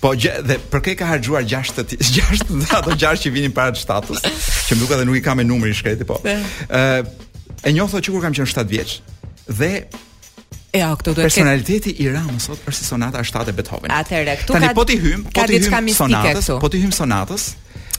Po 0.05 0.13
gjë 0.19 0.35
dhe 0.51 0.59
për 0.73 0.83
kë 0.89 0.97
ka 1.01 1.11
harxhuar 1.13 1.47
6 1.49 1.77
6 1.97 2.73
ato 2.81 2.97
6 2.97 3.23
që 3.25 3.31
vinin 3.33 3.55
para 3.57 3.73
të 3.73 3.85
shtatës, 3.85 4.25
që 4.67 4.75
më 4.77 4.83
duket 4.83 4.97
edhe 4.99 5.07
nuk 5.09 5.21
i 5.21 5.23
kam 5.25 5.39
me 5.41 5.45
numrin 5.47 5.75
shkreti, 5.77 6.05
po. 6.09 6.19
Ë 6.25 7.05
e 7.65 7.73
njoh 7.73 7.89
sot 7.89 8.05
që 8.05 8.13
kur 8.13 8.25
kam 8.25 8.35
qenë 8.37 8.51
7 8.51 8.67
vjeç 8.69 8.99
dhe 9.47 9.71
E 10.75 10.83
ato 10.83 11.13
do 11.13 11.13
të 11.13 11.13
thotë 11.13 11.27
personaliteti 11.29 11.93
i 12.03 12.09
Ramës 12.11 12.49
sot 12.51 12.63
për 12.65 12.75
si 12.75 12.83
sonata 12.87 13.21
7 13.23 13.53
e 13.53 13.53
Beethoven. 13.55 13.93
Atëherë, 13.95 14.33
këtu 14.43 14.57
ka 14.59 14.71
po 14.75 14.83
ti 14.91 14.97
hym, 14.99 15.21
po, 15.29 15.45
po 15.45 15.47
ti 15.47 15.61
hym 15.71 15.93
sonatës, 16.01 16.49
po 16.65 16.71
ti 16.73 16.81
hym 16.83 16.91
sonatës. 16.97 17.45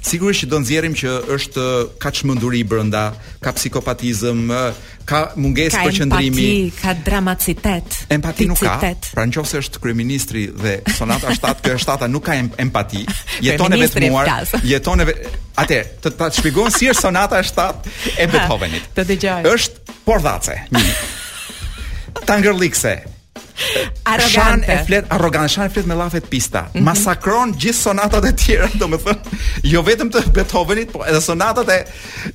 Sigurisht 0.06 0.44
që 0.44 0.48
do 0.52 0.58
nxjerrim 0.62 0.94
që 1.00 1.14
është 1.34 1.62
uh, 1.68 1.86
ka 1.98 2.12
çmenduri 2.14 2.60
brenda, 2.68 3.06
ka 3.42 3.54
psikopatizëm, 3.58 4.42
uh, 4.54 4.92
ka 5.08 5.22
mungesë 5.42 5.82
për 5.86 5.96
qendrimi, 6.04 6.46
ka 6.78 6.94
dramacitet 7.08 7.96
Empati 8.14 8.46
nuk 8.52 8.60
ka. 8.62 8.76
Pra 9.16 9.24
nëse 9.26 9.64
është 9.64 9.82
kryeministri 9.82 10.44
dhe 10.52 10.76
sonata 11.00 11.32
7, 11.34 11.56
kjo 11.64 11.80
është 11.80 11.88
sonata 11.88 12.12
nuk 12.12 12.28
ka 12.28 12.38
empati, 12.44 13.02
jeton 13.48 13.74
e 13.74 13.82
vetmuar, 13.82 14.30
jeton 14.76 15.02
e 15.02 15.10
atë, 15.64 15.82
të 16.06 16.16
ta 16.20 16.30
si 16.36 16.54
është 16.92 17.00
sonata 17.02 17.40
7 17.40 18.20
e 18.20 18.28
Beethovenit. 18.36 18.92
Të 19.00 19.08
dëgjoj. 19.16 19.44
Është 19.56 19.98
por 20.06 20.22
një 20.28 21.15
tangerlikse. 22.26 23.04
Arrogante. 24.04 24.30
Shan 24.30 24.64
e 24.68 24.84
flet 24.86 25.06
arrogante, 25.12 25.48
shan 25.48 25.66
e 25.66 25.70
flet 25.70 25.86
me 25.86 25.94
llafe 25.96 26.20
pista. 26.22 26.62
Mm 26.62 26.68
-hmm. 26.80 26.84
Masakron 26.84 27.54
gjithë 27.60 27.74
sonatat 27.82 28.24
e 28.26 28.32
tjera, 28.36 28.68
domethënë, 28.80 29.20
jo 29.64 29.82
vetëm 29.84 30.10
të 30.12 30.26
Beethovenit, 30.34 30.92
por 30.92 31.08
edhe 31.08 31.22
sonatat 31.22 31.70
e 31.70 31.80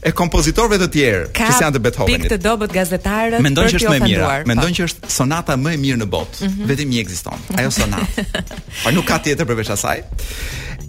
e 0.02 0.10
kompozitorëve 0.12 0.78
të 0.82 0.88
tjerë, 0.94 1.26
Ka 1.32 1.44
që 1.48 1.62
janë 1.64 1.74
të 1.74 1.78
Beethovenit. 1.84 2.22
Pikë 2.26 2.36
të 2.36 2.38
dobët 2.48 2.72
gazetarët. 2.72 3.40
Mendon 3.40 3.66
që 3.68 3.76
është 3.78 3.88
më 3.92 3.96
e 3.96 4.00
mirë. 4.08 4.46
Mendon 4.46 4.70
që 4.72 4.82
është 4.88 5.08
sonata 5.10 5.56
më 5.56 5.74
e 5.74 5.76
mirë 5.76 5.98
në 6.02 6.06
botë. 6.16 6.36
Mm 6.40 6.48
-hmm. 6.48 6.66
Vetëm 6.70 6.88
një 6.92 7.00
ekziston. 7.04 7.38
Ajo 7.58 7.70
sonatë. 7.70 8.24
po 8.84 8.90
nuk 8.90 9.04
ka 9.04 9.18
tjetër 9.18 9.46
përveç 9.46 9.70
asaj. 9.76 9.98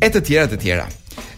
E 0.02 0.08
të 0.10 0.22
tjera 0.28 0.48
të 0.48 0.58
tjera. 0.64 0.88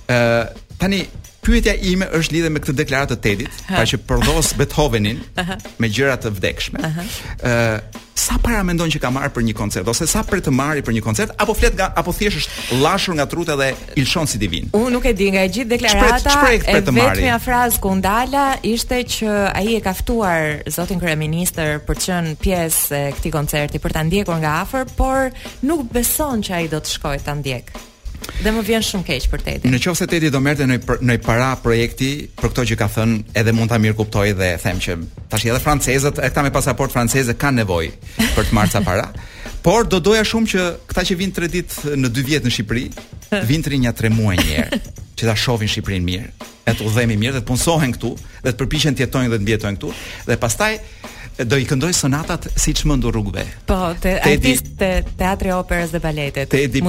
Ë, 0.08 0.42
uh, 0.42 0.58
tani 0.78 1.02
Pyetja 1.44 1.76
ime 1.84 2.08
është 2.16 2.38
lidhe 2.38 2.50
me 2.56 2.62
këtë 2.64 2.76
deklaratë 2.80 3.16
të 3.18 3.24
Tedit, 3.24 3.58
pra 3.68 3.84
që 3.88 4.00
përdos 4.08 4.54
Beethovenin 4.60 5.18
me 5.84 5.90
gjëra 5.92 6.16
të 6.24 6.32
vdekshme. 6.38 6.80
Ëh, 6.80 8.00
sa 8.24 8.38
para 8.40 8.62
mendon 8.64 8.88
që 8.94 9.02
ka 9.04 9.12
marrë 9.12 9.34
për 9.36 9.44
një 9.50 9.54
koncert 9.58 9.88
ose 9.92 10.06
sa 10.08 10.22
për 10.24 10.44
të 10.46 10.52
marrë 10.54 10.84
për 10.88 10.96
një 10.96 11.02
koncert 11.04 11.32
apo 11.42 11.56
flet 11.58 11.74
nga 11.76 11.88
apo 12.00 12.14
thjesht 12.14 12.40
është 12.44 12.78
llashur 12.84 13.16
nga 13.18 13.26
truta 13.28 13.58
dhe 13.60 13.72
ilshon 14.00 14.28
si 14.30 14.40
divin. 14.40 14.70
Unë 14.78 14.94
nuk 14.96 15.08
e 15.12 15.16
di 15.18 15.28
nga 15.34 15.44
e 15.44 15.52
gjithë 15.52 15.72
deklarata. 15.74 16.36
vetë 16.70 16.98
një 17.28 17.38
frazë 17.44 17.82
ku 17.84 17.92
ndala 18.00 18.46
ishte 18.74 19.02
që 19.18 19.40
ai 19.60 19.76
e 19.76 19.80
ka 19.84 19.94
ftuar 19.98 20.62
Zotin 20.72 21.02
Kreminister 21.04 21.82
për 21.84 22.00
të 22.00 22.06
qenë 22.08 22.36
pjesë 22.46 23.00
e 23.10 23.14
këtij 23.18 23.34
koncerti 23.36 23.82
për 23.84 23.98
ta 23.98 24.06
ndjekur 24.08 24.38
nga 24.40 24.56
afër, 24.64 24.86
por 24.96 25.32
nuk 25.66 25.90
beson 25.92 26.40
që 26.46 26.52
ai 26.62 26.70
do 26.72 26.80
të 26.80 26.96
shkojë 26.96 27.26
ta 27.26 27.34
ndjekë 27.42 27.90
dhe 28.44 28.52
më 28.54 28.62
vjen 28.68 28.86
shumë 28.86 29.06
keq 29.08 29.28
për 29.32 29.44
Tetin. 29.48 29.74
Në 29.74 29.80
qoftë 29.84 30.00
se 30.04 30.08
Teti 30.14 30.30
do 30.34 30.42
merrte 30.44 30.66
në 30.68 30.78
në 31.10 31.16
para 31.26 31.52
projekti 31.64 32.10
për 32.40 32.52
këtë 32.54 32.66
që 32.72 32.78
ka 32.80 32.88
thënë, 32.96 33.20
edhe 33.40 33.54
mund 33.56 33.72
ta 33.72 33.80
mirë 33.82 33.98
kuptoj 34.00 34.28
dhe 34.40 34.50
them 34.64 34.80
që 34.86 34.98
tash 35.32 35.46
edhe 35.50 35.60
francezët, 35.64 36.20
e 36.24 36.30
këta 36.32 36.46
me 36.48 36.54
pasaport 36.56 36.94
franceze 36.96 37.36
kanë 37.40 37.64
nevojë 37.64 38.34
për 38.38 38.50
të 38.50 38.58
marrë 38.60 38.76
ca 38.78 38.84
para. 38.88 39.08
Por 39.66 39.88
do 39.88 40.02
doja 40.04 40.26
shumë 40.28 40.52
që 40.54 40.64
këta 40.92 41.06
që 41.10 41.18
vinë 41.22 41.38
tre 41.38 41.50
ditë 41.52 41.96
në 42.04 42.10
dy 42.12 42.26
vjet 42.30 42.48
në 42.48 42.52
Shqipëri, 42.58 42.86
vinë 43.50 43.66
të 43.68 43.74
rinja 43.78 43.94
tre 43.98 44.12
muaj 44.14 44.38
njerë, 44.44 44.82
që 45.20 45.30
ta 45.32 45.38
shovin 45.40 45.72
Shqipërinë 45.72 46.08
mirë, 46.10 46.30
e 46.68 46.76
të 46.76 46.88
udhemi 46.88 47.16
mirë, 47.24 47.38
dhe 47.40 47.46
të 47.46 47.50
punsohen 47.52 47.96
këtu, 47.96 48.14
dhe 48.44 48.52
të 48.52 48.60
përpishen 48.60 48.98
të 49.00 49.06
jetojnë 49.08 49.32
dhe 49.32 49.40
të 49.40 49.48
mbjetojnë 49.48 49.80
këtu, 49.80 49.96
dhe 50.28 50.40
pastaj 50.44 50.74
do 51.50 51.58
i 51.58 51.64
këndoj 51.66 51.96
sonatat 51.98 52.44
siç 52.62 52.84
që 52.84 52.90
mëndu 52.92 53.10
Po, 53.66 53.80
te, 54.00 54.20
te 54.22 54.54
te 54.78 54.90
teatri 55.18 55.50
operës 55.52 55.90
dhe 55.90 55.98
baletet, 56.00 56.48
te 56.52 56.60
Te 56.68 56.68
di 56.68 56.80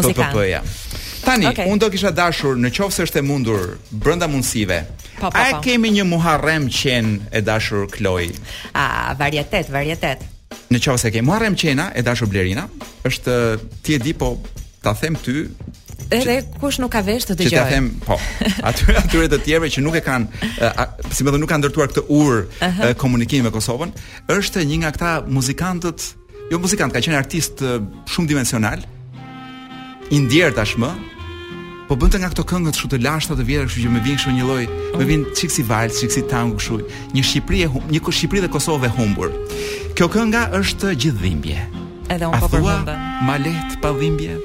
Tani, 1.24 1.46
okay. 1.48 1.68
unë 1.70 1.80
do 1.80 1.88
kisha 1.92 2.10
dashur 2.14 2.58
në 2.60 2.70
qovë 2.76 2.94
se 2.98 3.04
është 3.08 3.20
e 3.20 3.24
mundur 3.24 3.62
Brënda 3.90 4.26
mundësive 4.30 4.80
pa, 4.86 4.96
po, 4.96 5.04
pa, 5.04 5.26
po, 5.26 5.30
pa. 5.32 5.44
A 5.44 5.52
po. 5.58 5.62
kemi 5.66 5.90
një 5.96 6.04
muharem 6.08 6.66
qen 6.72 7.14
e 7.32 7.42
dashur 7.44 7.86
kloj 7.92 8.26
A, 8.76 9.14
varjetet, 9.18 9.70
varjetet 9.72 10.24
Në 10.74 10.80
qovë 10.84 11.00
se 11.02 11.12
kemi 11.14 11.26
muharem 11.30 11.56
qena 11.58 11.88
e 11.96 12.04
dashur 12.06 12.28
blerina 12.30 12.66
është 13.08 13.38
ti 13.86 13.96
e 13.96 14.00
di 14.04 14.14
po 14.18 14.34
Ta 14.84 14.92
them 14.98 15.16
ty 15.20 15.48
Edhe 16.12 16.34
kush 16.60 16.76
nuk 16.82 16.90
ka 16.92 17.00
vesh 17.00 17.24
të 17.24 17.32
dëgjojë. 17.38 17.48
Ti 17.48 17.56
ta 17.56 17.62
them, 17.70 17.86
po. 18.04 18.18
Aty 18.68 18.92
atyre 18.98 19.28
të 19.32 19.38
tjerëve 19.46 19.70
që 19.72 19.80
nuk 19.80 19.94
e 19.96 20.02
kanë, 20.04 20.26
si 21.14 21.24
më 21.24 21.32
thonë, 21.32 21.40
nuk 21.40 21.48
kanë 21.50 21.62
ndërtuar 21.64 21.88
këtë 21.94 22.02
ur 22.12 22.42
komunikimi 23.00 23.46
me 23.46 23.50
Kosovën, 23.54 23.94
është 24.34 24.66
një 24.68 24.78
nga 24.82 24.90
këta 24.94 25.12
muzikantët, 25.32 26.04
jo 26.52 26.60
muzikant, 26.60 26.92
ka 26.92 27.00
qenë 27.02 27.16
artist 27.18 27.64
shumë 27.64 28.30
dimensional, 28.34 28.84
i 30.12 30.20
ndjer 30.26 30.52
tashmë, 30.58 30.92
po 31.94 32.00
bënte 32.02 32.18
nga 32.18 32.28
këto 32.32 32.42
këngë 32.50 32.70
të 32.74 32.80
shumë 32.80 32.98
lashta 33.04 33.34
të 33.38 33.44
vjetra, 33.48 33.66
kështu 33.70 33.82
që 33.84 33.90
më 33.94 34.00
vjen 34.02 34.16
kështu 34.18 34.32
një 34.36 34.44
lloj, 34.48 34.62
më 34.98 35.04
vjen 35.06 35.22
çik 35.38 35.52
si 35.54 35.62
vals, 35.68 35.98
çik 36.00 36.10
si 36.10 36.22
tango 36.30 36.56
kështu, 36.58 36.78
një 37.14 37.22
Shqipëri 37.28 37.60
e 37.62 37.68
një 37.92 38.00
ku 38.02 38.10
Shqipëri 38.10 38.40
dhe 38.42 38.48
Kosovë 38.50 38.88
e 38.88 38.90
humbur. 38.96 39.30
Kjo 39.94 40.08
kënga 40.10 40.42
është 40.58 40.90
gjithë 41.04 41.20
dhimbje. 41.22 41.58
Edhe 42.14 42.26
un 42.30 42.40
po 42.42 42.48
përmenda. 42.50 42.96
Ma 43.28 43.36
lehtë 43.44 43.78
pa 43.82 43.92
dhimbje. 44.00 44.38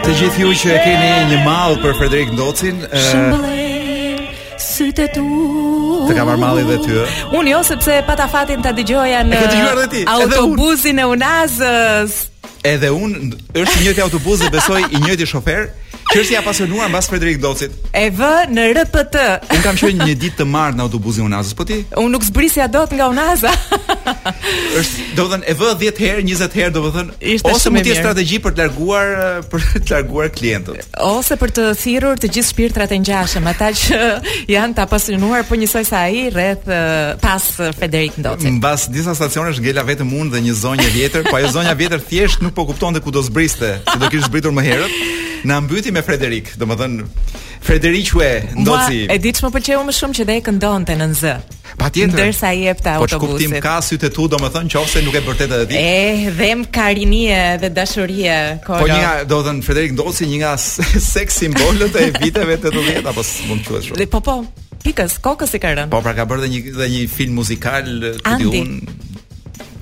Të 0.00 0.16
gjithë 0.18 0.42
ju 0.42 0.50
që 0.62 0.72
e 0.74 0.80
keni 0.80 1.28
një 1.30 1.38
mall 1.46 1.78
për 1.84 1.92
Frederik 2.00 2.34
Ndocin, 2.34 2.82
ë 2.90 3.52
sytë 4.62 5.06
tu. 5.14 5.26
Të 6.08 6.16
kam 6.18 6.30
armalli 6.34 6.62
dhe 6.66 6.80
ty. 6.82 6.98
Unë 7.38 7.50
jo 7.54 7.62
sepse 7.70 7.96
pata 8.10 8.26
fatin 8.34 8.62
ta 8.62 8.70
dëgjoja 8.74 9.22
në 9.30 9.38
e 9.38 9.46
dhe 9.52 9.86
ti, 9.94 10.02
autobusin 10.18 10.98
e 10.98 11.06
Unazës. 11.12 12.18
Edhe 12.66 12.90
unë 12.94 13.38
është 13.58 13.74
i 13.80 13.84
njëjti 13.86 14.02
autobusi, 14.04 14.46
besoj 14.54 14.82
i 14.94 15.00
njëjti 15.02 15.26
shofer, 15.26 15.66
Që 16.10 16.22
është 16.22 16.34
i 16.34 16.36
apasionuar 16.40 16.90
mbas 16.92 17.06
Frederik 17.08 17.38
Docit? 17.40 17.72
E 17.96 18.04
vë 18.12 18.30
në 18.52 18.64
RPT. 18.78 19.16
Un 19.54 19.62
kam 19.64 19.78
shojë 19.80 19.94
një 20.02 20.14
ditë 20.22 20.40
të 20.42 20.46
marrë 20.50 20.76
në 20.76 20.84
autobusin 20.84 21.24
Unazës, 21.24 21.54
po 21.56 21.64
ti? 21.68 21.78
Un 21.98 22.10
nuk 22.12 22.24
zbrisja 22.26 22.66
dot 22.72 22.92
nga 22.92 23.06
Unaza. 23.12 23.52
Është, 24.78 25.06
do 25.16 25.24
të 25.24 25.28
thënë, 25.36 25.46
e 25.46 25.54
vë 25.60 25.70
10 25.84 26.02
herë, 26.02 26.22
20 26.26 26.58
herë, 26.58 26.72
do 26.74 26.82
të 26.84 26.92
thënë, 26.96 27.16
ose 27.52 27.72
mund 27.72 27.86
të 27.86 27.92
jetë 27.92 28.02
strategji 28.02 28.40
për 28.44 28.56
të 28.56 28.64
larguar 28.64 29.12
për 29.52 29.66
të 29.78 29.82
larguar 29.94 30.30
klientët. 30.34 30.92
Ose 31.06 31.38
për 31.40 31.54
të 31.58 31.66
thirrur 31.84 32.20
të 32.20 32.32
gjithë 32.36 32.50
shpirtrat 32.50 32.92
e 32.92 32.98
ngjashëm, 33.04 33.48
ata 33.54 33.70
që 33.80 34.00
janë 34.52 34.76
të 34.80 34.84
apasionuar 34.86 35.46
po 35.48 35.58
njësoj 35.60 35.84
sa 35.88 36.04
ai 36.10 36.26
rreth 36.34 36.68
pas 37.24 37.48
Frederik 37.78 38.18
Docit. 38.20 38.50
Mbas 38.58 38.88
disa 38.92 39.14
stacionesh 39.16 39.62
gjela 39.64 39.84
vetëm 39.88 40.12
unë 40.20 40.34
dhe 40.36 40.44
një 40.48 40.58
zonjë 40.60 40.90
vjetër, 40.96 41.28
po 41.30 41.38
ajo 41.40 41.52
zonja 41.58 41.76
vjetër 41.78 42.04
thjesht 42.10 42.42
nuk 42.44 42.54
po 42.56 42.66
kuptonte 42.72 43.00
ku 43.04 43.10
do 43.14 43.22
zbriste, 43.24 43.76
se 43.86 43.98
do 44.00 44.10
kishte 44.10 44.26
zbritur 44.28 44.52
më 44.56 44.66
herët. 44.68 45.00
Na 45.48 45.56
mbyty 45.60 45.90
me 45.92 46.02
Frederik, 46.02 46.54
do 46.58 46.66
më 46.66 46.76
Frederik 47.62 48.08
që 48.08 48.22
e 48.24 48.30
ndoci... 48.64 49.04
e 49.12 49.18
ditë 49.22 49.44
më 49.44 49.50
përqevu 49.54 49.82
më 49.86 49.94
shumë 49.98 50.16
që 50.18 50.24
dhe 50.30 50.36
e 50.40 50.42
këndonë 50.48 50.88
të 50.88 50.96
në 50.98 51.06
nëzë. 51.12 51.34
Pa 51.78 51.90
tjetër. 51.92 52.12
Në 52.12 52.18
dërsa 52.18 52.50
i 52.58 52.64
po 52.80 52.90
autobusit. 52.94 52.96
Po 53.02 53.06
që 53.12 53.20
kuptim 53.22 53.54
ka 53.62 53.76
sy 53.86 53.98
të 54.02 54.10
tu, 54.16 54.26
do 54.32 54.40
më 54.42 54.50
nuk 55.04 55.14
e 55.14 55.22
bërtet 55.28 55.50
e 55.50 55.58
dhe 55.58 55.66
ti. 55.68 55.76
E, 55.78 56.30
dhe 56.38 56.50
më 56.60 56.66
karinie 56.72 57.40
dhe 57.62 57.70
dashurie. 57.76 58.40
Kolo. 58.66 58.82
Po 58.82 58.90
një 58.90 59.00
nga, 59.04 59.12
do 59.30 59.38
më 59.44 59.62
Frederik 59.66 59.92
ndoci 59.94 60.26
një 60.32 60.38
nga 60.42 60.52
sex 60.58 61.38
simbolët 61.42 61.94
e 62.02 62.10
viteve 62.22 62.56
të 62.62 62.72
të 62.72 62.86
dhjetë, 62.88 63.06
apo 63.12 63.22
së 63.24 63.46
mund 63.50 63.64
që 63.68 63.78
e 63.80 63.84
shumë. 63.88 64.10
Po, 64.10 64.20
po. 64.20 64.40
Pikës, 64.82 65.20
kokës 65.22 65.52
i 65.54 65.62
rënë. 65.62 65.88
Po, 65.92 66.00
pra 66.02 66.16
ka 66.18 66.24
bërë 66.26 66.48
dhe 66.48 66.50
një, 66.56 66.60
dhe 66.80 66.88
një 66.90 67.04
film 67.12 67.36
muzikal 67.38 67.86
Andi, 68.26 68.64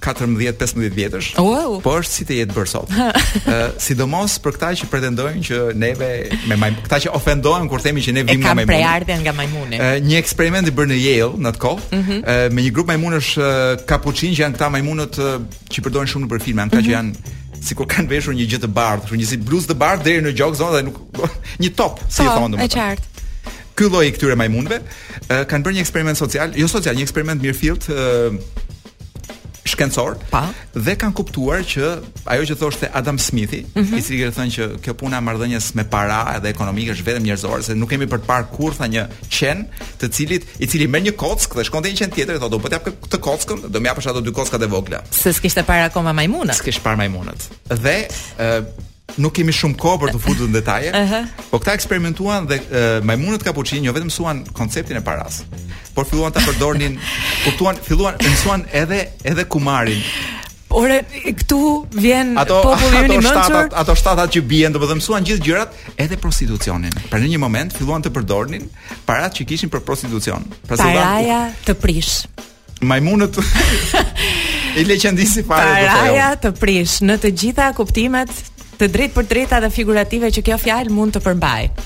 14-15 0.00 0.94
vjetësh. 0.96 1.28
Wow. 1.36 1.78
Po 1.84 1.92
është 2.00 2.14
si 2.14 2.24
të 2.28 2.36
jetë 2.40 2.54
bërë 2.56 2.70
sot. 2.70 2.92
Ë, 2.96 3.56
sidomos 3.84 4.38
për 4.42 4.56
këta 4.56 4.70
që 4.80 4.88
pretendojnë 4.92 5.42
që 5.48 5.58
neve 5.78 6.08
me 6.48 6.56
majm... 6.60 6.78
këta 6.86 7.02
që 7.04 7.12
ofendohen 7.18 7.68
kur 7.70 7.84
themi 7.84 8.02
që 8.04 8.14
ne 8.16 8.24
vim 8.30 8.40
nga 8.40 8.54
majmuni. 8.56 8.66
Ka 8.66 8.72
prejardhen 8.72 9.22
nga 9.26 9.34
majmuni. 9.36 9.80
Ë, 9.80 9.90
një 10.08 10.16
eksperiment 10.22 10.68
i 10.68 10.74
bërë 10.78 10.92
në 10.94 11.00
Yale 11.02 11.40
në 11.44 11.52
atë 11.52 11.62
kohë, 11.66 11.84
mm 11.90 12.00
-hmm. 12.06 12.56
me 12.56 12.64
një 12.66 12.72
grup 12.78 12.92
majmunësh 12.94 13.32
kapuçin 13.90 14.32
që 14.34 14.46
janë 14.46 14.56
këta 14.58 14.70
majmunët 14.78 15.20
që 15.74 15.84
përdoren 15.84 16.08
shumë 16.14 16.30
në 16.32 16.42
filma, 16.48 16.66
këta 16.72 16.80
mm 16.80 16.80
-hmm. 16.80 16.82
që 16.82 16.82
mhm. 16.82 16.96
janë 16.96 17.38
sikur 17.68 17.84
kanë 17.86 18.08
veshur 18.08 18.32
një 18.34 18.48
gjë 18.54 18.60
të 18.64 18.70
bardhë, 18.72 19.04
kështu 19.04 19.18
një 19.20 19.28
si 19.28 19.36
bluzë 19.36 19.68
të 19.74 19.74
bardhë 19.84 20.04
deri 20.04 20.20
në 20.24 20.32
gjoks 20.40 20.58
zonë 20.62 20.74
dhe 20.78 20.82
nuk 20.86 20.96
një 21.62 21.70
top, 21.76 22.00
si 22.08 22.22
e 22.22 22.24
po, 22.24 22.32
thonë 22.38 22.52
domethënë. 22.56 22.72
Po, 22.72 22.78
qartë. 22.78 23.06
Ky 23.76 23.86
lloj 23.88 24.06
këtyre 24.16 24.36
majmunëve 24.36 24.78
kanë 25.48 25.64
bërë 25.66 25.74
një 25.76 25.84
eksperiment 25.84 26.16
social, 26.16 26.52
jo 26.56 26.68
social, 26.68 26.94
një 26.96 27.02
eksperiment 27.04 27.42
mirëfillt, 27.44 27.84
shkencor. 29.74 30.16
Pa. 30.34 30.42
Dhe 30.74 30.94
kanë 31.00 31.14
kuptuar 31.18 31.62
që 31.66 31.90
ajo 32.34 32.46
që 32.50 32.56
thoshte 32.60 32.90
Adam 32.98 33.18
Smithi, 33.22 33.62
mm 33.66 33.82
-hmm. 33.82 33.98
i 33.98 34.02
cili 34.04 34.18
kërë 34.22 34.34
thënë 34.38 34.54
që 34.56 34.68
kjo 34.86 34.94
puna 35.02 35.18
e 35.20 35.24
marrëdhënies 35.28 35.66
me 35.78 35.84
para 35.94 36.18
edhe 36.36 36.48
ekonomike 36.54 36.92
është 36.96 37.06
vetëm 37.08 37.24
njerëzore, 37.28 37.62
se 37.62 37.74
nuk 37.78 37.88
kemi 37.92 38.06
për 38.12 38.20
të 38.22 38.28
parë 38.30 38.46
kurrë 38.56 38.76
tha 38.80 38.86
një 38.94 39.02
qen, 39.38 39.58
të 40.02 40.06
cilit 40.16 40.42
i 40.62 40.66
cili 40.70 40.86
merr 40.94 41.04
një 41.08 41.14
kockë 41.24 41.56
dhe 41.60 41.64
shkon 41.68 41.82
te 41.82 41.88
një 41.94 41.98
qen 42.02 42.10
tjetër 42.16 42.34
dhe 42.36 42.42
thotë 42.44 42.54
do 42.56 42.60
po 42.64 42.68
të 42.68 42.74
jap 42.76 42.84
këtë 43.06 43.18
kockën, 43.28 43.58
do 43.72 43.78
më 43.82 43.88
japësh 43.92 44.08
ato 44.10 44.20
dy 44.26 44.32
kockat 44.40 44.62
e 44.62 44.68
vogla. 44.76 45.00
Se 45.22 45.28
s'kishte 45.36 45.62
para 45.70 45.84
akoma 45.90 46.12
majmunat. 46.18 46.56
S'kish 46.60 46.80
para 46.84 46.96
majmunat. 47.02 47.40
Dhe 47.84 47.96
nuk 49.18 49.32
kemi 49.34 49.54
shumë 49.54 49.78
kohë 49.80 50.00
për 50.04 50.12
të 50.14 50.20
futur 50.22 50.48
në 50.50 50.58
detaje. 50.60 50.90
Uh 50.94 51.12
-huh. 51.12 51.46
Po 51.50 51.58
këta 51.58 51.72
eksperimentuan 51.74 52.46
dhe 52.46 52.58
uh, 52.58 53.04
majmunët 53.04 53.42
kapuçinë 53.46 53.84
jo 53.88 53.92
vetëm 53.92 54.04
mësuan 54.10 54.44
konceptin 54.52 54.96
e 54.96 55.00
paras, 55.00 55.42
por 55.94 56.04
filluan 56.06 56.32
ta 56.32 56.40
përdornin, 56.40 56.98
kuptuan, 57.44 57.76
filluan 57.82 58.14
mësuan 58.22 58.64
edhe 58.72 59.08
edhe 59.24 59.44
kumarin. 59.44 60.02
Ore, 60.70 61.02
këtu 61.26 61.86
vjen 61.92 62.38
ato, 62.38 62.60
populli 62.62 63.14
i 63.16 63.18
mençur. 63.18 63.26
Ato 63.26 63.44
shtatat, 63.44 63.72
ato 63.74 63.94
shtatat 63.94 64.30
që 64.34 64.42
bien, 64.42 64.72
të 64.72 64.94
mësuan 64.94 65.24
gjithë 65.26 65.44
gjërat, 65.44 65.68
edhe 65.98 66.16
prostitucionin. 66.16 66.92
Pra 67.10 67.18
në 67.18 67.28
një 67.32 67.38
moment 67.38 67.74
filluan 67.76 68.02
të 68.02 68.10
përdornin 68.14 68.68
parat 69.06 69.34
që 69.40 69.44
kishin 69.46 69.70
për 69.70 69.80
prostitucion. 69.80 70.46
Pra 70.66 70.76
se 70.76 70.82
Paraja 70.82 71.50
të 71.66 71.74
prish. 71.74 72.26
Majmunët 72.80 73.36
i 74.78 74.84
leqendisi 74.84 75.42
fare 75.42 75.68
Paraja 75.68 76.30
të, 76.36 76.40
të 76.46 76.52
prish 76.60 77.02
në 77.02 77.18
të 77.22 77.32
gjitha 77.40 77.72
kuptimet 77.76 78.30
të 78.80 78.88
drejtë 78.88 79.16
për 79.18 79.26
drejta 79.30 79.58
dhe 79.60 79.68
figurative 79.72 80.30
që 80.36 80.42
kjo 80.46 80.56
fjalë 80.64 80.92
mund 80.96 81.16
të 81.16 81.24
përmbajë. 81.28 81.72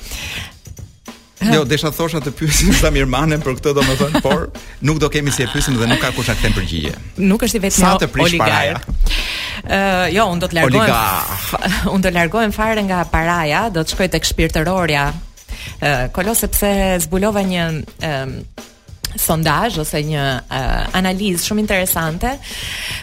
Jo, 1.45 1.61
desha 1.69 1.91
thosha 1.93 2.23
të 2.25 2.31
pyesim 2.39 2.71
sa 2.73 2.89
mirmanen 2.95 3.43
për 3.45 3.59
këtë 3.59 3.73
domethënë, 3.77 4.21
por 4.25 4.47
nuk 4.89 4.97
do 5.03 5.11
kemi 5.13 5.29
si 5.35 5.43
e 5.45 5.49
pyesim 5.53 5.75
dhe 5.77 5.85
nuk 5.91 5.99
ka 6.01 6.09
kush 6.17 6.31
akten 6.33 6.55
përgjigje. 6.57 6.95
Nuk 7.21 7.43
është 7.45 7.59
i 7.61 7.63
vetmi 7.67 7.81
sa 7.83 7.91
të 8.01 8.09
prish 8.15 8.39
paraja. 8.41 8.79
Ë, 8.79 9.77
uh, 9.77 10.07
jo, 10.15 10.25
unë 10.33 10.41
do 10.41 10.49
të 10.49 10.57
largohem. 10.63 11.29
Unë 11.93 12.07
do 12.07 12.15
largohem 12.17 12.55
fare 12.57 12.87
nga 12.89 13.03
paraja, 13.13 13.67
do 13.77 13.85
të 13.85 13.93
shkoj 13.93 14.09
tek 14.15 14.25
shpirtërorja. 14.31 15.05
Ë, 15.11 15.59
uh, 15.59 16.03
Kolose 16.17 16.47
sepse 16.47 16.73
zbulova 17.05 17.45
një 17.45 17.67
uh, 17.77 18.73
sondazh 19.21 19.79
ose 19.83 20.01
një 20.07 20.23
uh, 20.43 20.71
analizë 20.99 21.45
shumë 21.47 21.62
interesante. 21.62 22.33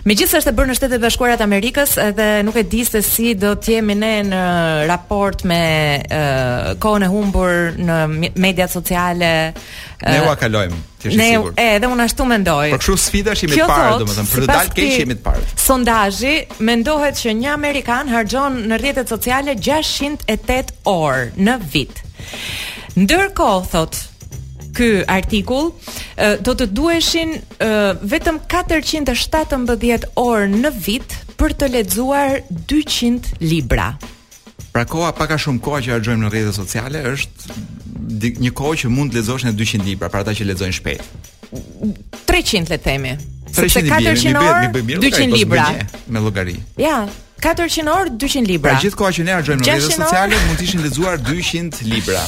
Megjithëse 0.07 0.41
është 0.41 0.51
e 0.53 0.57
bërë 0.57 0.71
në 0.71 0.77
Shtetet 0.79 0.97
e 0.99 1.03
Bashkuara 1.05 1.37
të 1.39 1.45
Amerikës, 1.45 1.93
edhe 2.01 2.27
nuk 2.47 2.57
e 2.61 2.65
di 2.71 2.83
se 2.87 3.01
si 3.05 3.33
do 3.39 3.53
të 3.55 3.77
jemi 3.77 3.95
ne 4.01 4.11
në 4.31 4.41
raport 4.91 5.45
me 5.47 5.61
uh, 6.03 6.73
kohën 6.83 7.07
e 7.07 7.09
humbur 7.11 7.71
në 7.79 8.01
mediat 8.41 8.73
sociale. 8.73 9.33
Uh, 10.01 10.09
ne 10.15 10.19
ua 10.25 10.35
kalojmë, 10.41 10.81
ti 11.01 11.09
je 11.11 11.15
i 11.15 11.19
sigurt. 11.19 11.55
Ne, 11.59 11.69
edhe 11.77 11.91
unë 11.95 12.07
ashtu 12.09 12.25
mendoj. 12.33 12.67
Për 12.75 12.81
kështu 12.83 12.99
sfida 13.05 13.35
është 13.37 13.47
i 13.49 13.53
mirë 13.53 13.79
domethënë, 14.03 14.31
për 14.35 14.43
të 14.47 14.51
dalë 14.51 14.67
si 14.71 14.77
keq 14.81 14.97
jemi 15.05 15.19
të 15.19 15.25
parë. 15.29 15.45
Sondazhi 15.69 16.35
mendohet 16.71 17.21
që 17.23 17.37
një 17.45 17.51
amerikan 17.55 18.11
harxhon 18.11 18.61
në 18.71 18.81
rrjetet 18.83 19.13
sociale 19.15 19.55
608 19.55 20.79
orë 20.91 21.33
në 21.47 21.59
vit. 21.73 22.07
Ndërkohë 22.91 23.61
thotë 23.71 24.07
ky 24.75 24.87
artikull, 25.11 25.73
do 26.45 26.53
të 26.57 26.67
duheshin 26.77 27.31
vetëm 28.05 28.37
417 28.51 30.05
orë 30.21 30.49
në 30.53 30.71
vit 30.85 31.15
për 31.39 31.55
të 31.59 31.69
lexuar 31.75 32.41
200 32.69 33.31
libra. 33.41 33.91
Pra 34.71 34.85
koha 34.87 35.11
pak 35.15 35.33
a 35.35 35.39
shumë 35.41 35.59
koha 35.65 35.81
që 35.83 35.95
harxojmë 35.97 36.23
në 36.25 36.31
rrjetet 36.31 36.55
sociale 36.59 37.01
është 37.11 37.57
një 38.45 38.53
kohë 38.55 38.79
që 38.83 38.91
mund 38.93 39.11
të 39.15 39.19
lexosh 39.21 39.47
në 39.49 39.55
200 39.59 39.87
libra, 39.89 40.09
për 40.13 40.21
ata 40.23 40.35
që 40.37 40.47
lexojnë 40.51 40.77
shpejt. 40.79 41.29
300 42.29 42.71
le 42.71 42.77
të 42.77 42.83
themi. 42.85 43.15
Se 43.51 43.67
400 43.67 43.67
orë 43.67 44.69
200 44.95 45.11
po 45.11 45.27
libra 45.35 45.65
me 46.07 46.21
llogari. 46.23 46.55
Ja. 46.79 47.01
400 47.41 47.89
orë 47.97 48.13
200 48.21 48.47
libra. 48.47 48.77
Pra 48.77 48.91
koha 48.95 49.11
që 49.17 49.25
ne 49.27 49.33
harxojmë 49.39 49.63
në 49.65 49.67
rrjetet 49.67 49.97
sociale 49.97 50.39
mund 50.45 50.61
të 50.61 50.69
ishin 50.69 50.85
lexuar 50.85 51.19
200 51.27 51.81
libra. 51.89 52.21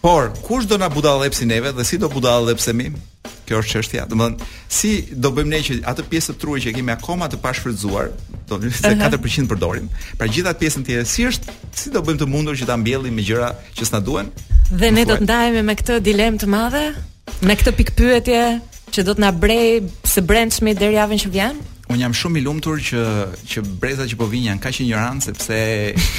Por 0.00 0.32
kush 0.42 0.64
do 0.64 0.78
na 0.80 0.88
budallëpsi 0.90 1.44
neve 1.44 1.72
dhe 1.76 1.84
si 1.84 1.98
do 2.00 2.08
budallëpsemi? 2.08 2.88
Kjo 3.46 3.58
është 3.60 3.72
çështja. 3.74 4.04
Do 4.08 4.16
të 4.16 4.20
thonë, 4.22 4.46
si 4.72 4.90
do 5.20 5.28
bëjmë 5.36 5.50
ne 5.52 5.58
që 5.66 5.74
atë 5.92 6.04
pjesë 6.08 6.32
të 6.34 6.40
trurit 6.40 6.64
që 6.64 6.72
kemi 6.78 6.92
akoma 6.94 7.26
të 7.28 7.40
pashfrytzuar, 7.42 8.06
do 8.08 8.56
të 8.56 8.70
thotë 8.70 8.70
se 8.72 8.92
uh 8.94 8.94
-huh. 8.94 9.10
4% 9.10 9.48
përdorim. 9.50 9.86
Pra 10.18 10.26
gjithatë 10.34 10.58
pjesën 10.62 10.84
tjetër, 10.86 11.06
si 11.12 11.20
është, 11.28 11.48
si 11.80 11.86
do 11.94 12.00
bëjmë 12.06 12.20
të 12.22 12.26
mundur 12.34 12.54
që 12.58 12.64
ta 12.70 12.76
mbjellim 12.76 13.14
me 13.14 13.22
gjëra 13.28 13.50
që 13.76 13.82
s'na 13.88 14.00
duhen? 14.08 14.28
Dhe 14.80 14.88
ne 14.96 15.04
do 15.04 15.14
të 15.20 15.24
ndahemi 15.28 15.62
me 15.68 15.74
këtë 15.78 15.94
dilemë 16.08 16.38
të 16.42 16.46
madhe, 16.56 16.84
me 17.46 17.52
këtë 17.58 17.72
pikpyetje 17.80 18.40
që 18.92 19.00
do 19.06 19.12
të 19.14 19.20
na 19.24 19.30
brej 19.42 19.68
së 20.12 20.20
brendshmi 20.30 20.74
deri 20.80 20.94
javën 21.00 21.18
që 21.24 21.30
vjen. 21.36 21.54
Un 21.90 21.98
jam 21.98 22.12
shumë 22.14 22.38
i 22.38 22.42
lumtur 22.46 22.78
që 22.86 23.00
që 23.50 23.62
brezat 23.82 24.12
që 24.12 24.16
po 24.20 24.28
vinë 24.30 24.52
janë 24.52 24.60
kaq 24.62 24.76
injorant 24.84 25.24
sepse 25.26 25.56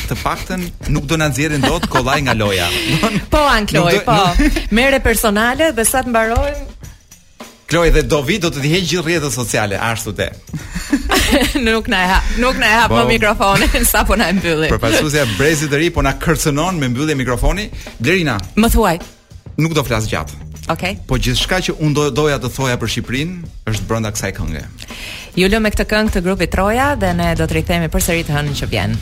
të 0.10 0.18
paktën 0.20 0.66
nuk 0.92 1.06
do 1.08 1.16
na 1.20 1.30
nxjerrin 1.32 1.64
dot 1.64 1.86
kollaj 1.94 2.18
nga 2.26 2.34
loja. 2.36 2.66
Po 3.32 3.40
an 3.48 3.68
Kloj, 3.72 4.02
po. 4.04 4.18
Merre 4.76 5.00
personale 5.00 5.70
dhe 5.78 5.86
sa 5.88 6.02
të 6.04 6.12
mbarojmë 6.12 6.66
Kloj 7.72 7.86
dhe 7.96 8.04
Dovi 8.04 8.36
do 8.44 8.52
të 8.52 8.66
dihej 8.66 8.82
gjithë 8.90 9.06
rrjetet 9.06 9.38
sociale 9.38 9.80
ashtu 9.80 10.12
të. 10.18 10.28
nuk 11.68 11.88
na 11.88 12.02
e 12.04 12.10
ha, 12.12 12.20
nuk 12.44 12.60
na 12.60 12.68
e 12.68 12.76
hap 12.82 12.92
po 12.92 13.08
mikrofonin 13.08 13.88
sa 13.88 14.04
po 14.04 14.20
na 14.20 14.28
e 14.28 14.36
mbylli. 14.36 14.68
Për 14.76 14.84
pasuesia 14.84 15.24
brezit 15.38 15.72
të 15.72 15.80
ri 15.80 15.88
po 15.96 16.04
na 16.04 16.18
kërcënon 16.20 16.84
me 16.84 16.92
mbyllje 16.92 17.16
e 17.16 17.22
mikrofonit, 17.24 17.80
Blerina. 18.02 18.36
Më 18.60 18.74
thuaj. 18.76 18.98
Nuk 19.64 19.72
do 19.78 19.88
flas 19.88 20.12
gjatë. 20.12 20.50
Okay. 20.72 21.00
Po 21.08 21.18
gjithçka 21.20 21.58
që 21.66 21.74
un 21.84 21.96
do 21.96 22.10
doja 22.16 22.38
të 22.40 22.52
thoja 22.54 22.76
për 22.80 22.92
Shqipërinë 22.94 23.72
është 23.72 23.88
brenda 23.90 24.12
kësaj 24.14 24.30
kënge. 24.38 24.68
Ju 25.40 25.48
lëmë 25.48 25.64
me 25.70 25.72
këtë 25.74 25.86
këngë 25.92 26.14
të 26.16 26.24
grupit 26.26 26.52
Troja 26.56 26.90
dhe 27.00 27.14
ne 27.22 27.30
do 27.40 27.48
të 27.48 27.60
rikthehemi 27.62 27.92
përsëri 27.96 28.28
të 28.32 28.40
hënën 28.40 28.60
që 28.62 28.72
vjen. 28.76 29.02